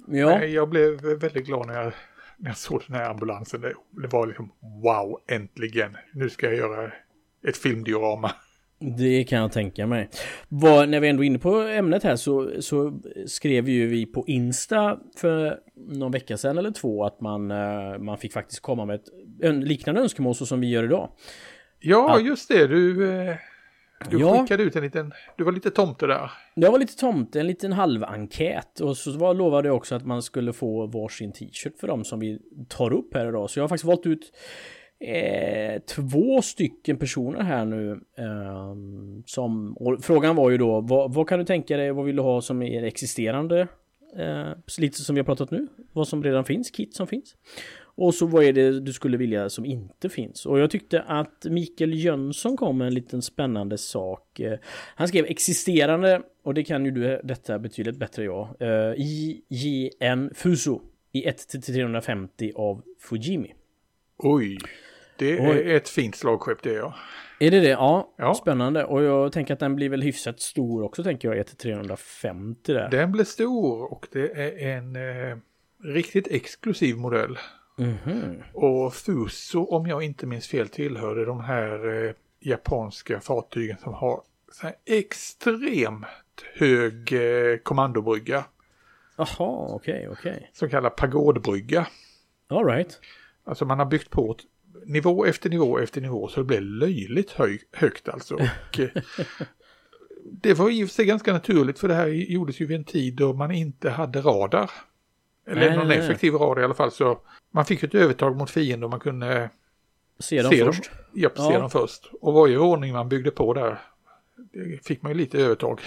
Ja, 0.08 0.44
Jag 0.44 0.70
blev 0.70 1.02
väldigt 1.20 1.46
glad 1.46 1.68
när 1.68 1.74
jag, 1.84 1.94
när 2.38 2.50
jag 2.50 2.58
såg 2.58 2.82
den 2.88 2.96
här 2.96 3.10
ambulansen. 3.10 3.62
Det, 3.62 3.74
det 4.02 4.08
var 4.08 4.28
liksom 4.28 4.52
wow, 4.84 5.20
äntligen. 5.28 5.98
Nu 6.13 6.30
ska 6.30 6.46
jag 6.46 6.56
göra 6.56 6.92
ett 7.48 7.58
filmdiorama. 7.58 8.32
Det 8.80 9.24
kan 9.24 9.39
jag 9.39 9.52
tänka 9.52 9.88
mig. 9.88 10.10
Vad, 10.50 10.89
när 10.89 11.00
vi 11.00 11.08
ändå 11.10 11.24
är 11.24 11.28
inne 11.28 11.39
på 11.39 11.56
ämnet 11.56 12.04
här 12.04 12.15
så, 12.15 12.52
så 12.62 13.00
skrev 13.26 13.70
ju 13.70 13.88
vi 13.88 14.06
på 14.06 14.24
Insta 14.28 15.00
för 15.18 15.60
någon 15.76 16.12
vecka 16.12 16.38
sedan 16.38 16.58
eller 16.58 16.72
två 16.72 17.06
att 17.06 17.22
man, 17.22 17.52
eh, 17.52 17.98
man 18.00 18.18
fick 18.18 18.34
faktiskt 18.34 18.62
komma 18.62 18.86
med 18.86 18.96
ett 18.96 19.08
liknande 19.63 20.02
önskemål 20.02 20.36
så 20.36 20.46
som 20.46 20.60
vi 20.60 20.70
gör 20.70 20.84
idag. 20.84 21.10
Ja, 21.80 22.20
Ja. 22.20 22.20
just 22.20 22.48
det. 22.50 22.68
Du, 22.68 23.12
eh, 23.12 23.36
du 24.10 24.20
Ja. 24.20 24.42
skickade 24.42 24.63
ut 24.63 24.76
en 24.76 24.84
liten, 24.84 25.12
du 25.38 25.44
var 25.44 25.52
lite 25.52 25.70
tomte 25.72 26.08
där. 26.08 26.32
Jag 26.54 26.72
var 26.72 26.80
lite 26.80 26.98
tomte, 26.98 27.39
en 27.39 27.48
liten 27.48 27.74
halvenkät 27.74 28.80
och 28.80 28.98
så 28.98 29.12
var, 29.18 29.34
lovade 29.34 29.68
jag 29.68 29.78
också 29.78 29.96
att 29.96 30.06
man 30.06 30.22
skulle 30.24 30.54
få 30.54 30.88
varsin 30.88 31.32
t-shirt 31.32 31.80
för 31.80 31.88
dem 31.88 32.04
som 32.04 32.20
vi 32.20 32.39
tar 32.68 32.94
upp 32.94 33.13
här 33.13 33.30
idag. 33.30 33.50
Så 33.50 33.60
jag 33.60 33.63
har 33.63 33.70
faktiskt 33.70 33.86
valt 33.86 34.06
ut 34.06 34.32
eh, 35.00 35.82
två 35.82 36.42
stycken 36.42 36.98
personer 36.98 37.42
här 37.42 37.66
nu. 37.66 37.92
Eh, 38.18 38.76
som, 39.26 39.74
och 39.78 40.04
frågan 40.04 40.36
var 40.36 40.50
ju 40.50 40.58
då, 40.58 40.82
vad, 40.82 41.14
vad 41.14 41.30
kan 41.30 41.40
du 41.40 41.46
tänka 41.46 41.78
dig, 41.78 41.92
vad 41.92 42.06
vill 42.06 42.16
du 42.16 42.22
ha 42.22 42.42
som 42.42 42.62
är 42.62 42.84
existerande? 42.84 43.68
Eh, 44.18 44.52
lite 44.78 45.02
som 45.02 45.16
vi 45.16 45.20
har 45.20 45.26
pratat 45.26 45.52
nu, 45.52 45.68
vad 45.94 46.08
som 46.08 46.24
redan 46.24 46.46
finns, 46.46 46.72
kit 46.72 46.96
som 46.96 47.08
finns. 47.08 47.36
Och 47.82 48.16
så 48.16 48.26
vad 48.26 48.44
är 48.44 48.54
det 48.54 48.80
du 48.80 48.94
skulle 48.94 49.18
vilja 49.18 49.50
som 49.50 49.66
inte 49.66 50.10
finns? 50.10 50.46
Och 50.46 50.60
jag 50.60 50.72
tyckte 50.72 51.02
att 51.02 51.46
Mikael 51.50 51.94
Jönsson 51.94 52.58
kom 52.58 52.78
med 52.78 52.88
en 52.88 52.94
liten 52.94 53.22
spännande 53.22 53.78
sak. 53.78 54.40
Eh, 54.40 54.60
han 54.96 55.08
skrev 55.08 55.26
existerande, 55.26 56.22
och 56.44 56.54
det 56.54 56.64
kan 56.64 56.86
ju 56.86 56.92
du 56.92 57.22
detta 57.24 57.60
betydligt 57.60 57.98
bättre 57.98 58.24
jag. 58.24 58.48
Eh, 58.60 58.94
IJN 58.98 60.32
Fuso 60.36 60.82
i 61.12 61.26
1-350 61.28 62.52
av 62.56 62.82
Fujimi. 63.00 63.54
Oj, 64.18 64.58
det 65.20 65.40
Oj. 65.40 65.72
är 65.72 65.76
ett 65.76 65.90
fint 65.90 66.16
slagskepp 66.16 66.64
det 66.64 66.70
är 66.70 66.78
jag. 66.78 66.94
Är 67.40 67.52
det 67.52 67.60
det? 67.60 67.70
Ja, 67.70 68.14
Ja. 68.18 68.34
spännande. 68.34 68.84
Och 68.86 69.04
jag 69.04 69.32
tänker 69.32 69.54
att 69.54 69.60
den 69.60 69.76
blir 69.76 69.90
väl 69.90 70.02
hyfsat 70.02 70.40
stor 70.40 70.84
också, 70.84 71.04
tänker 71.04 71.28
jag, 71.34 71.46
1-350 71.46 72.56
där. 72.64 72.90
Den 72.90 73.12
blev 73.12 73.24
stor 73.24 73.92
och 73.94 74.08
det 74.12 74.32
är 74.32 74.68
en 74.78 74.96
eh, 74.96 75.38
riktigt 75.84 76.28
exklusiv 76.28 76.96
modell. 76.98 77.38
Mhm. 77.78 78.44
Och 78.54 78.94
Fuso, 78.94 79.64
om 79.66 79.88
jag 79.88 80.04
inte 80.04 80.26
minns 80.26 80.48
fel, 80.48 80.70
tillhörde 80.70 81.26
de 81.26 81.40
här 81.40 82.06
eh, 82.06 82.12
japanska 82.40 83.20
fartygen 83.20 83.78
som 83.78 83.94
har 83.94 84.22
så 84.52 84.68
extremt 84.86 86.06
hög 86.56 87.14
eh, 87.14 87.58
kommandobrygga. 87.58 88.46
Jaha, 89.18 89.68
okej, 89.76 90.10
okej. 90.12 90.50
Som 90.54 90.70
kallas 90.70 90.94
pagodbrygga. 90.98 91.88
All 92.50 92.66
right. 92.66 93.00
Alltså 93.44 93.66
man 93.66 93.80
har 93.80 93.86
byggt 93.86 94.10
på 94.10 94.36
nivå 94.89 95.25
efter 95.25 95.49
nivå 95.49 95.80
efter 95.80 96.02
nivå 96.02 96.28
så 96.28 96.39
det 96.39 96.45
blev 96.45 96.62
löjligt 96.62 97.32
höj, 97.32 97.62
högt 97.71 98.10
alltså. 98.10 98.36
Och, 98.36 98.80
eh, 98.80 98.89
det 100.32 100.54
var 100.54 100.69
i 100.69 100.84
och 100.84 100.88
för 100.88 100.93
sig 100.93 101.06
ganska 101.06 101.34
naturligt 101.34 101.80
för 101.80 101.88
det 101.88 101.93
här 101.93 102.08
gjordes 102.08 102.62
ju 102.62 102.65
vid 102.65 102.78
en 102.78 102.84
tid 102.84 103.15
då 103.15 103.34
man 103.34 103.52
inte 103.52 103.89
hade 103.89 104.21
radar. 104.21 104.71
Eller 105.47 105.62
Nej, 105.62 105.78
någon 105.78 105.88
nej, 105.88 105.97
nej. 105.97 106.06
effektiv 106.08 106.34
radar 106.34 106.62
i 106.62 106.65
alla 106.65 106.73
fall 106.73 106.91
så 106.91 107.19
man 107.52 107.65
fick 107.65 107.84
ett 107.84 107.95
övertag 107.95 108.36
mot 108.38 108.49
fienden 108.49 108.84
och 108.84 108.89
man 108.89 108.99
kunde 108.99 109.49
Se 110.19 110.41
dem 110.41 110.52
se 110.52 110.63
dem, 110.63 110.73
först. 110.73 110.91
ja, 111.13 111.30
se 111.36 111.58
dem 111.58 111.69
först. 111.69 112.12
Och 112.21 112.34
varje 112.34 112.58
ordning 112.58 112.93
man 112.93 113.10
byggde 113.10 113.32
på 113.32 113.54
där 113.54 113.80
fick 114.84 115.02
man 115.02 115.12
ju 115.12 115.17
lite 115.17 115.39
övertag. 115.39 115.82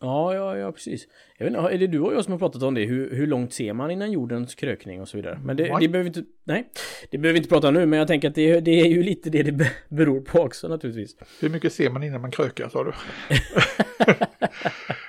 Ja, 0.00 0.34
ja, 0.34 0.56
ja, 0.56 0.72
precis. 0.72 1.06
Jag 1.38 1.44
vet 1.46 1.56
inte, 1.56 1.74
är 1.74 1.78
det 1.78 1.86
du 1.86 2.00
och 2.00 2.14
jag 2.14 2.24
som 2.24 2.32
har 2.32 2.38
pratat 2.38 2.62
om 2.62 2.74
det? 2.74 2.84
Hur, 2.84 3.14
hur 3.14 3.26
långt 3.26 3.52
ser 3.52 3.72
man 3.72 3.90
innan 3.90 4.12
jordens 4.12 4.54
krökning 4.54 5.00
och 5.00 5.08
så 5.08 5.16
vidare? 5.16 5.40
Men 5.44 5.56
det, 5.56 5.62
det 5.80 5.88
behöver 5.88 6.10
vi 6.10 6.18
inte, 6.18 6.30
nej, 6.44 6.68
det 7.10 7.18
behöver 7.18 7.32
vi 7.32 7.38
inte 7.38 7.48
prata 7.48 7.68
om 7.68 7.74
nu, 7.74 7.86
men 7.86 7.98
jag 7.98 8.08
tänker 8.08 8.28
att 8.28 8.34
det, 8.34 8.60
det 8.60 8.80
är 8.80 8.86
ju 8.86 9.02
lite 9.02 9.30
det 9.30 9.42
det 9.42 9.52
be- 9.52 9.72
beror 9.88 10.20
på 10.20 10.38
också 10.40 10.68
naturligtvis. 10.68 11.16
Hur 11.40 11.48
mycket 11.48 11.72
ser 11.72 11.90
man 11.90 12.02
innan 12.02 12.20
man 12.20 12.30
krökar 12.30 12.68
sa 12.68 12.84
du? 12.84 12.92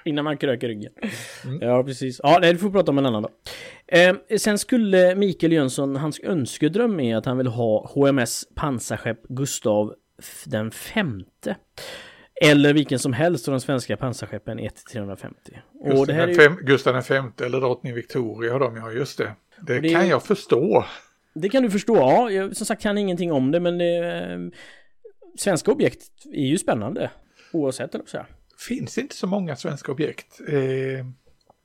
Innan 0.05 0.25
man 0.25 0.37
kröker 0.37 0.67
ryggen. 0.67 0.91
Mm. 1.45 1.59
Ja, 1.61 1.83
precis. 1.83 2.19
Ja, 2.23 2.39
det 2.39 2.57
får 2.57 2.67
vi 2.67 2.73
prata 2.73 2.91
om 2.91 2.97
en 2.97 3.05
annan 3.05 3.23
dag. 3.23 3.31
Eh, 3.87 4.37
sen 4.37 4.57
skulle 4.57 5.15
Mikael 5.15 5.53
Jönsson, 5.53 5.95
hans 5.95 6.19
önskedröm 6.23 6.99
är 6.99 7.15
att 7.15 7.25
han 7.25 7.37
vill 7.37 7.47
ha 7.47 7.87
HMS 7.93 8.43
pansarskepp 8.55 9.23
Gustav 9.29 9.93
den 10.45 10.71
femte. 10.71 11.55
Eller 12.43 12.73
vilken 12.73 12.99
som 12.99 13.13
helst 13.13 13.47
av 13.47 13.51
de 13.51 13.61
svenska 13.61 13.97
pansarskeppen 13.97 14.59
1-350. 14.59 14.69
Och 15.79 15.89
det 15.89 15.89
Gustav, 15.89 16.15
här 16.15 16.27
är 16.27 16.49
ju, 16.49 16.55
Gustav 16.65 17.01
femte 17.01 17.45
eller 17.45 17.59
drottning 17.59 17.93
Victoria 17.93 18.59
de 18.59 18.75
ja 18.75 18.91
just 18.91 19.17
det. 19.17 19.35
Det, 19.61 19.79
det 19.79 19.89
kan 19.89 20.07
jag 20.07 20.23
förstå. 20.23 20.85
det 21.33 21.49
kan 21.49 21.63
du 21.63 21.71
förstå. 21.71 21.95
Ja, 21.95 22.29
jag 22.29 22.55
som 22.55 22.65
sagt 22.65 22.81
kan 22.81 22.97
ingenting 22.97 23.31
om 23.31 23.51
det, 23.51 23.59
men 23.59 23.77
det, 23.77 23.97
eh, 23.97 24.39
svenska 25.37 25.71
objekt 25.71 26.01
är 26.33 26.45
ju 26.45 26.57
spännande. 26.57 27.11
Oavsett, 27.53 27.95
eller 27.95 28.05
så 28.05 28.25
finns 28.67 28.97
inte 28.97 29.15
så 29.15 29.27
många 29.27 29.55
svenska 29.55 29.91
objekt. 29.91 30.41
Eh, 30.47 31.05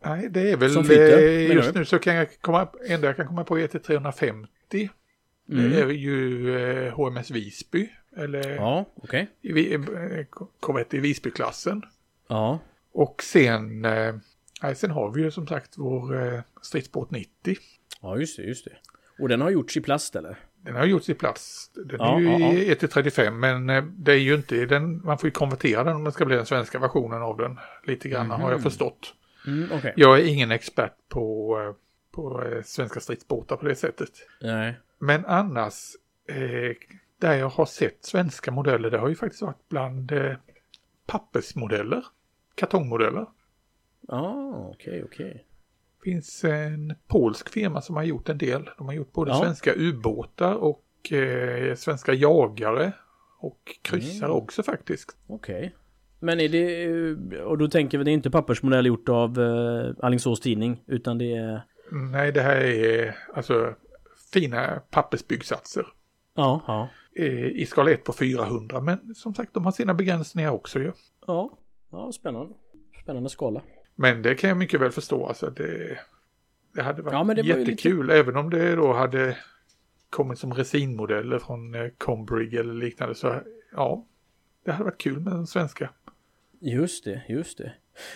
nej, 0.05 0.29
det 0.31 0.51
är 0.51 0.57
väl 0.57 0.71
Som 0.71 0.85
flyter, 0.85 1.19
eh, 1.19 1.53
just 1.53 1.75
nu 1.75 1.85
så 1.85 1.99
kan 1.99 2.15
jag 2.15 2.41
komma, 2.41 2.69
enda 2.89 3.07
jag 3.07 3.17
kan 3.17 3.27
komma 3.27 3.45
på 3.45 3.59
är 3.59 3.67
till 3.67 3.81
350. 3.81 4.49
Mm. 5.53 5.71
Det 5.71 5.81
är 5.81 5.89
ju 5.89 6.57
eh, 6.59 6.95
HMS 6.95 7.31
Visby, 7.31 7.89
eller 8.17 8.55
Ja, 8.57 8.85
okej. 8.95 9.27
i, 9.43 9.75
eh, 9.75 9.81
korvett 10.61 10.95
i 10.95 10.99
Visbyklassen. 10.99 11.83
Ja. 12.29 12.59
Och 12.93 13.23
sen, 13.23 13.85
eh, 13.85 14.15
sen 14.77 14.91
har 14.91 15.11
vi 15.11 15.23
ju 15.23 15.31
som 15.31 15.47
sagt 15.47 15.75
vår 15.79 16.23
eh, 16.35 16.41
stridsbåt 16.63 17.11
90. 17.11 17.57
Ja, 18.03 18.17
just 18.19 18.37
det, 18.37 18.43
just 18.43 18.65
det. 18.65 18.77
Och 19.19 19.29
den 19.29 19.41
har 19.41 19.51
gjorts 19.51 19.77
i 19.77 19.81
plast, 19.81 20.17
eller? 20.17 20.39
Den 20.63 20.75
har 20.77 20.85
gjorts 20.85 21.09
i 21.09 21.15
plast. 21.15 21.75
Den 21.75 21.97
Ja, 21.99 22.17
är 22.17 22.21
ju 22.21 22.29
ja, 22.39 22.53
i 22.53 22.75
1-35 22.75 23.31
men 23.31 23.71
eh, 23.71 23.85
det 23.85 24.13
är 24.13 24.17
ju 24.19 24.35
inte 24.35 24.67
den, 24.67 25.05
man 25.05 25.19
får 25.19 25.27
ju 25.27 25.31
konvertera 25.31 25.85
den 25.85 25.97
om 25.97 26.05
det 26.05 26.13
ska 26.13 26.25
bli 26.25 26.37
den 26.37 26.47
svenska 26.47 26.79
versionen 26.79 27.23
av 27.23 27.37
den. 27.37 27.59
Lite 27.85 28.09
grann 28.09 28.31
har 28.31 28.51
jag 28.51 28.63
förstått. 28.63 29.15
Mm, 29.47 29.69
okej. 29.73 29.93
Jag 29.97 30.19
är 30.21 30.25
ingen 30.25 30.51
expert 30.51 30.93
på, 31.09 31.59
eh, 31.61 31.75
på 32.13 32.53
svenska 32.65 33.01
stridsbåtar 33.01 33.57
på 33.57 33.65
det 33.67 33.75
sättet. 33.77 34.11
Nej. 34.43 34.75
Men 34.99 35.25
annars, 35.27 35.93
eh, 36.29 36.37
där 37.21 37.35
jag 37.35 37.49
har 37.49 37.67
sett 37.67 38.05
svenska 38.05 38.51
modeller, 38.51 38.91
det 38.91 38.99
har 38.99 39.09
ju 39.09 39.15
faktiskt 39.15 39.43
varit 39.43 39.69
bland 39.69 40.13
eh, 40.13 40.33
pappersmodeller, 41.07 42.05
kartongmodeller. 42.55 43.27
Ja, 44.09 44.53
okej, 44.75 45.05
okej. 45.05 45.47
Det 46.05 46.11
finns 46.11 46.45
en 46.45 46.95
polsk 47.07 47.49
firma 47.49 47.81
som 47.83 47.97
har 47.97 48.03
gjort 48.03 48.29
en 48.29 48.39
del. 48.39 48.71
De 48.79 48.87
har 48.87 48.95
gjort 48.95 49.13
både 49.13 49.31
Ja. 49.31 49.41
svenska 49.41 49.73
ubåtar 49.77 50.55
och 50.55 51.13
eh, 51.13 51.75
svenska 51.75 52.13
jagare 52.15 52.93
och 53.39 53.61
kryssare 53.83 54.31
Mm. 54.31 54.43
också 54.43 54.63
faktiskt. 54.63 55.17
Okej. 55.27 55.75
Men 56.21 56.41
är 56.41 56.49
det, 56.49 56.85
eh, 56.85 57.43
och 57.43 57.59
då 57.59 57.69
tänker 57.69 57.99
vi 57.99 58.05
det 58.05 58.11
är 58.11 58.13
inte 58.13 58.31
pappersmodell 58.31 58.87
gjort 58.87 59.09
av 59.09 59.39
uh, 59.39 59.95
Alingsås 60.03 60.41
tidning, 60.41 60.83
utan 60.87 61.19
det 61.19 61.33
är... 61.37 61.63
Nej, 61.91 62.33
det 62.33 62.41
här 62.43 62.57
är 62.57 63.17
alltså 63.35 63.75
fina 64.33 64.83
pappersbyggsatser. 64.91 65.87
Ja, 66.35 66.63
ja. 66.67 66.89
Eh, 67.19 67.47
i 67.47 67.67
skala 67.67 67.91
1 67.91 68.05
på 68.05 68.13
400. 68.13 68.81
Men 68.81 69.15
som 69.15 69.35
sagt, 69.35 69.55
de 69.55 69.65
har 69.65 69.73
sina 69.73 69.95
begränsningar 69.95 70.51
också 70.51 70.79
ju. 70.79 70.93
Ja, 71.27 71.59
ja 71.91 72.13
spännande. 72.13 72.55
Spännande 73.03 73.29
skala. 73.31 73.63
Men 73.95 74.23
det 74.23 74.35
kan 74.35 74.49
jag 74.49 74.57
mycket 74.59 74.81
väl 74.81 74.91
förstå. 74.93 75.27
Alltså 75.27 75.51
det, 75.51 75.99
det 76.75 76.83
hade 76.83 77.03
varit 77.03 77.13
Ja, 77.13 77.35
det 77.35 77.43
var 77.53 77.59
jättekul. 77.59 78.11
Även 78.11 78.37
om 78.37 78.51
det 78.51 78.77
då 78.77 78.93
hade 78.93 79.37
kommit 80.11 80.39
som 80.39 80.55
resinmodeller 80.55 81.39
från 81.39 81.75
eh, 81.75 81.89
Combrig 81.99 82.55
eller 82.55 82.75
liknande. 82.75 83.15
Så 83.15 83.41
ja, 83.73 84.07
det 84.65 84.73
hade 84.73 84.85
varit 84.85 85.01
kul 85.01 85.21
med 85.21 85.33
den 85.33 85.47
svenska. 85.47 85.91
Just 86.61 87.05
det, 87.05 87.23
just 87.29 87.59
det. 87.59 87.73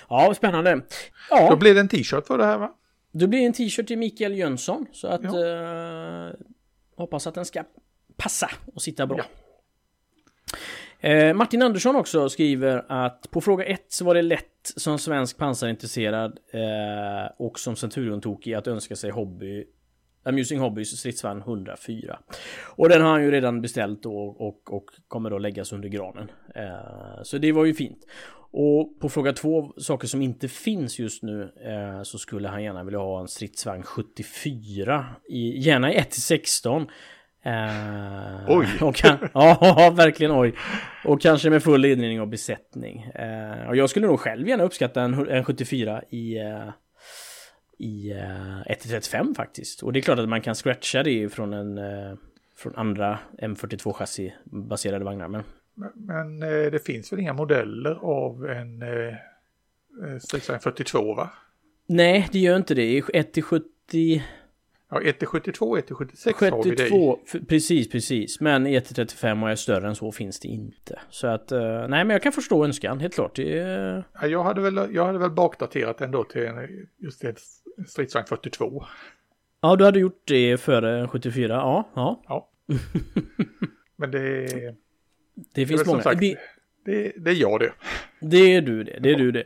Ja, 0.08 0.34
spännande. 0.36 0.74
Då 0.74 0.82
Ja, 1.30 1.56
blir 1.56 1.74
det 1.74 1.80
en 1.80 1.88
t-shirt 1.88 2.26
för 2.26 2.38
det 2.38 2.44
här 2.44 2.58
va? 2.58 2.74
det 3.12 3.26
blir 3.28 3.46
en 3.46 3.52
t-shirt 3.52 3.86
till 3.86 3.98
Mikael 3.98 4.34
Jönsson. 4.34 4.86
Så 4.92 5.08
att... 5.08 5.22
Ja. 5.22 6.26
eh, 6.28 6.32
hoppas 6.96 7.26
att 7.26 7.34
den 7.34 7.44
ska 7.44 7.64
passa 8.22 8.50
och 8.74 8.82
sitta 8.82 9.06
bra. 9.06 9.18
Ja. 9.18 9.24
Eh, 11.08 11.34
Martin 11.34 11.62
Andersson 11.62 11.96
också 11.96 12.28
skriver 12.28 12.84
att 12.88 13.30
på 13.30 13.40
fråga 13.40 13.64
ett 13.64 13.86
så 13.88 14.04
var 14.04 14.14
det 14.14 14.22
lätt 14.22 14.72
som 14.76 14.98
svensk 14.98 15.36
pansarintresserad 15.36 16.38
eh, 16.52 17.32
och 17.38 17.58
som 17.58 17.76
Centurion-tokig 17.76 18.54
att 18.54 18.66
önska 18.66 18.96
sig 18.96 19.10
hobby 19.10 19.66
Amusing 20.22 20.58
Hobbies 20.58 20.98
stridsvagn 20.98 21.40
104. 21.40 22.18
Och 22.76 22.88
den 22.88 23.02
har 23.02 23.10
han 23.10 23.22
ju 23.22 23.30
redan 23.30 23.60
beställt 23.60 24.02
då 24.02 24.16
och, 24.18 24.72
och 24.72 24.84
kommer 25.08 25.30
då 25.30 25.38
läggas 25.38 25.72
under 25.72 25.88
granen. 25.88 26.30
Eh, 26.54 27.22
så 27.22 27.38
det 27.38 27.52
var 27.52 27.64
ju 27.64 27.74
fint. 27.74 28.06
Och 28.52 29.00
på 29.00 29.08
fråga 29.08 29.32
två, 29.32 29.72
saker 29.76 30.08
som 30.08 30.22
inte 30.22 30.48
finns 30.48 30.98
just 30.98 31.22
nu, 31.22 31.42
eh, 31.42 32.02
så 32.02 32.18
skulle 32.18 32.48
han 32.48 32.62
gärna 32.62 32.84
vilja 32.84 32.98
ha 32.98 33.20
en 33.20 33.28
stridsvagn 33.28 33.82
74. 33.82 35.06
I, 35.28 35.58
gärna 35.58 35.92
i 35.92 35.96
1-16. 35.96 36.88
Eh, 37.42 38.48
Oj. 38.48 38.66
Och 38.80 38.94
kan, 38.94 39.18
ja, 39.34 39.92
verkligen 39.96 40.32
oj. 40.32 40.54
Och 41.04 41.20
kanske 41.20 41.50
med 41.50 41.62
full 41.62 41.84
inredning 41.84 42.20
och 42.20 42.28
besättning. 42.28 43.02
Eh, 43.02 43.68
och 43.68 43.76
jag 43.76 43.90
skulle 43.90 44.06
nog 44.06 44.20
själv 44.20 44.48
gärna 44.48 44.64
uppskatta 44.64 45.02
en, 45.02 45.28
en 45.28 45.44
74 45.44 46.02
i, 46.10 46.38
eh, 46.38 46.68
i 47.78 48.10
eh, 48.10 48.72
1-35 48.74 49.34
faktiskt. 49.34 49.82
Och 49.82 49.92
det 49.92 49.98
är 49.98 50.02
klart 50.02 50.18
att 50.18 50.28
man 50.28 50.40
kan 50.40 50.54
scratcha 50.54 51.02
det 51.02 51.28
från 51.28 51.52
en 51.52 51.78
eh, 51.78 52.14
från 52.56 52.76
andra 52.76 53.18
M42 53.38 53.92
chassi 53.92 54.34
baserade 54.44 55.04
vagnar. 55.04 55.28
Men 55.28 55.42
Men, 55.74 55.90
men 55.94 56.42
eh, 56.42 56.70
det 56.70 56.86
finns 56.86 57.12
väl 57.12 57.20
inga 57.20 57.32
modeller 57.32 57.94
av 58.02 58.46
en 58.46 58.82
eh, 58.82 58.88
eh, 58.88 60.18
stridsvagn 60.20 60.60
42 60.60 61.14
va? 61.14 61.30
nej, 61.86 62.28
det 62.32 62.38
gör 62.38 62.56
inte 62.56 62.74
det. 62.74 63.00
1-70 63.00 64.20
Ja, 64.90 65.00
1 65.02 65.18
till 65.18 65.28
72, 65.28 65.76
1 65.76 65.86
till 65.86 65.94
76 65.96 66.40
har 66.40 66.64
vi 66.64 66.70
det. 66.70 66.76
72, 66.76 67.18
f- 67.26 67.40
precis, 67.48 67.88
precis. 67.90 68.40
Men 68.40 68.66
1-35 68.66 69.42
och 69.42 69.50
är 69.50 69.54
större 69.54 69.88
än 69.88 69.94
så 69.94 70.12
finns 70.12 70.40
det 70.40 70.48
inte. 70.48 71.00
Så 71.10 71.26
att, 71.26 71.52
eh, 71.52 71.60
nej 71.88 72.04
men 72.04 72.10
jag 72.10 72.22
kan 72.22 72.32
förstå 72.32 72.64
önskan, 72.64 73.00
helt 73.00 73.14
klart. 73.14 73.36
Det 73.36 73.44
Ja, 74.20 74.26
jag, 74.26 74.42
hade 74.44 74.60
väl, 74.60 74.88
jag 74.94 75.06
hade 75.06 75.18
väl 75.18 75.30
bakdaterat 75.30 76.00
ändå 76.00 76.24
till 76.24 76.42
en, 76.46 76.68
just 76.98 77.24
en 77.24 77.34
stridsvagn 77.86 78.26
42. 78.26 78.84
ja, 79.60 79.76
du 79.76 79.84
hade 79.84 79.98
gjort 80.00 80.22
det 80.24 80.60
före 80.60 81.08
74, 81.08 81.54
ja, 81.54 81.90
ja. 81.94 82.22
Ja. 82.28 82.50
Men 83.96 84.10
det, 84.10 84.46
Det 84.46 84.74
det 85.54 85.66
finns 85.66 85.80
som 85.80 85.90
många. 85.90 86.02
sagt, 86.02 86.20
Det, 86.20 86.36
det, 86.84 87.12
det 87.16 87.30
är 87.30 87.34
jag 87.34 87.60
det. 87.60 87.72
det 88.20 88.54
är 88.56 88.62
du 88.62 88.84
det, 88.84 88.98
det 89.02 89.10
är 89.10 89.16
du 89.16 89.32
det. 89.32 89.44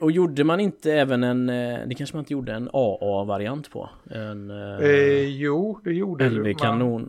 Och 0.00 0.12
gjorde 0.12 0.44
man 0.44 0.60
inte 0.60 0.92
även 0.92 1.24
en, 1.24 1.48
eh, 1.48 1.78
det 1.86 1.94
kanske 1.94 2.16
man 2.16 2.22
inte 2.22 2.32
gjorde 2.32 2.52
en 2.52 2.68
AA-variant 2.72 3.70
på? 3.70 3.90
En 4.10 4.50
eh, 4.50 4.86
Eh, 4.86 5.24
jo, 5.28 5.80
det 5.84 5.92
gjorde 5.92 6.24
du. 6.24 6.30
Man- 6.30 6.40
LV-kanon. 6.44 7.08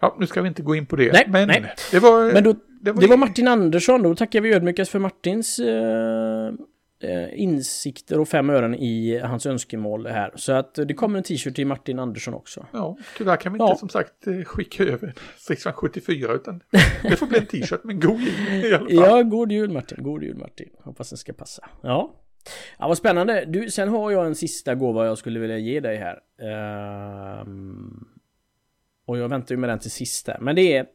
Ja, 0.00 0.16
nu 0.18 0.26
ska 0.26 0.42
vi 0.42 0.48
inte 0.48 0.62
gå 0.62 0.74
in 0.74 0.86
på 0.86 0.96
det. 0.96 1.12
Nej, 1.12 1.24
men 1.28 1.48
nej. 1.48 1.74
det 1.90 1.98
var... 1.98 2.32
Men 2.32 2.44
då, 2.44 2.54
det 2.80 2.92
var, 2.92 3.00
det 3.00 3.06
var 3.06 3.16
Martin 3.16 3.48
Andersson, 3.48 4.02
då 4.02 4.14
tackar 4.14 4.40
vi 4.40 4.54
ödmjukast 4.54 4.90
för 4.90 4.98
Martins 4.98 5.58
eh, 5.58 6.52
insikter 7.34 8.20
och 8.20 8.28
fem 8.28 8.50
ören 8.50 8.74
i 8.74 9.18
hans 9.18 9.46
önskemål 9.46 10.06
här. 10.06 10.32
Så 10.34 10.52
att 10.52 10.74
det 10.74 10.94
kommer 10.94 11.18
en 11.18 11.24
t-shirt 11.24 11.54
till 11.54 11.66
Martin 11.66 11.98
Andersson 11.98 12.34
också. 12.34 12.66
Ja, 12.72 12.96
tyvärr 13.18 13.36
kan 13.36 13.52
vi 13.52 13.58
Ja. 13.58 13.68
inte 13.68 13.80
som 13.80 13.88
sagt 13.88 14.26
eh, 14.26 14.44
skicka 14.44 14.84
över 14.84 15.06
en 15.08 15.14
stridsvagn 15.36 15.76
74 15.76 16.32
utan 16.32 16.60
det 17.02 17.16
får 17.16 17.26
bli 17.26 17.38
en 17.38 17.46
t-shirt 17.46 17.84
med 17.84 18.02
god 18.02 18.20
jul 18.20 18.64
i 18.64 18.74
alla 18.74 18.78
fall. 18.78 18.94
Ja, 18.94 19.22
god 19.22 19.52
jul 19.52 19.70
Martin, 19.70 20.02
god 20.02 20.22
jul 20.22 20.36
Martin. 20.36 20.68
Hoppas 20.84 21.10
den 21.10 21.18
ska 21.18 21.32
passa. 21.32 21.68
Ja. 21.82 22.14
Ja, 22.78 22.88
vad 22.88 22.98
spännande. 22.98 23.44
Du, 23.48 23.70
sen 23.70 23.88
har 23.88 24.10
jag 24.10 24.26
en 24.26 24.34
sista 24.34 24.74
gåva 24.74 25.06
jag 25.06 25.18
skulle 25.18 25.40
vilja 25.40 25.58
ge 25.58 25.80
dig 25.80 25.96
här. 25.96 26.18
Ehm, 26.42 28.04
och 29.06 29.18
jag 29.18 29.28
väntar 29.28 29.54
ju 29.54 29.58
med 29.60 29.70
den 29.70 29.78
till 29.78 29.90
sist 29.90 30.26
där. 30.26 30.38
Men 30.40 30.56
det 30.56 30.76
är... 30.76 30.86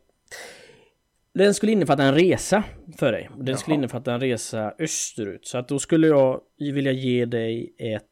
Den 1.38 1.54
skulle 1.54 1.71
innefatta 1.71 2.04
en 2.04 2.15
resa 2.15 2.63
för 2.97 3.12
dig. 3.12 3.30
Den 3.38 3.58
skulle 3.58 3.73
Jaha. 3.73 3.80
innefatta 3.80 4.13
en 4.13 4.19
resa 4.19 4.73
österut. 4.80 5.47
Så 5.47 5.58
att 5.58 5.67
då 5.67 5.80
skulle 5.80 6.08
jag 6.08 6.41
vilja 6.58 6.91
ge 6.91 7.26
dig 7.26 7.76
ett 7.78 8.04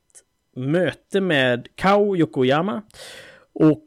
möte 0.56 1.22
med 1.22 1.68
Kao 1.76 2.16
Yokoyama. 2.18 2.82
Och 3.54 3.84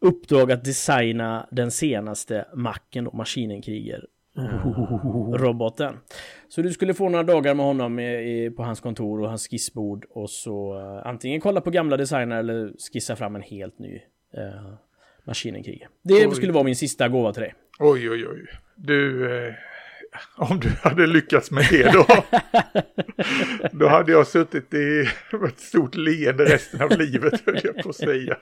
uppdrag 0.00 0.52
att 0.52 0.64
designa 0.64 1.48
den 1.50 1.70
senaste 1.70 2.46
macken 2.54 3.04
då, 3.04 3.10
Maskinenkriger. 3.12 4.06
Oh. 4.36 5.32
roboten. 5.32 5.96
Så 6.48 6.62
du 6.62 6.72
skulle 6.72 6.94
få 6.94 7.08
några 7.08 7.24
dagar 7.24 7.54
med 7.54 7.66
honom 7.66 7.98
i, 7.98 8.44
i, 8.44 8.50
på 8.50 8.62
hans 8.62 8.80
kontor 8.80 9.20
och 9.20 9.28
hans 9.28 9.48
skissbord 9.48 10.06
och 10.10 10.30
så 10.30 10.78
uh, 10.78 11.06
antingen 11.06 11.40
kolla 11.40 11.60
på 11.60 11.70
gamla 11.70 11.96
designer 11.96 12.38
eller 12.38 12.72
skissa 12.92 13.16
fram 13.16 13.36
en 13.36 13.42
helt 13.42 13.78
ny 13.78 13.94
uh, 14.38 14.74
Maskinenkriger. 15.24 15.88
Det 16.04 16.26
Oj. 16.26 16.34
skulle 16.34 16.52
vara 16.52 16.64
min 16.64 16.76
sista 16.76 17.08
gåva 17.08 17.32
till 17.32 17.42
dig. 17.42 17.54
Oj, 17.78 18.10
oj, 18.10 18.26
oj. 18.28 18.46
Du, 18.76 19.32
eh, 19.46 19.54
om 20.36 20.60
du 20.60 20.68
hade 20.82 21.06
lyckats 21.06 21.50
med 21.50 21.66
det 21.70 21.92
då. 21.92 22.06
då 23.72 23.88
hade 23.88 24.12
jag 24.12 24.26
suttit 24.26 24.74
i 24.74 25.00
ett 25.48 25.60
stort 25.60 25.94
leende 25.94 26.44
resten 26.44 26.82
av 26.82 26.90
livet, 26.98 27.46
höll 27.46 27.60
jag 27.64 27.76
på 27.82 27.88
att 27.88 27.96
säga. 27.96 28.36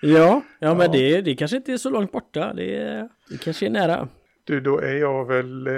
Ja, 0.00 0.42
ja, 0.58 0.74
men 0.74 0.86
Ja. 0.86 0.92
det, 0.92 1.20
det 1.20 1.34
kanske 1.36 1.56
inte 1.56 1.72
är 1.72 1.76
så 1.76 1.90
långt 1.90 2.12
borta. 2.12 2.52
Det, 2.54 2.78
det 3.30 3.38
kanske 3.44 3.66
är 3.66 3.70
nära. 3.70 4.08
Du, 4.44 4.60
då 4.60 4.78
är 4.78 4.94
jag 4.94 5.24
väl... 5.28 5.66
Eh, 5.66 5.74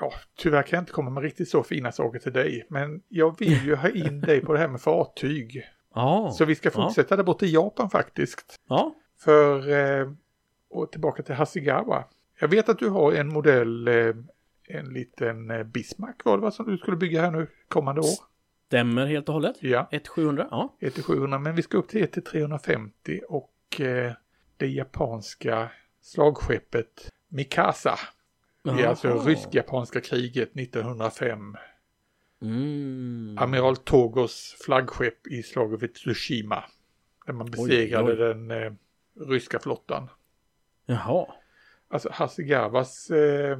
ja, 0.00 0.12
tyvärr 0.38 0.62
kan 0.62 0.76
jag 0.76 0.82
inte 0.82 0.92
komma 0.92 1.10
med 1.10 1.22
riktigt 1.22 1.48
så 1.48 1.62
fina 1.62 1.92
saker 1.92 2.18
till 2.18 2.32
dig. 2.32 2.66
Men 2.70 3.00
jag 3.08 3.38
vill 3.38 3.64
ju 3.66 3.74
ha 3.74 3.88
in 3.88 4.20
dig 4.20 4.40
på 4.40 4.52
det 4.52 4.58
här 4.58 4.68
med 4.68 4.80
fartyg. 4.80 5.62
Ja, 5.94 6.30
Så 6.38 6.44
vi 6.44 6.54
ska 6.54 6.70
fortsätta 6.70 7.16
där 7.16 7.22
borta 7.24 7.46
i 7.46 7.52
Japan 7.52 7.90
faktiskt. 7.90 8.56
ja. 8.68 8.94
För, 9.18 9.70
eh, 9.70 10.12
och 10.70 10.92
tillbaka 10.92 11.22
till 11.22 11.34
Hasegawa. 11.34 12.04
Jag 12.40 12.48
vet 12.48 12.68
att 12.68 12.78
du 12.78 12.88
har 12.88 13.12
en 13.12 13.28
modell, 13.28 13.88
eh, 13.88 14.14
en 14.68 14.86
liten 14.92 15.50
eh, 15.50 15.62
Bismarck 15.62 16.24
var 16.24 16.36
det 16.36 16.42
va, 16.42 16.50
som 16.50 16.70
du 16.70 16.78
skulle 16.78 16.96
bygga 16.96 17.22
här 17.22 17.30
nu 17.30 17.46
kommande 17.68 18.00
år? 18.00 18.28
stämmer 18.68 19.06
helt 19.06 19.28
och 19.28 19.34
hållet. 19.34 19.56
Ja, 19.60 19.88
1700, 19.90 20.48
ja. 20.50 20.76
1-700, 20.80 21.38
men 21.38 21.54
vi 21.54 21.62
ska 21.62 21.78
upp 21.78 21.88
till 21.88 22.06
1-350 22.06 23.20
och 23.28 23.80
eh, 23.80 24.12
det 24.56 24.66
japanska 24.66 25.70
slagskeppet 26.00 27.12
Mikasa. 27.28 27.98
Det 28.62 28.70
är 28.70 28.86
alltså 28.86 29.18
rysk-japanska 29.18 30.00
kriget 30.00 30.56
1905. 30.56 31.56
Mm. 32.42 33.38
Amiral 33.38 33.76
Togos 33.76 34.56
flaggskepp 34.64 35.26
i 35.26 35.42
slaget 35.42 35.82
vid 35.82 35.94
Tsushima. 35.94 36.64
Där 37.26 37.32
man 37.32 37.50
besegrade 37.50 38.12
oj. 38.12 38.16
den 38.16 38.50
eh, 38.50 38.72
ryska 39.20 39.58
flottan. 39.58 40.08
Jaha. 40.86 41.26
Alltså 41.88 42.08
Hasegawas 42.12 43.10
eh, 43.10 43.58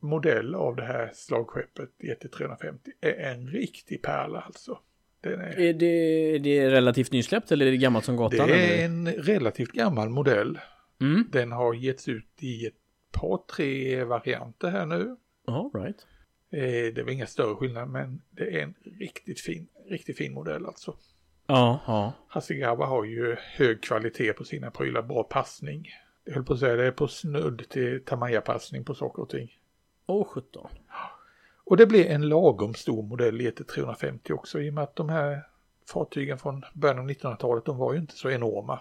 modell 0.00 0.54
av 0.54 0.76
det 0.76 0.84
här 0.84 1.10
slagskeppet 1.14 1.90
GT350 1.98 2.78
är 3.00 3.32
en 3.32 3.48
riktig 3.48 4.02
pärla 4.02 4.40
alltså. 4.40 4.78
Den 5.20 5.40
är, 5.40 5.60
Är 5.60 5.72
det, 5.72 5.86
är 6.34 6.38
det 6.38 6.70
relativt 6.70 7.12
nysläppt 7.12 7.52
eller 7.52 7.66
är 7.66 7.70
det 7.70 7.76
gammalt 7.76 8.04
som 8.04 8.16
det 8.16 8.22
gatan? 8.22 8.50
är 8.50 8.54
eller? 8.54 8.84
en 8.84 9.08
relativt 9.12 9.72
gammal 9.72 10.08
modell. 10.08 10.58
Mm. 11.00 11.28
Den 11.32 11.52
har 11.52 11.74
getts 11.74 12.08
ut 12.08 12.28
i 12.40 12.66
ett 12.66 12.74
par, 13.12 13.40
tre 13.56 14.04
varianter 14.04 14.70
här 14.70 14.86
nu. 14.86 15.16
Ja, 15.46 15.70
right. 15.74 16.06
Eh, 16.52 16.94
det 16.94 17.02
var 17.02 17.10
inga 17.10 17.26
större 17.26 17.54
skillnader 17.54 17.86
men 17.86 18.22
det 18.30 18.58
är 18.58 18.62
en 18.62 18.74
riktigt 18.98 19.40
fin, 19.40 19.68
riktigt 19.88 20.16
fin 20.16 20.32
modell 20.34 20.66
alltså. 20.66 20.96
Ja, 21.46 21.80
ja. 21.86 22.12
Hasegawa 22.28 22.86
har 22.86 23.04
ju 23.04 23.36
hög 23.38 23.82
kvalitet 23.82 24.32
på 24.32 24.44
sina 24.44 24.70
prylar, 24.70 25.02
bra 25.02 25.22
passning. 25.22 25.88
Jag 26.24 26.34
höll 26.34 26.44
på 26.44 26.52
att 26.52 26.60
säga 26.60 26.76
det 26.76 26.86
är 26.86 26.90
på 26.90 27.08
snudd 27.08 27.68
till 27.68 28.04
Tamaya-passning 28.04 28.84
på 28.84 28.94
saker 28.94 29.22
och 29.22 29.28
ting. 29.28 29.58
Åh, 30.06 30.26
17. 30.26 30.68
Och 31.64 31.76
det 31.76 31.86
blir 31.86 32.06
en 32.06 32.28
lagom 32.28 32.74
stor 32.74 33.02
modell 33.02 33.40
i 33.40 33.50
350 33.50 34.32
också 34.32 34.60
i 34.60 34.70
och 34.70 34.74
med 34.74 34.84
att 34.84 34.96
de 34.96 35.08
här 35.08 35.46
fartygen 35.92 36.38
från 36.38 36.64
början 36.74 36.98
av 36.98 37.10
1900-talet 37.10 37.64
de 37.64 37.76
var 37.76 37.92
ju 37.92 37.98
inte 37.98 38.16
så 38.16 38.30
enorma. 38.30 38.80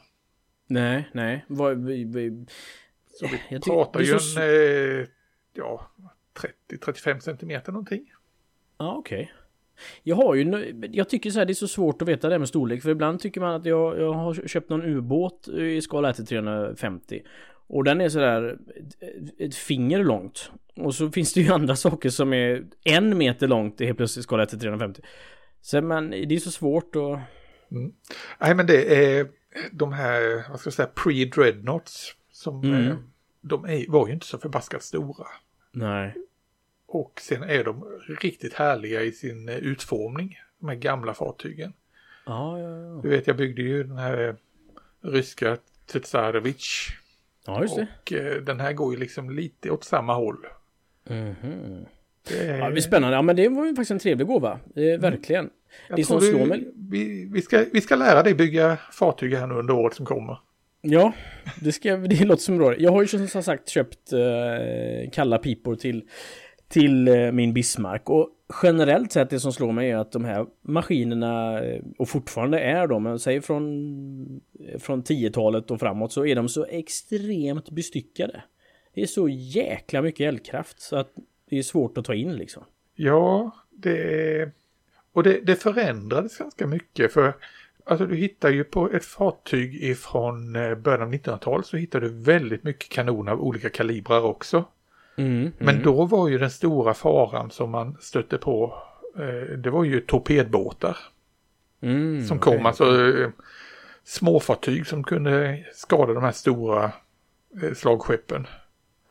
Nej, 0.68 1.10
nej. 1.14 1.46
Vad, 1.48 1.86
vi, 1.86 2.04
vi, 2.04 2.46
Så 3.08 3.28
vi 3.28 3.42
Jag 3.50 3.64
pratar 3.64 4.00
ju 4.00 4.20
så 4.20 4.40
en, 4.40 5.02
eh, 5.02 5.08
ja, 5.54 5.92
30-35 6.70 7.20
centimeter 7.20 7.72
någonting. 7.72 8.14
Ja, 8.78 8.96
okej. 8.96 9.32
Jag 10.04 10.16
har 10.16 10.36
ju, 10.36 10.74
jag 10.92 11.10
tycker 11.10 11.30
så 11.32 11.40
här, 11.40 11.46
det 11.46 11.54
är 11.54 11.56
så 11.56 11.68
svårt 11.68 12.02
att 12.02 12.08
veta 12.08 12.28
det 12.28 12.34
här 12.34 12.40
med 12.40 12.48
storlek. 12.50 12.82
För 12.82 12.90
ibland 12.90 13.20
tycker 13.20 13.42
man 13.42 13.56
att 13.56 13.66
jag, 13.66 14.00
jag 14.00 14.14
har 14.14 14.34
köpt 14.34 14.70
någon 14.70 14.86
ubåt 14.86 15.48
i 15.48 15.82
skala 15.82 16.10
1 16.10 16.16
till 16.16 16.26
350. 16.26 17.22
Och 17.68 17.84
den 17.84 18.02
är 18.02 18.10
sådär 18.10 18.58
ett, 19.00 19.40
ett 19.40 19.56
finger 19.56 20.04
långt. 20.04 20.52
Och 20.76 20.96
så 20.96 21.12
finns 21.12 21.34
det 21.34 21.42
ju 21.42 21.50
andra 21.54 21.76
saker 21.76 22.10
som 22.10 22.34
är 22.34 22.64
en 22.84 23.18
meter 23.18 23.48
långt 23.48 23.82
i 23.82 23.86
helt 23.86 23.98
plötsligt 23.98 24.24
skala 24.24 24.44
1 24.44 24.50
till 24.50 24.60
350. 24.60 25.02
Så 25.62 25.82
men 25.82 26.10
det 26.10 26.36
är 26.36 26.40
så 26.40 26.52
svårt 26.52 26.96
att... 26.96 27.20
Nej 28.40 28.56
men 28.56 28.66
det 28.68 29.06
är 29.06 29.28
de 29.72 29.94
här, 29.94 30.50
vad 30.50 30.60
ska 30.60 30.68
jag 30.68 30.74
säga, 30.74 30.90
pre-dreadnoughts 30.96 32.12
som 32.32 32.64
Mm. 32.64 32.88
eh, 32.88 32.96
de 33.42 33.66
är, 33.66 33.92
var 33.92 34.08
ju 34.08 34.14
inte 34.14 34.26
så 34.26 34.38
förbaskat 34.38 34.84
stora. 34.84 35.26
Nej. 35.72 36.16
Och 36.94 37.22
sen 37.22 37.44
är 37.44 37.64
de 37.64 37.84
riktigt 38.22 38.54
härliga 38.54 39.02
i 39.02 39.12
sin 39.12 39.50
eh, 39.50 39.56
utformning, 39.58 40.40
de 40.60 40.70
här 40.70 40.76
gamla 40.76 41.14
fartygen. 41.14 41.74
Ja, 42.26 42.60
ja, 42.60 42.70
ja. 42.70 43.00
Du 43.04 43.10
vet, 43.10 43.28
jag 43.28 43.38
byggde 43.38 43.62
ju 43.62 43.84
den 43.84 43.98
här 43.98 44.28
eh, 44.28 44.36
ryska 45.12 45.58
Tsarevich. 46.04 46.90
Ja, 47.46 47.62
just 47.62 47.76
det. 47.76 47.88
Och 48.02 48.14
eh, 48.14 48.42
den 48.42 48.60
här 48.60 48.74
går 48.74 48.94
ju 48.94 49.00
liksom 49.00 49.30
lite 49.30 49.72
åt 49.72 49.84
samma 49.84 50.14
håll. 50.14 50.38
Mhm. 51.10 51.86
Det 52.28 52.38
är, 52.48 52.58
Ja, 52.60 52.66
det 52.66 52.72
blir 52.72 52.82
spännande. 52.82 53.16
Ja, 53.18 53.22
men 53.22 53.36
det 53.36 53.50
var 53.50 53.66
ju 53.66 53.70
faktiskt 53.76 53.92
en 53.92 54.00
trevlig 54.00 54.28
gåva. 54.28 54.60
Eh, 54.76 55.00
verkligen. 55.02 55.50
jag 55.90 55.98
det 55.98 56.04
som 56.04 56.20
tror 56.20 56.30
slår 56.30 56.40
du- 56.40 56.46
mig- 56.46 56.72
Vi, 56.76 57.30
vi, 57.34 57.42
ska, 57.42 57.66
vi 57.74 57.82
ska 57.82 57.96
lära 57.96 58.24
dig 58.24 58.34
bygga 58.36 58.78
fartyg 58.92 59.34
här 59.36 59.48
nu 59.48 59.54
under 59.56 59.74
året 59.74 59.94
som 59.96 60.06
kommer. 60.06 60.38
Ja, 60.82 61.14
det, 61.60 61.72
ska, 61.72 61.98
det 61.98 62.26
låter 62.26 62.44
som 62.44 62.58
bra. 62.58 62.78
Jag 62.78 62.92
har 62.92 63.02
ju 63.02 63.28
som 63.28 63.44
sagt 63.44 63.70
köpt 63.70 64.14
eh, 64.14 65.10
kalla 65.12 65.38
pipor 65.38 65.76
till, 65.76 66.04
till 66.72 67.08
eh, 67.08 67.32
min 67.32 67.54
Bismarck. 67.54 68.10
Och 68.10 68.30
generellt 68.64 69.12
sett 69.12 69.30
det 69.30 69.40
som 69.40 69.54
slår 69.54 69.72
mig 69.72 69.92
är 69.92 69.98
att 69.98 70.12
de 70.12 70.26
här 70.26 70.46
maskinerna, 70.62 71.64
eh, 71.64 71.82
och 71.98 72.10
fortfarande 72.10 72.60
är 72.60 72.88
de, 72.88 73.04
men 73.04 73.20
säg 73.20 73.42
från, 73.42 74.42
eh, 74.60 74.80
från 74.80 75.04
10-talet 75.04 75.72
och 75.72 75.80
framåt, 75.80 76.14
så 76.14 76.26
är 76.26 76.36
de 76.36 76.50
så 76.50 76.66
extremt 76.66 77.70
bestyckade. 77.70 78.44
Det 78.94 79.02
är 79.02 79.08
så 79.08 79.30
jäkla 79.30 80.02
mycket 80.02 80.28
eldkraft 80.28 80.80
så 80.80 80.96
att 80.96 81.14
det 81.50 81.58
är 81.58 81.64
svårt 81.64 81.98
att 81.98 82.06
ta 82.06 82.14
in 82.14 82.36
liksom. 82.36 82.64
Ja, 82.96 83.52
det 83.70 84.52
och 85.14 85.24
det, 85.24 85.40
det 85.40 85.56
förändrades 85.56 86.38
ganska 86.38 86.68
mycket 86.68 87.14
för 87.14 87.34
alltså 87.84 88.06
du 88.06 88.16
hittar 88.16 88.50
ju 88.50 88.64
på 88.64 88.92
ett 88.92 89.06
fartyg 89.06 89.84
ifrån 89.84 90.54
början 90.54 91.02
av 91.02 91.14
1900-talet 91.14 91.66
så 91.66 91.78
hittar 91.78 92.02
du 92.02 92.10
väldigt 92.10 92.64
mycket 92.64 92.90
kanoner 92.90 93.32
av 93.32 93.42
olika 93.42 93.70
kalibrar 93.70 94.22
också. 94.22 94.66
Mm, 95.22 95.52
Men 95.58 95.70
mm. 95.76 95.84
då 95.84 96.06
var 96.06 96.28
ju 96.28 96.38
den 96.38 96.52
stora 96.52 96.94
faran 96.94 97.52
som 97.52 97.72
man 97.72 97.98
stötte 98.00 98.38
på 98.38 98.74
eh, 99.18 99.58
det 99.58 99.70
var 99.70 99.84
ju 99.84 100.02
torpedbåtar 100.02 100.98
Mm, 101.82 102.24
som 102.24 102.40
kom, 102.40 102.66
alltså 102.66 103.10
eh, 103.10 103.30
småfartyg 104.04 104.88
som 104.88 105.04
kunde 105.04 105.66
skada 105.74 106.14
de 106.14 106.24
här 106.24 106.32
stora 106.32 106.92
eh, 107.64 107.74
slagskeppen. 107.74 108.48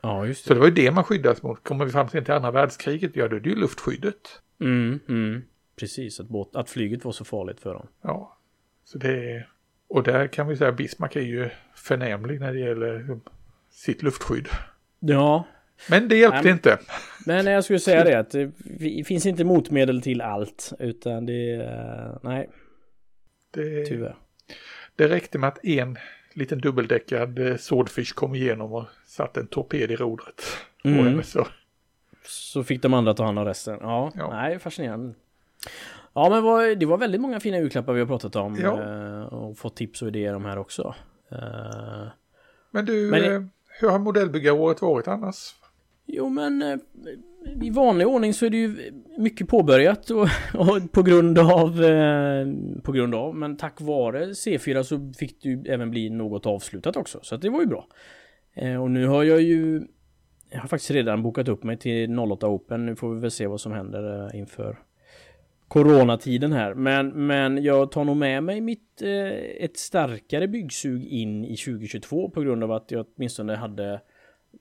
Ja, 0.01 0.27
just 0.27 0.45
Så 0.45 0.49
det. 0.49 0.55
det 0.55 0.61
var 0.61 0.67
ju 0.67 0.75
det 0.75 0.91
man 0.91 1.05
skyddades 1.05 1.43
mot. 1.43 1.65
Kommer 1.65 1.85
vi 1.85 1.91
fram 1.91 2.09
till 2.09 2.31
andra 2.31 2.51
världskriget, 2.51 3.17
ja 3.17 3.29
då 3.29 3.37
är 3.37 3.41
det 3.41 3.49
ju 3.49 3.57
luftskyddet. 3.57 4.41
Mm. 4.61 5.43
Precis, 5.77 6.21
att, 6.21 6.29
båt, 6.29 6.57
att 6.57 6.71
flyget 6.71 7.05
var 7.05 7.13
så 7.13 7.25
farligt 7.25 7.61
för 7.61 7.75
dem. 7.75 7.87
Ja, 8.03 8.37
så 8.85 8.99
det 8.99 9.33
är... 9.33 9.49
Och 9.89 10.03
där 10.03 10.27
kan 10.27 10.49
vi 10.49 10.57
säga 10.57 10.71
att 10.71 10.77
Bismarck 10.77 11.17
är 11.17 11.21
ju 11.21 11.51
förnämlig 11.75 12.41
när 12.41 12.53
det 12.53 12.59
gäller 12.61 13.19
sitt 13.71 14.03
luftskydd. 14.03 14.49
Ja, 15.01 15.47
Men 15.89 16.09
det 16.09 16.17
hjälpte 16.17 16.43
Nej, 16.43 16.53
inte. 16.53 16.79
Men 17.27 17.47
jag 17.47 17.65
skulle 17.65 17.79
säga 17.79 18.05
det 18.05 18.19
att 18.19 18.31
det 18.31 19.05
finns 19.05 19.27
inte 19.27 19.45
motmedel 19.45 20.03
till 20.03 20.21
allt 20.21 20.73
utan 20.79 21.27
det 21.27 21.55
är, 21.55 22.19
nej 22.23 22.51
Det, 23.55 23.85
tyvärr. 23.85 24.17
det 24.97 25.09
räckte 25.09 25.39
med 25.39 25.49
att 25.49 25.65
en 25.65 25.99
liten 26.35 26.59
dubbeldäckad 26.61 27.39
eh, 27.39 27.57
Swordfish 27.57 28.15
kom 28.15 28.35
igenom 28.35 28.73
och 28.73 28.85
satte 29.07 29.41
en 29.41 29.47
torped 29.47 29.91
i 29.91 29.97
rodret. 29.97 30.43
Mm. 30.85 31.23
så. 31.23 31.47
Så 32.25 32.65
fick 32.65 32.83
de 32.83 32.95
andra 32.95 33.15
ta 33.15 33.25
hand 33.25 33.39
om 33.39 33.45
resten. 33.45 33.79
Ja, 33.81 34.13
Ja. 34.15 34.31
nej 34.33 34.59
fascinerande. 34.59 35.15
Ja 36.15 36.31
men 36.31 36.43
vad, 36.43 36.79
det 36.79 36.87
var 36.87 36.99
väldigt 36.99 37.21
många 37.21 37.41
fina 37.41 37.59
julklappar 37.59 37.93
vi 37.93 38.01
har 38.01 38.07
pratat 38.07 38.37
om 38.37 38.59
Ja. 38.63 38.83
eh, 38.83 39.23
och 39.23 39.59
fått 39.59 39.77
tips 39.77 40.03
och 40.03 40.09
idéer 40.09 40.35
om 40.35 40.45
här 40.45 40.59
också. 40.59 40.95
Eh, 41.33 42.07
Men 42.71 42.85
du, 42.85 43.11
Men 43.11 43.25
eh, 43.25 43.43
hur 43.81 43.89
har 43.91 43.99
modellbyggaråret 43.99 44.83
varit 44.83 45.09
annars? 45.09 45.55
Jo 46.13 46.29
men 46.29 46.63
eh, 46.63 46.77
i 47.63 47.71
vanlig 47.71 48.07
ordning 48.07 48.35
så 48.35 48.47
är 48.47 48.51
det 48.51 48.57
ju 48.57 48.93
mycket 49.19 49.49
påbörjat 49.49 50.11
och, 50.11 50.29
och 50.55 50.93
på 50.93 51.03
grund 51.03 51.39
av 51.39 51.85
eh, 51.85 52.47
på 52.83 52.93
grund 52.93 53.15
av 53.15 53.35
men 53.35 53.57
tack 53.57 53.81
vare 53.81 54.27
C4 54.27 54.83
så 54.83 55.13
fick 55.19 55.43
det 55.43 55.49
ju 55.49 55.63
även 55.67 55.91
bli 55.91 56.11
något 56.11 56.47
avslutat 56.47 56.97
också 56.97 57.19
så 57.23 57.35
att 57.35 57.43
det 57.43 57.51
var 57.51 57.61
ju 57.61 57.67
bra. 57.67 57.87
Eh, 58.55 58.83
och 58.83 58.91
nu 58.91 59.07
har 59.07 59.25
jag 59.25 59.43
ju 59.43 59.83
jag 60.53 60.61
har 60.61 60.69
faktiskt 60.69 60.91
redan 60.91 61.23
bokat 61.23 61.49
upp 61.49 61.63
mig 61.63 61.77
till 61.77 62.19
08 62.19 62.49
Open. 62.49 62.87
Nu 62.87 62.97
får 62.97 63.15
vi 63.15 63.21
väl 63.21 63.31
se 63.31 63.47
vad 63.47 63.61
som 63.61 63.73
händer 63.73 64.27
eh, 64.27 64.39
inför 64.39 64.79
coronatiden 65.69 66.53
här. 66.53 66.75
Men, 66.75 67.27
men 67.27 67.63
jag 67.63 67.93
tar 67.93 68.05
nog 68.05 68.17
med 68.17 68.43
mig 68.43 68.61
mitt, 68.61 69.03
eh, 69.03 69.65
ett 69.65 69.77
starkare 69.77 70.49
byggsug 70.49 71.07
in 71.07 71.45
i 71.45 71.57
2022 71.57 72.31
på 72.31 72.41
grund 72.41 72.65
av 72.65 72.73
att 72.73 72.91
jag 72.91 73.07
åtminstone 73.17 73.57
hade 73.57 74.01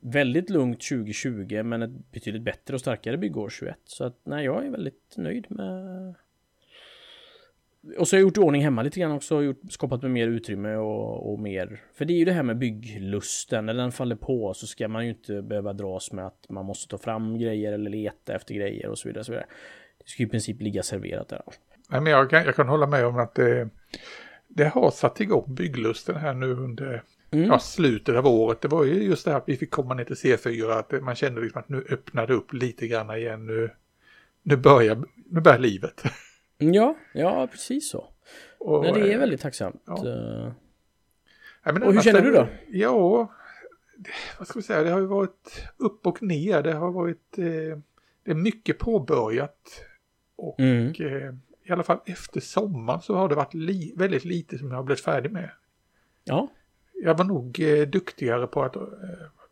väldigt 0.01 0.49
lugnt 0.49 0.81
2020 0.81 1.63
men 1.63 1.81
ett 1.81 2.11
betydligt 2.11 2.43
bättre 2.43 2.73
och 2.73 2.79
starkare 2.79 3.17
byggår 3.17 3.49
21. 3.49 3.77
Så 3.83 4.03
att 4.03 4.19
nej, 4.23 4.45
jag 4.45 4.65
är 4.65 4.69
väldigt 4.69 5.13
nöjd 5.17 5.45
med 5.49 6.15
och 7.97 8.07
så 8.07 8.15
har 8.15 8.19
jag 8.19 8.27
gjort 8.27 8.37
ordning 8.37 8.63
hemma 8.63 8.83
lite 8.83 8.99
grann 8.99 9.11
också, 9.11 9.43
gjort, 9.43 9.61
skapat 9.69 10.01
med 10.01 10.11
mer 10.11 10.27
utrymme 10.27 10.75
och, 10.75 11.31
och, 11.31 11.39
mer. 11.39 11.81
För 11.93 12.05
det 12.05 12.13
är 12.13 12.17
ju 12.17 12.25
det 12.25 12.31
här 12.31 12.43
med 12.43 12.57
bygglusten, 12.57 13.65
när 13.65 13.73
den 13.73 13.91
faller 13.91 14.15
på 14.15 14.53
så 14.53 14.67
ska 14.67 14.87
man 14.87 15.03
ju 15.03 15.09
inte 15.09 15.41
behöva 15.41 15.73
dras 15.73 16.11
med 16.11 16.25
att 16.25 16.45
man 16.49 16.65
måste 16.65 16.87
ta 16.87 16.97
fram 16.97 17.39
grejer 17.39 17.73
eller 17.73 17.89
leta 17.89 18.35
efter 18.35 18.55
grejer 18.55 18.89
och 18.89 18.97
så 18.97 19.07
vidare. 19.07 19.19
Och 19.19 19.25
så 19.25 19.31
vidare. 19.31 19.47
Det 19.97 20.09
ska 20.09 20.23
ju 20.23 20.27
i 20.27 20.31
princip 20.31 20.61
ligga 20.61 20.83
serverat 20.83 21.27
där. 21.27 21.41
Nej, 21.89 22.01
men 22.01 22.11
jag, 22.11 22.29
kan, 22.29 22.43
jag 22.43 22.55
kan 22.55 22.67
hålla 22.67 22.87
med 22.87 23.05
om 23.05 23.17
att 23.17 23.35
det, 23.35 23.69
det 24.47 24.65
har 24.65 24.91
satt 24.91 25.21
igång 25.21 25.55
bygglusten 25.55 26.15
här 26.15 26.33
nu 26.33 26.51
under 26.51 27.03
mm. 27.31 27.45
ja, 27.45 27.59
slutet 27.59 28.15
av 28.15 28.27
året. 28.27 28.61
Det 28.61 28.67
var 28.67 28.83
ju 28.83 29.03
just 29.03 29.25
det 29.25 29.31
här 29.31 29.37
att 29.37 29.49
vi 29.49 29.57
fick 29.57 29.71
komma 29.71 29.93
ner 29.93 30.03
till 30.03 30.15
C4, 30.15 30.79
att 30.79 31.03
man 31.03 31.15
kände 31.15 31.41
liksom 31.41 31.59
att 31.59 31.69
nu 31.69 31.85
öppnade 31.89 32.33
upp 32.33 32.53
lite 32.53 32.87
grann 32.87 33.17
igen. 33.17 33.45
Nu, 33.45 33.71
nu, 34.43 34.57
börjar, 34.57 35.03
nu 35.29 35.41
börjar 35.41 35.59
livet. 35.59 36.03
Ja, 36.57 36.95
ja 37.13 37.47
precis 37.51 37.89
så. 37.89 38.13
Och, 38.57 38.83
Nej, 38.83 38.93
det 38.93 39.13
är 39.13 39.19
väldigt 39.19 39.41
tacksamt. 39.41 39.83
Ja. 39.85 40.07
Eh. 40.07 40.51
Ja, 41.63 41.85
och 41.85 41.93
hur 41.93 42.01
känner 42.01 42.21
du 42.21 42.31
då? 42.31 42.47
Ja, 42.67 43.31
vad 44.37 44.47
ska 44.47 44.59
vi 44.59 44.63
säga, 44.63 44.83
det 44.83 44.89
har 44.89 44.99
ju 44.99 45.05
varit 45.05 45.67
upp 45.77 46.07
och 46.07 46.23
ner. 46.23 46.63
Det 46.63 46.73
har 46.73 46.91
varit 46.91 47.37
eh, 47.37 47.79
det 48.23 48.31
är 48.31 48.35
mycket 48.35 48.79
påbörjat. 48.79 49.85
Och 50.35 50.59
mm. 50.59 50.87
eh, 50.87 51.33
i 51.63 51.71
alla 51.71 51.83
fall 51.83 51.99
efter 52.05 52.39
sommaren 52.39 53.01
så 53.01 53.15
har 53.15 53.29
det 53.29 53.35
varit 53.35 53.53
li 53.53 53.93
väldigt 53.95 54.25
lite 54.25 54.57
som 54.57 54.69
jag 54.69 54.75
har 54.75 54.83
blivit 54.83 55.03
färdig 55.03 55.31
med. 55.31 55.51
Ja. 56.23 56.47
Jag 57.03 57.17
var 57.17 57.25
nog 57.25 57.59
eh, 57.59 57.87
duktigare 57.87 58.47
på 58.47 58.63
att 58.63 58.75
eh, 58.75 58.81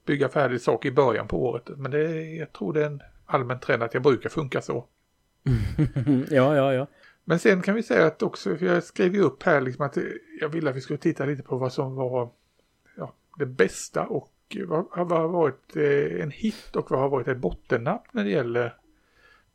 bygga 0.05 0.29
färdigt 0.29 0.61
saker 0.61 0.89
i 0.89 0.91
början 0.91 1.27
på 1.27 1.45
året. 1.45 1.69
Men 1.77 1.91
det, 1.91 2.21
jag 2.21 2.53
tror 2.53 2.73
det 2.73 2.81
är 2.81 2.85
en 2.85 3.01
allmän 3.25 3.59
trend 3.59 3.83
att 3.83 3.93
jag 3.93 4.03
brukar 4.03 4.29
funka 4.29 4.61
så. 4.61 4.85
ja, 6.29 6.55
ja, 6.55 6.73
ja. 6.73 6.87
Men 7.23 7.39
sen 7.39 7.61
kan 7.61 7.75
vi 7.75 7.83
säga 7.83 8.05
att 8.05 8.23
också, 8.23 8.57
för 8.57 8.65
jag 8.65 8.83
skrev 8.83 9.15
ju 9.15 9.21
upp 9.21 9.43
här 9.43 9.61
liksom 9.61 9.85
att 9.85 9.97
jag 10.39 10.49
ville 10.49 10.69
att 10.69 10.75
vi 10.75 10.81
skulle 10.81 10.99
titta 10.99 11.25
lite 11.25 11.43
på 11.43 11.57
vad 11.57 11.73
som 11.73 11.95
var 11.95 12.29
ja, 12.95 13.13
det 13.37 13.45
bästa 13.45 14.05
och 14.05 14.33
vad, 14.67 14.85
vad 14.95 15.21
har 15.21 15.27
varit 15.27 15.75
eh, 15.75 16.23
en 16.23 16.31
hit 16.31 16.75
och 16.75 16.91
vad 16.91 16.99
har 16.99 17.09
varit 17.09 17.27
ett 17.27 17.37
bottennapp 17.37 18.07
när 18.11 18.23
det 18.23 18.29
gäller 18.29 18.75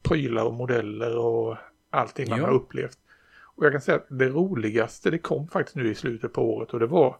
prylar 0.02 0.44
och 0.44 0.54
modeller 0.54 1.18
och 1.18 1.56
allting 1.90 2.30
man 2.30 2.38
ja. 2.38 2.46
har 2.46 2.52
upplevt. 2.52 2.98
Och 3.54 3.64
jag 3.64 3.72
kan 3.72 3.80
säga 3.80 3.96
att 3.96 4.06
det 4.08 4.28
roligaste 4.28 5.10
det 5.10 5.18
kom 5.18 5.48
faktiskt 5.48 5.76
nu 5.76 5.90
i 5.90 5.94
slutet 5.94 6.32
på 6.32 6.54
året 6.54 6.70
och 6.70 6.80
det 6.80 6.86
var 6.86 7.16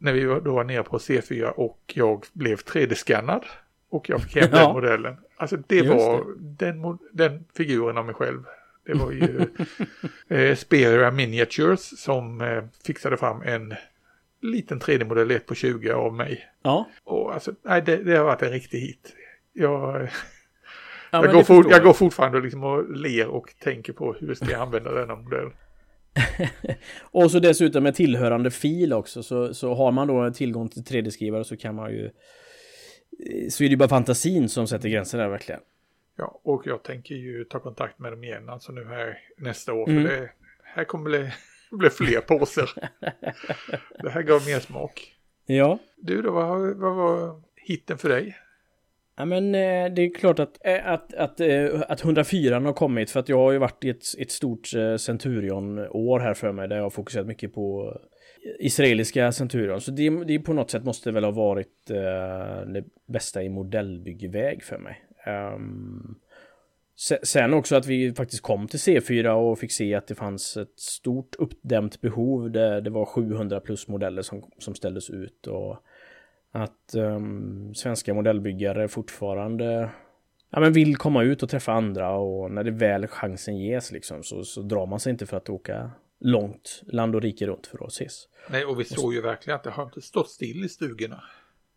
när 0.00 0.12
vi 0.12 0.24
då 0.24 0.52
var 0.54 0.64
nere 0.64 0.82
på 0.82 0.98
C4 0.98 1.48
och 1.48 1.80
jag 1.86 2.24
blev 2.32 2.56
3D-skannad 2.56 3.44
och 3.90 4.08
jag 4.08 4.22
fick 4.22 4.36
hem 4.36 4.50
ja. 4.52 4.58
den 4.58 4.72
modellen. 4.72 5.16
Alltså 5.36 5.56
det 5.66 5.76
Just 5.76 5.90
var 5.90 6.24
det. 6.38 6.72
Den, 6.72 6.98
den 7.12 7.44
figuren 7.56 7.98
av 7.98 8.06
mig 8.06 8.14
själv. 8.14 8.42
Det 8.86 8.94
var 8.94 9.12
ju 9.12 9.46
eh, 10.36 10.56
Speria 10.56 11.10
Miniatures 11.10 12.00
som 12.00 12.40
eh, 12.40 12.64
fixade 12.84 13.16
fram 13.16 13.42
en 13.42 13.74
liten 14.42 14.80
3D-modell 14.80 15.30
1 15.30 15.46
på 15.46 15.54
20 15.54 15.92
av 15.92 16.14
mig. 16.14 16.48
Ja. 16.62 16.88
Och 17.04 17.34
alltså, 17.34 17.52
nej, 17.62 17.82
det, 17.82 17.96
det 17.96 18.16
har 18.16 18.24
varit 18.24 18.42
en 18.42 18.50
riktig 18.52 18.80
hit. 18.80 19.14
Jag, 19.52 20.02
ja, 21.10 21.24
jag, 21.24 21.32
går, 21.32 21.42
for, 21.42 21.70
jag 21.70 21.82
går 21.82 21.92
fortfarande 21.92 22.40
liksom 22.40 22.64
och 22.64 22.90
ler 22.96 23.26
och 23.26 23.54
tänker 23.58 23.92
på 23.92 24.12
hur 24.12 24.34
ska 24.34 24.50
jag 24.50 24.60
använda 24.60 24.92
denna 24.92 25.16
modell. 25.16 25.50
och 27.00 27.30
så 27.30 27.38
dessutom 27.38 27.82
med 27.82 27.94
tillhörande 27.94 28.50
fil 28.50 28.92
också 28.92 29.22
så, 29.22 29.54
så 29.54 29.74
har 29.74 29.92
man 29.92 30.08
då 30.08 30.30
tillgång 30.30 30.68
till 30.68 30.82
3D-skrivare 30.82 31.44
så 31.44 31.56
kan 31.56 31.74
man 31.74 31.90
ju 31.90 32.10
så 33.50 33.64
är 33.64 33.68
det 33.68 33.76
bara 33.76 33.88
fantasin 33.88 34.48
som 34.48 34.66
sätter 34.66 34.88
gränser 34.88 35.18
där 35.18 35.28
verkligen. 35.28 35.60
Ja, 36.16 36.40
och 36.42 36.62
jag 36.66 36.82
tänker 36.82 37.14
ju 37.14 37.44
ta 37.44 37.60
kontakt 37.60 37.98
med 37.98 38.12
dem 38.12 38.24
igen, 38.24 38.48
alltså 38.48 38.72
nu 38.72 38.84
här 38.84 39.18
nästa 39.36 39.72
år. 39.72 39.88
Mm. 39.88 40.02
För 40.02 40.10
det, 40.10 40.30
här 40.62 40.84
kommer 40.84 41.10
det 41.10 41.32
bli 41.70 41.90
fler 41.90 42.20
påsar. 42.20 42.70
det 44.02 44.10
här 44.10 44.22
gav 44.22 44.46
mer 44.46 44.60
smak. 44.60 45.16
Ja. 45.46 45.78
Du 45.96 46.22
då, 46.22 46.32
vad, 46.32 46.76
vad 46.76 46.96
var 46.96 47.42
hitten 47.56 47.98
för 47.98 48.08
dig? 48.08 48.36
Ja 49.20 49.24
men 49.24 49.54
eh, 49.54 49.92
det 49.94 50.02
är 50.02 50.14
klart 50.14 50.38
att, 50.38 50.58
eh, 50.64 50.86
att, 50.86 51.14
att, 51.14 51.40
eh, 51.40 51.82
att 51.88 52.04
104 52.04 52.60
har 52.60 52.72
kommit 52.72 53.10
för 53.10 53.20
att 53.20 53.28
jag 53.28 53.38
har 53.38 53.52
ju 53.52 53.58
varit 53.58 53.84
i 53.84 53.88
ett, 53.90 54.04
ett 54.18 54.30
stort 54.30 54.66
Centurion-år 54.98 56.20
här 56.20 56.34
för 56.34 56.52
mig 56.52 56.68
där 56.68 56.76
jag 56.76 56.82
har 56.82 56.90
fokuserat 56.90 57.26
mycket 57.26 57.54
på 57.54 57.96
israeliska 58.58 59.32
Centurion. 59.32 59.80
Så 59.80 59.90
det, 59.90 60.24
det 60.24 60.38
på 60.38 60.52
något 60.52 60.70
sätt 60.70 60.84
måste 60.84 61.12
väl 61.12 61.24
ha 61.24 61.30
varit 61.30 61.86
det 62.66 62.84
bästa 63.06 63.42
i 63.42 63.48
modellbyggväg 63.48 64.62
för 64.62 64.78
mig. 64.78 65.04
Ehm, 65.26 66.14
sen 67.22 67.54
också 67.54 67.76
att 67.76 67.86
vi 67.86 68.14
faktiskt 68.14 68.42
kom 68.42 68.68
till 68.68 68.78
C4 68.78 69.28
och 69.28 69.58
fick 69.58 69.72
se 69.72 69.94
att 69.94 70.06
det 70.06 70.14
fanns 70.14 70.56
ett 70.56 70.80
stort 70.80 71.36
uppdämt 71.38 72.00
behov. 72.00 72.50
Det, 72.50 72.80
det 72.80 72.90
var 72.90 73.04
700 73.04 73.60
plus 73.60 73.88
modeller 73.88 74.22
som, 74.22 74.42
som 74.58 74.74
ställdes 74.74 75.10
ut 75.10 75.46
och 75.46 75.76
att 76.52 76.94
um, 76.94 77.74
svenska 77.74 78.14
modellbyggare 78.14 78.88
fortfarande 78.88 79.90
ja, 80.50 80.60
men 80.60 80.72
vill 80.72 80.96
komma 80.96 81.22
ut 81.22 81.42
och 81.42 81.48
träffa 81.48 81.72
andra 81.72 82.10
och 82.10 82.50
när 82.50 82.64
det 82.64 82.70
väl 82.70 83.06
chansen 83.06 83.58
ges 83.58 83.92
liksom 83.92 84.22
så, 84.22 84.44
så 84.44 84.62
drar 84.62 84.86
man 84.86 85.00
sig 85.00 85.10
inte 85.10 85.26
för 85.26 85.36
att 85.36 85.48
åka 85.48 85.90
långt 86.20 86.82
land 86.86 87.14
och 87.14 87.22
rike 87.22 87.46
runt 87.46 87.66
för 87.66 87.84
att 87.84 87.92
ses. 87.92 88.28
Nej, 88.50 88.64
och 88.64 88.80
vi 88.80 88.84
såg 88.84 89.14
ju 89.14 89.20
verkligen 89.20 89.56
att 89.56 89.64
det 89.64 89.70
har 89.70 89.84
inte 89.84 90.00
stått 90.00 90.30
still 90.30 90.64
i 90.64 90.68
stugorna. 90.68 91.22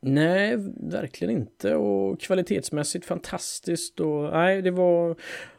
Nej, 0.01 0.57
verkligen 0.91 1.33
inte. 1.33 1.75
Och 1.75 2.21
kvalitetsmässigt 2.21 3.05
fantastiskt 3.05 3.99
och 3.99 4.23
nej, 4.31 4.61
det 4.61 4.71
var... 4.71 5.15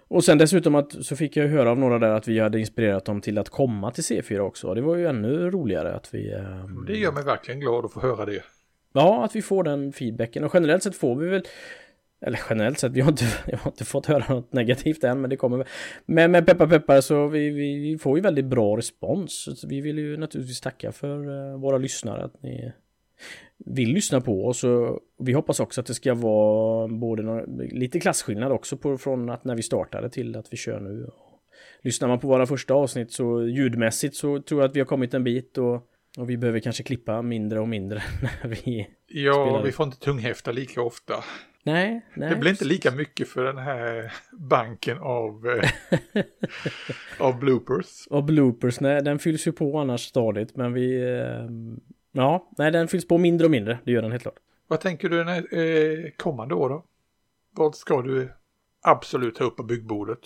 Och 0.09 0.25
sen 0.25 0.39
dessutom 0.39 0.75
att 0.75 1.05
så 1.05 1.17
fick 1.17 1.37
jag 1.37 1.49
höra 1.49 1.71
av 1.71 1.79
några 1.79 1.99
där 1.99 2.11
att 2.11 2.29
vi 2.29 2.39
hade 2.39 2.61
inspirerat 2.61 3.05
dem 3.05 3.21
till 3.21 3.39
att 3.39 3.49
komma 3.49 3.91
till 3.91 4.05
C4 4.05 4.39
också. 4.39 4.75
Det 4.75 4.81
var 4.81 4.97
ju 4.97 5.07
ännu 5.07 5.51
roligare 5.51 5.95
att 5.95 6.15
vi... 6.15 6.35
Um... 6.35 6.85
Det 6.87 6.97
gör 6.97 7.13
mig 7.13 7.25
verkligen 7.25 7.61
glad 7.61 7.85
att 7.85 7.93
få 7.93 8.01
höra 8.01 8.25
det. 8.25 8.43
Ja, 8.95 9.25
att 9.25 9.37
vi 9.37 9.43
får 9.43 9.65
den 9.65 9.93
feedbacken. 9.93 10.45
Och 10.45 10.51
generellt 10.55 10.83
sett 10.83 10.97
får 10.97 11.17
vi 11.17 11.29
väl... 11.29 11.43
Eller 12.21 12.41
generellt 12.51 12.79
sett, 12.79 12.93
vi 12.93 13.01
har 13.01 13.11
inte, 13.11 13.25
jag 13.47 13.59
har 13.59 13.71
inte 13.71 13.85
fått 13.85 14.07
höra 14.07 14.35
något 14.35 14.53
negativt 14.53 15.05
än, 15.05 15.21
men 15.21 15.31
det 15.31 15.37
kommer 15.37 15.69
Men 16.07 16.31
med 16.31 16.47
peppar 16.47 16.67
peppar 16.67 17.01
så 17.01 17.29
vi, 17.29 17.51
vi, 17.51 17.79
vi 17.79 17.99
får 17.99 18.19
ju 18.19 18.23
väldigt 18.23 18.45
bra 18.45 18.77
respons. 18.77 19.61
Så 19.61 19.69
vi 19.69 19.81
vill 19.81 19.99
ju 19.99 20.17
naturligtvis 20.17 20.61
tacka 20.61 20.93
för 20.93 21.51
eh, 21.53 21.59
våra 21.59 21.79
lyssnare 21.79 22.25
att 22.25 22.43
ni 22.43 22.73
vill 23.59 23.89
lyssna 23.89 24.21
på 24.21 24.47
oss. 24.47 24.65
Och 24.65 25.01
vi 25.19 25.33
hoppas 25.33 25.61
också 25.61 25.81
att 25.81 25.87
det 25.87 25.95
ska 25.95 26.15
vara 26.15 26.89
både 26.89 27.23
någon, 27.23 27.57
lite 27.57 28.01
klasskillnad 28.01 28.53
också 28.53 28.77
på, 28.77 28.99
från 28.99 29.31
att 29.31 29.45
när 29.45 29.55
vi 29.55 29.63
startade 29.63 30.11
till 30.11 30.37
att 30.37 30.53
vi 30.53 30.57
kör 30.57 30.81
nu. 30.81 31.11
Lyssnar 31.83 32.09
man 32.09 32.21
på 32.21 32.29
våra 32.29 32.47
första 32.47 32.75
avsnitt 32.75 33.13
så 33.13 33.47
ljudmässigt 33.47 34.17
så 34.17 34.43
tror 34.43 34.61
jag 34.61 34.69
att 34.69 34.77
vi 34.77 34.81
har 34.81 34.87
kommit 34.87 35.15
en 35.15 35.25
bit 35.25 35.59
och, 35.59 35.89
och 36.19 36.31
vi 36.31 36.37
behöver 36.37 36.61
kanske 36.61 36.83
klippa 36.83 37.23
mindre 37.23 37.61
och 37.61 37.69
mindre 37.69 38.03
när 38.43 38.49
vi 38.51 38.89
Ja, 39.07 39.33
spelar. 39.33 39.63
vi 39.63 39.73
får 39.73 39.87
inte 39.87 39.99
tunghäfta 39.99 40.53
lika 40.53 40.83
ofta. 40.83 41.15
Nej, 41.67 42.07
nej. 42.17 42.31
Det 42.31 42.37
blir 42.37 42.51
inte 42.51 42.65
lika 42.65 42.91
mycket 42.91 43.29
för 43.29 43.45
den 43.45 43.59
här 43.59 44.13
banken 44.33 44.99
av, 44.99 45.47
eh, 45.49 45.71
av 47.19 47.39
bloopers. 47.39 48.07
Av 48.11 48.25
bloopers, 48.27 48.81
nej, 48.81 49.03
den 49.03 49.19
fylls 49.19 49.47
ju 49.47 49.53
på 49.53 49.79
annars 49.79 50.01
stadigt, 50.01 50.57
men 50.57 50.73
vi, 50.73 51.03
eh, 51.03 51.49
Ja, 52.17 52.51
nej 52.59 52.71
den 52.73 52.89
fylls 52.89 53.09
på 53.09 53.19
mindre 53.19 53.45
och 53.45 53.51
mindre. 53.51 53.79
Det 53.85 53.93
gör 53.93 54.03
den 54.03 54.11
helt 54.11 54.23
klart. 54.23 54.39
Vad 54.69 54.81
tänker 54.81 55.09
du 55.09 55.25
när, 55.25 55.59
eh, 55.59 56.11
kommande 56.17 56.55
år 56.55 56.69
då? 56.69 56.85
Vad 57.51 57.75
ska 57.75 58.03
du 58.03 58.33
absolut 58.83 59.35
ta 59.35 59.45
upp 59.45 59.57
på 59.57 59.63
byggbordet? 59.63 60.21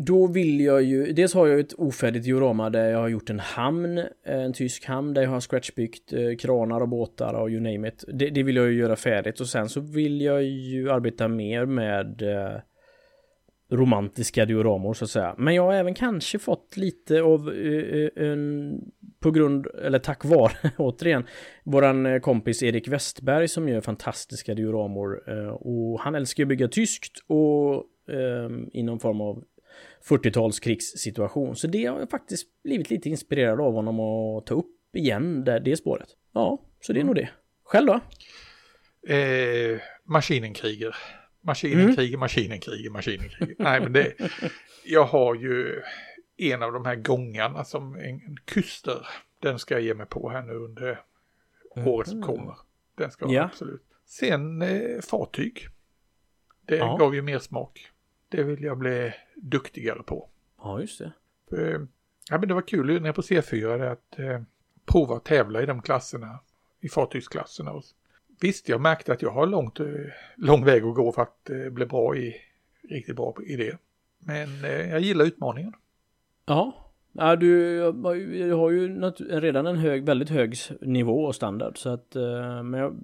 Då 0.00 0.26
vill 0.26 0.60
jag 0.60 0.82
ju, 0.82 1.12
dels 1.12 1.34
har 1.34 1.46
jag 1.46 1.60
ett 1.60 1.74
ofärdigt 1.78 2.24
diorama 2.24 2.70
där 2.70 2.90
jag 2.90 2.98
har 2.98 3.08
gjort 3.08 3.30
en 3.30 3.40
hamn, 3.40 3.98
eh, 3.98 4.04
en 4.24 4.52
tysk 4.52 4.84
hamn 4.84 5.14
där 5.14 5.22
jag 5.22 5.30
har 5.30 5.40
scratchbyggt 5.40 6.12
eh, 6.12 6.36
kranar 6.36 6.80
och 6.80 6.88
båtar 6.88 7.34
och 7.34 7.50
you 7.50 7.60
name 7.60 7.88
it. 7.88 8.04
Det, 8.08 8.28
det, 8.28 8.42
vill 8.42 8.56
jag 8.56 8.66
ju 8.66 8.78
göra 8.78 8.96
färdigt 8.96 9.40
och 9.40 9.46
sen 9.46 9.68
så 9.68 9.80
vill 9.80 10.20
jag 10.20 10.42
ju 10.44 10.90
arbeta 10.90 11.28
mer 11.28 11.66
med 11.66 12.22
eh, 12.22 12.60
romantiska 13.70 14.44
dioramor 14.44 14.94
så 14.94 15.04
att 15.04 15.10
säga. 15.10 15.34
Men 15.38 15.54
jag 15.54 15.62
har 15.62 15.74
även 15.74 15.94
kanske 15.94 16.38
fått 16.38 16.76
lite 16.76 17.22
av 17.22 17.48
uh, 17.48 18.08
en, 18.16 18.80
på 19.20 19.30
grund, 19.30 19.66
eller 19.66 19.98
tack 19.98 20.24
vare 20.24 20.52
återigen, 20.78 21.26
våran 21.64 22.20
kompis 22.20 22.62
Erik 22.62 22.88
Westberg 22.88 23.48
som 23.48 23.68
gör 23.68 23.80
fantastiska 23.80 24.54
dioramor. 24.54 25.30
Uh, 25.30 25.48
och 25.48 26.00
han 26.00 26.14
älskar 26.14 26.44
att 26.44 26.48
bygga 26.48 26.68
tyskt 26.68 27.12
och 27.26 27.84
i 28.72 28.82
någon 28.82 28.98
form 28.98 29.20
av 29.20 29.44
40-talskrigssituation. 30.08 31.54
Så 31.54 31.66
det 31.66 31.84
har 31.86 31.98
jag 31.98 32.10
faktiskt 32.10 32.62
blivit 32.62 32.90
lite 32.90 33.08
inspirerad 33.08 33.60
av 33.60 33.72
honom 33.72 34.00
att 34.00 34.46
ta 34.46 34.54
upp 34.54 34.96
igen, 34.96 35.44
det, 35.44 35.60
det 35.60 35.76
spåret. 35.76 36.08
Ja, 36.32 36.62
så 36.80 36.92
det 36.92 36.98
är 36.98 37.00
mm. 37.00 37.06
nog 37.06 37.16
det. 37.16 37.30
Själv 37.64 37.86
då? 37.86 38.00
Eh, 39.14 39.80
maskinenkriger. 40.04 40.96
Maskinen 41.40 41.80
mm. 41.80 41.96
kriger, 41.96 42.18
maskinen 42.18 42.60
kriger, 42.60 42.90
maskinen 42.90 43.28
kriger. 43.28 43.54
Nej, 43.58 43.80
men 43.80 43.92
det... 43.92 44.12
Jag 44.84 45.04
har 45.04 45.34
ju 45.34 45.82
en 46.36 46.62
av 46.62 46.72
de 46.72 46.84
här 46.84 46.94
gångarna 46.94 47.64
som 47.64 47.94
en 47.94 48.36
kuster. 48.44 49.06
Den 49.40 49.58
ska 49.58 49.74
jag 49.74 49.82
ge 49.82 49.94
mig 49.94 50.06
på 50.06 50.30
här 50.30 50.42
nu 50.42 50.52
under 50.52 51.00
året 51.86 52.08
som 52.08 52.22
kommer. 52.22 52.56
Den 52.94 53.10
ska 53.10 53.32
jag 53.32 53.44
absolut. 53.44 53.82
Sen 54.06 54.62
eh, 54.62 55.00
fartyg. 55.00 55.68
Det 56.66 56.76
ja. 56.76 56.96
gav 56.96 57.14
ju 57.14 57.22
mer 57.22 57.38
smak. 57.38 57.90
Det 58.28 58.42
vill 58.42 58.62
jag 58.62 58.78
bli 58.78 59.12
duktigare 59.42 60.02
på. 60.02 60.28
Ja, 60.62 60.80
just 60.80 60.98
det. 60.98 61.12
Eh, 61.52 61.80
ja, 62.30 62.38
men 62.38 62.48
det 62.48 62.54
var 62.54 62.68
kul 62.68 63.00
när 63.00 63.08
jag 63.08 63.14
på 63.14 63.22
C4 63.22 63.92
att 63.92 64.18
eh, 64.18 64.42
prova 64.86 65.16
att 65.16 65.24
tävla 65.24 65.62
i 65.62 65.66
de 65.66 65.82
klasserna. 65.82 66.38
I 66.80 66.88
fartygsklasserna. 66.88 67.72
Och 67.72 67.84
visst, 68.40 68.68
jag 68.68 68.80
märkte 68.80 69.12
att 69.12 69.22
jag 69.22 69.30
har 69.30 69.46
långt, 69.46 69.80
eh, 69.80 69.86
lång 70.36 70.64
väg 70.64 70.84
att 70.84 70.94
gå 70.94 71.12
för 71.12 71.22
att 71.22 71.50
eh, 71.50 71.70
bli 71.70 71.86
bra 71.86 72.16
i, 72.16 72.34
riktigt 72.88 73.16
bra 73.16 73.36
i 73.46 73.56
det. 73.56 73.78
Men 74.18 74.64
eh, 74.64 74.90
jag 74.90 75.00
gillar 75.00 75.24
utmaningen. 75.24 75.72
Ja, 76.46 76.84
Ja, 77.12 77.36
du 77.36 77.80
har 78.52 78.70
ju 78.70 79.00
redan 79.18 79.66
en 79.66 79.76
hög, 79.76 80.04
väldigt 80.04 80.30
hög 80.30 80.54
nivå 80.80 81.24
och 81.24 81.34
standard 81.34 81.78
så 81.78 81.88
att 81.88 82.14
men 82.64 82.72
jag 82.72 82.96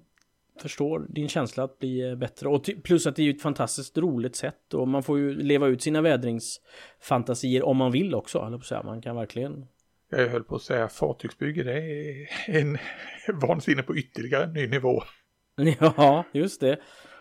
förstår 0.61 1.07
din 1.09 1.29
känsla 1.29 1.65
att 1.65 1.79
bli 1.79 2.17
bättre 2.17 2.49
och 2.49 2.71
plus 2.85 3.07
att 3.07 3.17
det 3.17 3.23
är 3.23 3.25
ju 3.25 3.31
ett 3.31 3.43
fantastiskt 3.43 3.99
roligt 3.99 4.37
sätt 4.37 4.75
och 4.75 4.89
man 4.89 5.03
får 5.03 5.19
ju 5.19 5.35
leva 5.35 5.67
ut 5.67 5.83
sina 5.83 6.03
vädringsfantasier 6.03 7.63
om 7.63 7.77
man 7.77 7.93
vill 7.93 8.15
också. 8.15 8.61
Man 8.85 9.03
kan 9.03 9.17
verkligen 9.17 9.67
jag 10.17 10.29
höll 10.29 10.45
på 10.45 10.57
att 10.57 10.63
säga 10.63 10.89
fartygsbygge, 10.89 11.63
det 11.63 11.73
är 11.73 12.29
en 12.47 12.79
vansinne 13.41 13.83
på 13.83 13.97
ytterligare 13.97 14.45
en 14.45 14.53
ny 14.53 14.67
nivå. 14.67 15.03
Ja, 15.81 16.25
just 16.33 16.61
det. 16.61 16.79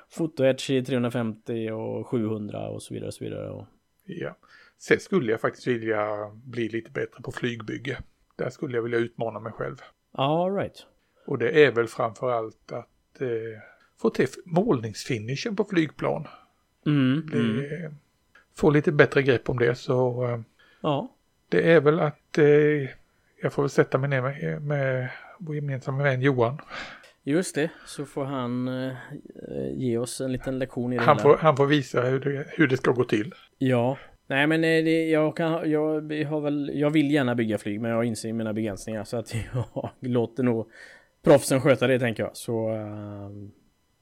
Fotoedge 0.09 0.69
i 0.69 0.85
350 0.85 1.71
och 1.71 2.07
700 2.07 2.69
och 2.69 2.83
så 2.83 2.93
vidare. 2.93 3.07
Och 3.07 3.13
så 3.13 3.23
vidare. 3.23 3.49
Och... 3.49 3.67
Ja. 4.05 4.37
Sen 4.77 4.99
skulle 4.99 5.31
jag 5.31 5.41
faktiskt 5.41 5.67
vilja 5.67 6.31
bli 6.33 6.69
lite 6.69 6.91
bättre 6.91 7.23
på 7.23 7.31
flygbygge. 7.31 7.97
Där 8.35 8.49
skulle 8.49 8.77
jag 8.77 8.83
vilja 8.83 8.99
utmana 8.99 9.39
mig 9.39 9.51
själv. 9.51 9.75
All 10.11 10.55
right. 10.55 10.85
Och 11.25 11.37
det 11.37 11.65
är 11.65 11.71
väl 11.71 11.87
framför 11.87 12.31
allt 12.31 12.71
att 12.71 12.89
eh, 13.21 13.59
få 14.01 14.09
till 14.09 14.27
målningsfinishen 14.45 15.55
på 15.55 15.63
flygplan. 15.63 16.27
Mm, 16.85 17.29
det, 17.31 17.37
mm. 17.37 17.95
Få 18.55 18.69
lite 18.69 18.91
bättre 18.91 19.23
grepp 19.23 19.49
om 19.49 19.59
det 19.59 19.75
så 19.75 20.25
eh, 20.27 20.39
ja. 20.81 21.11
det 21.49 21.71
är 21.71 21.81
väl 21.81 21.99
att 21.99 22.37
eh, 22.37 22.89
jag 23.41 23.53
får 23.53 23.63
väl 23.63 23.69
sätta 23.69 23.97
mig 23.97 24.09
ner 24.09 24.21
med, 24.21 24.61
med 24.61 25.09
vår 25.37 25.55
gemensamma 25.55 26.03
vän 26.03 26.21
Johan. 26.21 26.57
Just 27.23 27.55
det, 27.55 27.69
så 27.85 28.05
får 28.05 28.25
han 28.25 28.67
eh, 28.67 28.93
ge 29.73 29.97
oss 29.97 30.21
en 30.21 30.31
liten 30.31 30.59
lektion 30.59 30.93
i 30.93 30.97
det 30.97 31.03
han 31.03 31.19
får, 31.19 31.37
han 31.37 31.57
får 31.57 31.65
visa 31.65 32.01
hur 32.01 32.19
det, 32.19 32.45
hur 32.49 32.67
det 32.67 32.77
ska 32.77 32.91
gå 32.91 33.03
till. 33.03 33.33
Ja, 33.57 33.97
nej 34.27 34.47
men 34.47 34.63
eh, 34.63 34.83
det, 34.83 35.09
jag, 35.09 35.37
kan, 35.37 35.71
jag, 35.71 35.83
har 36.25 36.41
väl, 36.41 36.71
jag 36.73 36.89
vill 36.89 37.11
gärna 37.11 37.35
bygga 37.35 37.57
flyg 37.57 37.81
men 37.81 37.91
jag 37.91 38.05
inser 38.05 38.33
mina 38.33 38.53
begränsningar 38.53 39.03
så 39.03 39.17
att 39.17 39.35
jag 39.53 39.89
låter 39.99 40.43
nog 40.43 40.71
proffsen 41.23 41.61
sköta 41.61 41.87
det 41.87 41.99
tänker 41.99 42.23
jag. 42.23 42.37
Så 42.37 42.73
uh, 42.73 43.29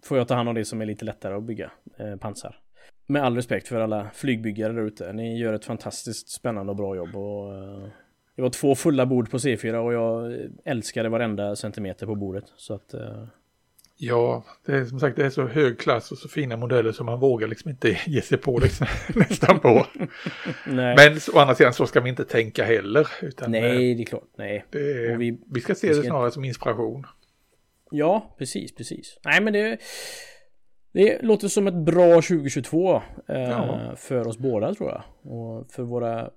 får 0.03 0.17
jag 0.17 0.27
ta 0.27 0.35
hand 0.35 0.49
om 0.49 0.55
det 0.55 0.65
som 0.65 0.81
är 0.81 0.85
lite 0.85 1.05
lättare 1.05 1.33
att 1.33 1.43
bygga, 1.43 1.71
uh, 1.99 2.15
pansar. 2.15 2.59
Med 3.07 3.23
all 3.23 3.35
respekt 3.35 3.67
för 3.67 3.79
alla 3.79 4.09
flygbyggare 4.13 4.73
där 4.73 4.81
ute. 4.81 5.13
Ni 5.13 5.39
gör 5.39 5.53
ett 5.53 5.65
fantastiskt 5.65 6.29
spännande 6.29 6.69
och 6.69 6.75
bra 6.75 6.95
jobb 6.95 7.15
och 7.15 7.53
uh, 7.53 7.87
det 8.35 8.41
var 8.41 8.49
två 8.49 8.75
fulla 8.75 9.05
bord 9.05 9.31
på 9.31 9.37
C4 9.37 9.75
och 9.75 9.93
jag 9.93 10.33
eh, 10.33 10.49
älskade 10.65 11.09
varenda 11.09 11.55
centimeter 11.55 12.05
på 12.05 12.15
bordet. 12.15 12.45
Så 12.55 12.73
att... 12.73 12.93
Ja, 14.03 14.43
det 14.65 14.71
är 14.71 14.85
som 14.85 14.99
sagt 14.99 15.15
det 15.15 15.25
är 15.25 15.29
så 15.29 15.47
hög 15.47 15.79
klass 15.79 16.11
och 16.11 16.17
så 16.17 16.29
fina 16.29 16.57
modeller 16.57 16.91
som 16.91 17.05
man 17.05 17.19
vågar 17.19 17.47
liksom 17.47 17.71
inte 17.71 17.97
ge 18.07 18.21
sig 18.21 18.37
på 18.37 18.59
liksom, 18.59 18.87
nästan 19.15 19.59
på. 19.59 19.85
Men 20.65 21.19
å 21.33 21.39
andra 21.39 21.55
sidan 21.55 21.73
så 21.73 21.85
ska 21.85 22.01
vi 22.01 22.09
inte 22.09 22.23
tänka 22.23 22.63
heller. 22.63 23.07
Utan, 23.21 23.51
nej, 23.51 23.95
det 23.95 24.03
är 24.03 24.05
klart. 24.05 24.29
Nej. 24.37 24.65
Det, 24.69 25.15
vi, 25.17 25.39
vi, 25.53 25.61
ska 25.61 25.75
se 25.75 25.87
vi 25.87 25.93
ska... 25.93 26.01
det 26.01 26.07
snarare 26.07 26.31
som 26.31 26.45
inspiration. 26.45 27.05
Ja, 27.91 28.35
precis, 28.37 28.75
precis. 28.75 29.19
Nej, 29.25 29.41
men 29.41 29.53
det... 29.53 29.77
Det 30.93 31.21
låter 31.21 31.47
som 31.47 31.67
ett 31.67 31.85
bra 31.85 32.13
2022 32.13 32.95
eh, 32.95 33.01
ja. 33.27 33.93
för 33.97 34.27
oss 34.27 34.37
båda 34.37 34.73
tror 34.73 34.89
jag. 34.89 35.03
Och 35.33 35.71
för 35.71 35.83
våra 35.83 36.29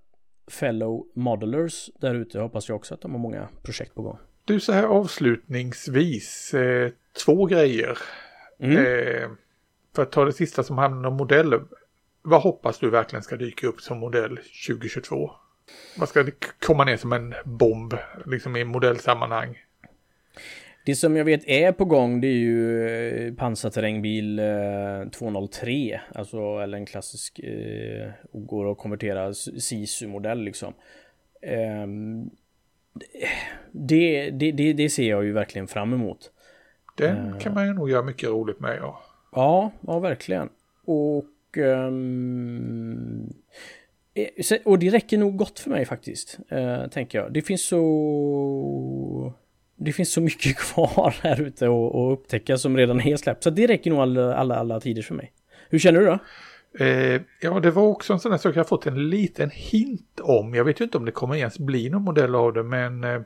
fellow 0.51 1.07
modelers 1.15 1.91
där 2.01 2.15
ute 2.15 2.41
hoppas 2.41 2.69
jag 2.69 2.77
också 2.77 2.95
att 2.95 3.01
de 3.01 3.13
har 3.13 3.19
många 3.19 3.49
projekt 3.63 3.95
på 3.95 4.03
gång. 4.03 4.19
Du, 4.45 4.61
så 4.61 4.73
här 4.73 4.83
avslutningsvis, 4.83 6.55
eh, 6.55 6.91
två 7.25 7.47
grejer. 7.47 7.99
Mm. 8.61 8.77
Eh, 8.77 9.31
för 9.95 10.03
att 10.03 10.13
ta 10.13 10.25
det 10.25 10.33
sista 10.33 10.63
som 10.63 10.79
handlar 10.79 11.09
om 11.11 11.17
modeller. 11.17 11.61
Vad 12.23 12.43
hoppas 12.43 12.79
du 12.79 12.91
verkligen 12.91 13.23
ska 13.23 13.37
dyka 13.37 13.67
upp 13.67 13.81
som 13.81 13.99
modell 13.99 14.39
2022? 14.67 15.31
Vad 15.97 16.09
ska 16.09 16.23
det 16.23 16.33
komma 16.67 16.85
ner 16.85 16.97
som 16.97 17.13
en 17.13 17.35
bomb, 17.45 17.95
liksom 18.27 18.57
i 18.57 18.65
modellsammanhang? 18.65 19.59
Det 20.87 20.95
som 20.95 21.17
jag 21.17 21.25
vet 21.25 21.49
är 21.49 21.73
på 21.73 21.85
gång 21.85 22.21
det 22.21 22.27
är 22.27 22.39
ju 22.39 22.89
eh, 22.89 23.35
pansarterrängbil 23.35 24.41
203. 25.13 25.93
Eh, 25.95 26.01
alltså 26.15 26.39
eller 26.39 26.79
en 26.79 26.87
klassisk 26.87 27.39
eh, 27.39 28.11
går 28.33 28.73
att 28.73 28.79
konvertera 28.79 29.35
SISU-modell 29.35 30.41
liksom. 30.41 30.75
Det, 33.73 34.31
det, 34.31 34.53
det, 34.53 34.73
det, 34.73 34.91
ser 34.91 35.11
jag 35.11 35.25
ju 35.25 35.33
verkligen 35.33 35.67
fram 35.67 35.93
emot. 35.93 36.31
Den 36.97 37.33
eh, 37.33 37.39
kan 37.39 37.55
man 37.55 37.67
ju 37.67 37.73
nog 37.73 37.91
göra 37.91 38.03
mycket 38.03 38.29
roligt 38.29 38.61
med 38.61 38.79
ja. 38.81 39.03
Ja, 39.33 39.71
ja 39.81 39.99
verkligen. 39.99 40.49
Och 40.85 41.57
um, 41.57 43.35
och 44.65 44.79
det 44.79 44.91
räcker 44.91 45.19
nog 45.19 45.37
gott 45.37 45.59
för 45.59 45.71
mig 45.71 45.85
faktiskt, 45.85 46.39
eh, 46.49 46.87
tänker 46.87 47.19
jag. 47.19 47.33
Det 47.33 47.43
finns 47.43 47.67
så 47.67 49.35
det 49.77 49.93
finns 49.93 50.13
så 50.13 50.21
mycket 50.21 50.57
kvar 50.59 51.15
här 51.23 51.41
ute 51.41 51.67
att 51.67 52.13
upptäcka 52.19 52.59
som 52.59 52.77
redan 52.77 53.01
är 53.01 53.17
släppt. 53.17 53.43
Så 53.43 53.51
det 53.51 53.67
räcker 53.67 53.91
nog 53.91 54.01
alla, 54.01 54.35
alla, 54.35 54.57
alla 54.57 54.81
tider 54.81 55.03
för 55.03 55.15
mig. 55.15 55.33
Hur 55.69 55.79
känner 55.79 56.01
du 56.01 56.07
då? 56.07 56.19
Eh, 56.79 57.21
ja, 57.41 57.61
det 57.61 57.71
var 57.71 57.83
också 57.83 58.13
en 58.13 58.21
sån 58.21 58.31
där 58.31 58.39
sak 58.39 58.57
jag 58.57 58.69
fått 58.69 58.87
en 58.87 59.09
liten 59.09 59.51
hint 59.51 60.21
om. 60.21 60.55
Jag 60.55 60.65
vet 60.65 60.81
ju 60.81 60.85
inte 60.85 60.99
om 60.99 61.05
det 61.05 61.13
kommer 61.13 61.37
ens 61.37 61.59
bli 61.59 61.91
någon 61.91 62.03
modell 62.03 62.35
av 62.35 62.53
det, 62.53 62.63
men 62.63 63.05
eh, 63.05 63.21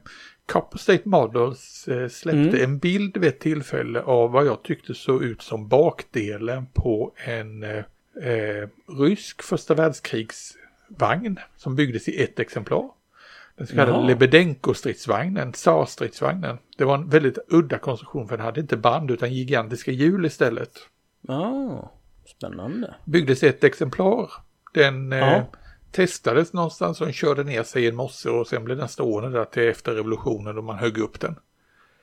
Copper 0.46 0.78
State 0.78 1.08
Models 1.08 1.88
eh, 1.88 2.08
släppte 2.08 2.58
mm. 2.58 2.64
en 2.64 2.78
bild 2.78 3.16
vid 3.16 3.28
ett 3.28 3.40
tillfälle 3.40 4.00
av 4.00 4.30
vad 4.30 4.46
jag 4.46 4.62
tyckte 4.62 4.94
såg 4.94 5.22
ut 5.22 5.42
som 5.42 5.68
bakdelen 5.68 6.66
på 6.66 7.12
en 7.16 7.62
eh, 7.62 7.84
eh 8.22 8.68
rysk 8.98 9.42
första 9.42 9.74
världskrigsvagn 9.74 11.38
som 11.56 11.76
byggdes 11.76 12.08
i 12.08 12.22
ett 12.22 12.38
exemplar. 12.38 12.90
Den 13.56 13.66
så 13.66 13.74
kallade 13.74 14.06
Lebedenko-stridsvagnen, 14.06 15.52
Tsar-stridsvagnen. 15.52 16.58
Det 16.76 16.84
var 16.84 16.94
en 16.94 17.08
väldigt 17.08 17.38
udda 17.48 17.78
konstruktion 17.78 18.28
för 18.28 18.36
den 18.36 18.46
hade 18.46 18.60
inte 18.60 18.76
band 18.76 19.10
utan 19.10 19.32
gigantiska 19.32 19.90
hjul 19.90 20.26
istället. 20.26 20.72
Ja, 21.20 21.50
oh, 21.50 21.88
spännande. 22.38 22.94
Byggdes 23.04 23.42
ett 23.42 23.64
exemplar. 23.64 24.30
Den 24.74 25.12
ja. 25.12 25.36
eh, 25.36 25.44
testades 25.90 26.52
någonstans 26.52 27.00
och 27.00 27.06
den 27.06 27.14
körde 27.14 27.44
ner 27.44 27.62
sig 27.62 27.84
i 27.84 27.88
en 27.88 27.96
mosse 27.96 28.30
och 28.30 28.46
sen 28.46 28.64
blev 28.64 28.76
den 28.76 28.88
stående 28.88 29.38
där 29.38 29.44
till 29.44 29.68
efter 29.68 29.92
revolutionen 29.92 30.56
då 30.56 30.62
man 30.62 30.78
högg 30.78 30.98
upp 30.98 31.20
den. 31.20 31.36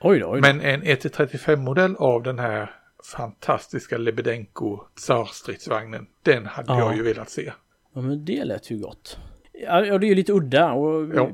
Oj 0.01 0.19
då, 0.19 0.29
oj 0.29 0.41
då. 0.41 0.47
Men 0.47 0.61
en 0.61 0.83
1-35-modell 0.83 1.95
av 1.95 2.23
den 2.23 2.39
här 2.39 2.71
fantastiska 3.11 3.97
Lebedenko 3.97 4.79
Tsar-stridsvagnen, 4.95 6.07
den 6.23 6.45
hade 6.45 6.73
ja. 6.73 6.79
jag 6.79 6.95
ju 6.95 7.03
velat 7.03 7.29
se. 7.29 7.53
Ja 7.93 8.01
men 8.01 8.25
det 8.25 8.45
lät 8.45 8.71
ju 8.71 8.77
gott. 8.77 9.17
Ja, 9.53 9.97
det 9.97 10.05
är 10.05 10.09
ju 10.09 10.15
lite 10.15 10.33
udda. 10.33 10.71
Och... 10.71 11.15
Ja, 11.15 11.31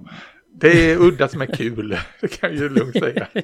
det 0.53 0.91
är 0.91 0.97
udda 0.97 1.27
som 1.27 1.41
är 1.41 1.45
kul. 1.45 1.97
Det 2.21 2.27
kan 2.27 2.49
jag 2.49 2.59
ju 2.59 2.69
lugnt 2.69 2.99
säga. 2.99 3.27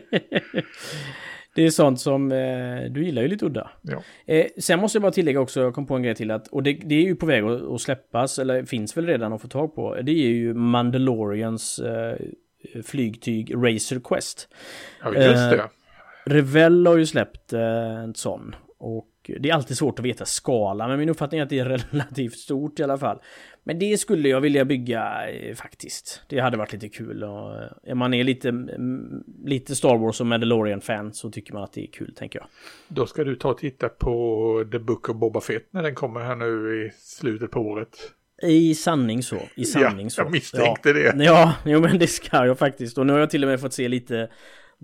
Det 1.58 1.66
är 1.66 1.70
sånt 1.70 1.99
som, 1.99 2.32
eh, 2.32 2.91
du 2.91 3.05
gillar 3.05 3.22
ju 3.22 3.28
lite 3.28 3.45
udda. 3.45 3.70
Ja. 3.82 4.03
Eh, 4.26 4.45
sen 4.58 4.80
måste 4.80 4.95
jag 4.95 5.01
bara 5.01 5.12
tillägga 5.12 5.39
också, 5.39 5.62
jag 5.62 5.74
kom 5.74 5.86
på 5.86 5.95
en 5.95 6.03
grej 6.03 6.16
till 6.16 6.32
att, 6.32 6.47
och 6.47 6.64
det, 6.64 6.74
det 6.74 6.95
är 6.95 7.01
ju 7.01 7.16
på 7.16 7.26
väg 7.26 7.43
att, 7.43 7.62
att, 7.62 7.82
släppas, 7.82 8.39
eller 8.39 8.64
finns 8.64 8.97
väl 8.97 9.05
redan 9.05 9.34
att 9.34 9.41
få 9.41 9.47
tag 9.47 9.76
på. 9.76 9.97
Det 10.01 10.12
är 10.12 10.30
ju 10.30 10.53
Mandalorians 10.53 11.80
eh, 11.80 12.18
flygtyg 12.84 13.53
Racer 13.55 13.99
Quest. 13.99 14.49
Ja, 15.03 15.14
just 15.14 15.51
det. 15.51 15.70
Revell 16.26 16.88
har 16.88 16.97
ju 16.97 17.05
släppt 17.05 17.53
eh, 17.53 18.03
en 18.03 18.16
sån. 18.16 18.55
Och 18.78 19.32
det 19.39 19.49
är 19.49 19.53
alltid 19.53 19.78
svårt 19.78 19.99
att 19.99 20.05
veta 20.05 20.26
skala, 20.26 20.88
men 20.88 20.99
min 20.99 21.10
uppfattning 21.10 21.39
är 21.39 21.43
att 21.43 21.49
det 21.49 21.60
är 21.60 21.66
relativt 21.91 22.38
stort 22.38 22.80
i 22.80 22.84
alla 22.84 22.97
fall. 22.97 23.20
Men 23.68 23.80
det 23.80 23.97
skulle 23.97 24.30
jag 24.30 24.41
vilja 24.41 24.65
bygga 24.65 25.30
eh, 25.30 25.55
faktiskt. 25.55 26.22
Det 26.28 26.39
hade 26.39 26.57
varit 26.57 26.74
lite 26.74 26.89
kul 26.89 27.24
och 27.24 27.53
eh, 27.84 27.95
man 27.95 28.13
är 28.13 28.24
lite, 28.24 28.49
mm, 28.49 29.24
lite 29.45 29.76
Star 29.76 29.97
Wars 29.97 30.22
och 30.22 30.28
Mandalorian-fan 30.28 31.13
så 31.13 31.32
tycker 31.32 31.53
man 31.53 31.63
att 31.63 31.74
det 31.74 31.84
är 31.84 31.91
kul, 31.91 32.13
tänker 32.15 32.39
jag. 32.39 32.47
Då 32.88 33.05
ska 33.05 33.24
du 33.24 33.36
ta 33.36 33.49
och 33.49 33.57
titta 33.57 33.89
på 33.89 34.65
The 34.72 34.80
Book 34.80 35.09
of 35.09 35.15
Boba 35.15 35.41
Fett 35.41 35.68
när 35.72 35.84
den 35.84 35.95
kommer 35.95 36.20
här 36.20 36.36
nu 36.36 36.86
i 36.86 36.91
slutet 36.99 37.51
på 37.51 37.59
året. 37.59 37.97
I 38.43 38.76
sanning 38.76 39.24
så. 39.24 39.39
I 39.55 39.65
sanning 39.65 40.05
ja, 40.05 40.09
så. 40.09 40.22
jag 40.22 40.32
misstänkte 40.32 40.89
ja. 40.89 41.13
det. 41.13 41.24
Ja, 41.24 41.53
jo 41.65 41.80
men 41.80 41.99
det 41.99 42.07
ska 42.07 42.45
jag 42.45 42.59
faktiskt. 42.59 42.97
Och 42.97 43.05
nu 43.05 43.13
har 43.13 43.20
jag 43.20 43.30
till 43.30 43.43
och 43.43 43.49
med 43.49 43.61
fått 43.61 43.74
se 43.74 43.88
lite 43.88 44.30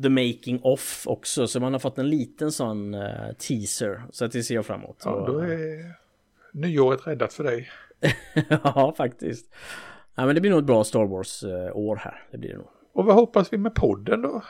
The 0.03 0.09
Making 0.09 0.59
Off 0.63 1.03
också. 1.07 1.47
Så 1.47 1.59
man 1.59 1.73
har 1.73 1.79
fått 1.79 1.97
en 1.97 2.09
liten 2.09 2.51
sån 2.51 2.93
uh, 2.93 3.33
teaser. 3.33 4.03
Så 4.11 4.25
att 4.25 4.31
det 4.31 4.43
ser 4.43 4.55
jag 4.55 4.65
fram 4.65 4.79
emot. 4.81 5.01
Ja, 5.05 5.23
då 5.27 5.39
är 5.39 5.93
nyåret 6.53 7.07
räddat 7.07 7.33
för 7.33 7.43
dig. 7.43 7.69
ja, 8.63 8.93
faktiskt. 8.97 9.53
Ja, 10.15 10.25
men 10.25 10.35
det 10.35 10.41
blir 10.41 10.51
nog 10.51 10.59
ett 10.59 10.65
bra 10.65 10.83
Star 10.83 11.05
Wars-år 11.05 11.95
här. 11.95 12.23
Det 12.31 12.37
blir 12.37 12.49
det 12.49 12.57
nog. 12.57 12.67
Och 12.93 13.05
vad 13.05 13.15
hoppas 13.15 13.53
vi 13.53 13.57
med 13.57 13.75
podden 13.75 14.21
då? 14.21 14.43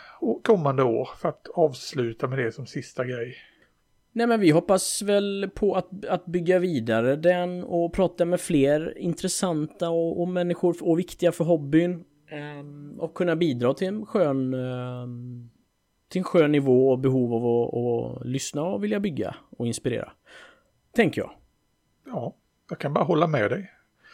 Kommande 0.44 0.84
år 0.84 1.10
för 1.22 1.30
att 1.30 1.48
avsluta 1.54 2.28
med 2.28 2.40
det 2.40 2.52
som 2.52 2.66
sista 2.66 3.06
grej. 3.06 3.36
Nej 4.12 4.28
men 4.28 4.40
vi 4.40 4.50
hoppas 4.50 5.02
väl 5.02 5.50
på 5.56 5.76
att, 5.76 6.06
att 6.06 6.26
bygga 6.26 6.60
vidare 6.60 7.16
den 7.16 7.64
och 7.64 7.94
prata 7.94 8.26
med 8.26 8.42
fler 8.42 8.98
intressanta 8.98 9.90
och, 9.90 10.22
och 10.22 10.28
människor 10.28 10.76
och 10.82 11.00
viktiga 11.00 11.32
för 11.32 11.44
hobbyn. 11.44 12.04
Um, 12.60 13.00
och 13.00 13.14
kunna 13.14 13.36
bidra 13.36 13.74
till 13.74 13.88
en 13.88 14.06
skön 14.06 14.54
um, 14.54 15.50
till 16.10 16.20
en 16.20 16.24
skön 16.24 16.52
nivå 16.52 16.90
och 16.90 17.00
behov 17.00 17.34
av 17.34 17.46
att, 17.46 17.74
att 17.74 18.26
lyssna 18.28 18.64
och 18.64 18.84
vilja 18.84 19.00
bygga 19.00 19.36
och 19.58 19.68
inspirera. 19.68 20.12
Tänker 20.92 21.22
jag. 21.22 21.32
Ja, 22.06 22.36
jag 22.70 22.80
kan 22.80 22.94
bara 22.94 23.04
hålla 23.04 23.28
med 23.28 23.52
dig. 23.52 23.72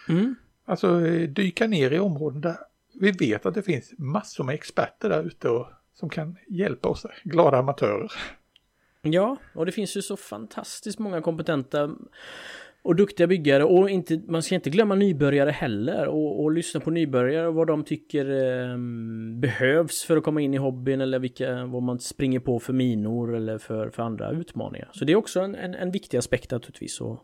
Mm. 0.10 0.36
Alltså 0.66 1.00
dyka 1.28 1.68
ner 1.68 1.92
i 1.92 2.00
områden 2.00 2.42
där 2.42 2.58
vi 3.00 3.12
vet 3.12 3.46
att 3.46 3.54
det 3.54 3.62
finns 3.62 3.94
massor 3.98 4.44
med 4.44 4.56
experter 4.56 5.10
där 5.10 5.24
ute 5.24 5.50
och, 5.50 5.68
som 5.94 6.10
kan 6.10 6.38
hjälpa 6.48 6.90
oss, 6.90 7.06
glada 7.24 7.58
amatörer. 7.58 8.12
Ja, 9.02 9.38
och 9.54 9.66
det 9.66 9.72
finns 9.72 9.98
ju 9.98 10.02
så 10.02 10.18
fantastiskt 10.18 11.00
många 11.00 11.22
kompetenta 11.22 11.96
och 12.82 12.96
duktiga 12.96 13.28
byggare 13.28 13.64
och 13.64 13.90
inte, 13.90 14.22
man 14.28 14.44
ska 14.44 14.56
inte 14.56 14.70
glömma 14.70 14.96
nybörjare 14.96 15.52
heller 15.52 16.08
och, 16.08 16.44
och 16.44 16.52
lyssna 16.52 16.80
på 16.80 16.92
nybörjare 16.92 17.48
och 17.48 17.54
vad 17.54 17.68
de 17.68 17.84
tycker 17.84 18.26
eh, 18.26 18.78
behövs 19.40 20.04
för 20.04 20.18
att 20.18 20.24
komma 20.24 20.42
in 20.42 20.54
i 20.54 20.58
hobbyn 20.58 21.02
eller 21.02 21.20
vilka, 21.20 21.66
vad 21.66 21.84
man 21.84 22.00
springer 22.00 22.40
på 22.40 22.60
för 22.60 22.74
minor 22.74 23.36
eller 23.36 23.58
för, 23.58 23.90
för 23.90 24.04
andra 24.04 24.32
utmaningar. 24.32 24.90
Så 24.92 25.06
det 25.06 25.12
är 25.12 25.16
också 25.16 25.40
en, 25.40 25.56
en, 25.56 25.74
en 25.74 25.92
viktig 25.92 26.18
aspekt 26.18 26.52
naturligtvis 26.52 27.02
att 27.02 27.20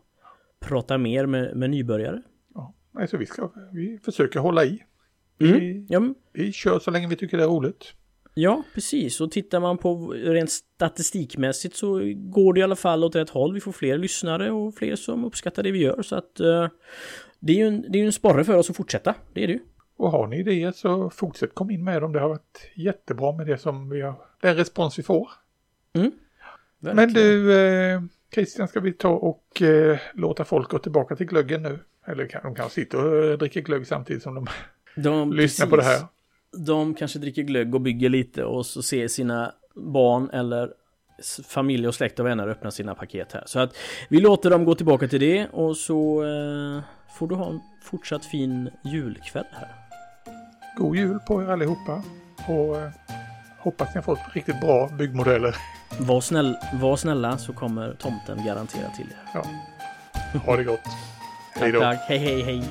prata 0.66 0.98
mer 0.98 1.26
med, 1.26 1.56
med 1.56 1.70
nybörjare. 1.70 2.22
Ja, 2.54 2.74
alltså 2.98 3.16
vi, 3.16 3.26
ska, 3.26 3.52
vi 3.72 3.98
försöker 4.04 4.40
hålla 4.40 4.64
i. 4.64 4.82
Mm. 5.40 5.60
Vi, 5.60 5.86
ja. 5.88 6.14
vi 6.32 6.52
kör 6.52 6.78
så 6.78 6.90
länge 6.90 7.08
vi 7.08 7.16
tycker 7.16 7.36
det 7.36 7.42
är 7.42 7.48
roligt. 7.48 7.92
Ja, 8.34 8.62
precis. 8.74 9.20
Och 9.20 9.30
tittar 9.30 9.60
man 9.60 9.78
på 9.78 10.08
rent 10.08 10.50
statistikmässigt 10.50 11.76
så 11.76 12.00
går 12.14 12.52
det 12.52 12.60
i 12.60 12.62
alla 12.62 12.76
fall 12.76 13.04
åt 13.04 13.16
rätt 13.16 13.30
håll. 13.30 13.54
Vi 13.54 13.60
får 13.60 13.72
fler 13.72 13.98
lyssnare 13.98 14.50
och 14.50 14.74
fler 14.74 14.96
som 14.96 15.24
uppskattar 15.24 15.62
det 15.62 15.70
vi 15.70 15.78
gör. 15.78 16.02
Så 16.02 16.16
att 16.16 16.40
uh, 16.40 16.68
det 17.40 17.52
är 17.52 17.56
ju 17.56 17.66
en, 17.66 17.84
det 17.88 18.00
är 18.00 18.04
en 18.04 18.12
sporre 18.12 18.44
för 18.44 18.56
oss 18.56 18.70
att 18.70 18.76
fortsätta. 18.76 19.14
Det 19.32 19.42
är 19.42 19.46
det 19.46 19.52
ju. 19.52 19.60
Och 19.96 20.10
har 20.10 20.26
ni 20.26 20.40
idéer 20.40 20.72
så 20.72 21.10
fortsätt 21.10 21.54
kom 21.54 21.70
in 21.70 21.84
med 21.84 22.02
dem. 22.02 22.12
Det 22.12 22.20
har 22.20 22.28
varit 22.28 22.70
jättebra 22.74 23.32
med 23.32 23.46
det 23.46 23.58
som 23.58 23.90
vi 23.90 24.00
har, 24.00 24.14
den 24.42 24.56
respons 24.56 24.98
vi 24.98 25.02
får. 25.02 25.30
Mm. 25.92 26.12
Men 26.78 27.12
du, 27.12 27.52
eh, 27.58 28.00
Christian, 28.34 28.68
ska 28.68 28.80
vi 28.80 28.92
ta 28.92 29.08
och 29.08 29.62
eh, 29.62 29.98
låta 30.14 30.44
folk 30.44 30.70
gå 30.70 30.78
tillbaka 30.78 31.16
till 31.16 31.26
glöggen 31.26 31.62
nu? 31.62 31.78
Eller 32.06 32.26
kan, 32.26 32.42
de 32.42 32.54
kan 32.54 32.70
sitta 32.70 32.98
och 32.98 33.38
dricka 33.38 33.60
glögg 33.60 33.86
samtidigt 33.86 34.22
som 34.22 34.34
de, 34.34 34.46
de 35.02 35.32
lyssnar 35.32 35.66
precis. 35.66 35.70
på 35.70 35.76
det 35.76 35.82
här 35.82 36.06
de 36.56 36.94
kanske 36.94 37.18
dricker 37.18 37.42
glögg 37.42 37.74
och 37.74 37.80
bygger 37.80 38.08
lite 38.08 38.44
och 38.44 38.66
så 38.66 38.82
ser 38.82 39.08
sina 39.08 39.52
barn 39.74 40.30
eller 40.30 40.72
familj 41.44 41.88
och 41.88 41.94
släkt 41.94 42.20
och 42.20 42.26
vänner 42.26 42.48
öppna 42.48 42.70
sina 42.70 42.94
paket 42.94 43.32
här. 43.32 43.42
Så 43.46 43.58
att 43.58 43.76
vi 44.08 44.20
låter 44.20 44.50
dem 44.50 44.64
gå 44.64 44.74
tillbaka 44.74 45.08
till 45.08 45.20
det 45.20 45.48
och 45.48 45.76
så 45.76 46.24
eh, 46.24 46.82
får 47.18 47.28
du 47.28 47.34
ha 47.34 47.50
en 47.50 47.60
fortsatt 47.82 48.24
fin 48.24 48.70
julkväll 48.84 49.44
här. 49.52 49.68
God 50.76 50.96
jul 50.96 51.18
på 51.28 51.42
er 51.42 51.46
allihopa 51.46 52.02
och 52.48 52.76
eh, 52.76 52.90
hoppas 53.66 53.88
ni 53.88 53.98
har 53.98 54.02
fått 54.02 54.18
riktigt 54.32 54.60
bra 54.60 54.88
byggmodeller. 54.88 55.56
Var, 55.98 56.20
snäll, 56.20 56.56
var 56.74 56.96
snälla 56.96 57.38
så 57.38 57.52
kommer 57.52 57.94
tomten 57.98 58.44
garantera 58.46 58.90
till 58.90 59.06
er. 59.06 59.30
Ja. 59.34 59.44
Ha 60.46 60.56
det 60.56 60.64
gott. 60.64 60.80
Hej 61.54 61.72
då. 61.72 61.80
Tack, 61.80 61.98
tack. 61.98 62.08
Hej 62.08 62.18
hej 62.18 62.42
hej. 62.42 62.64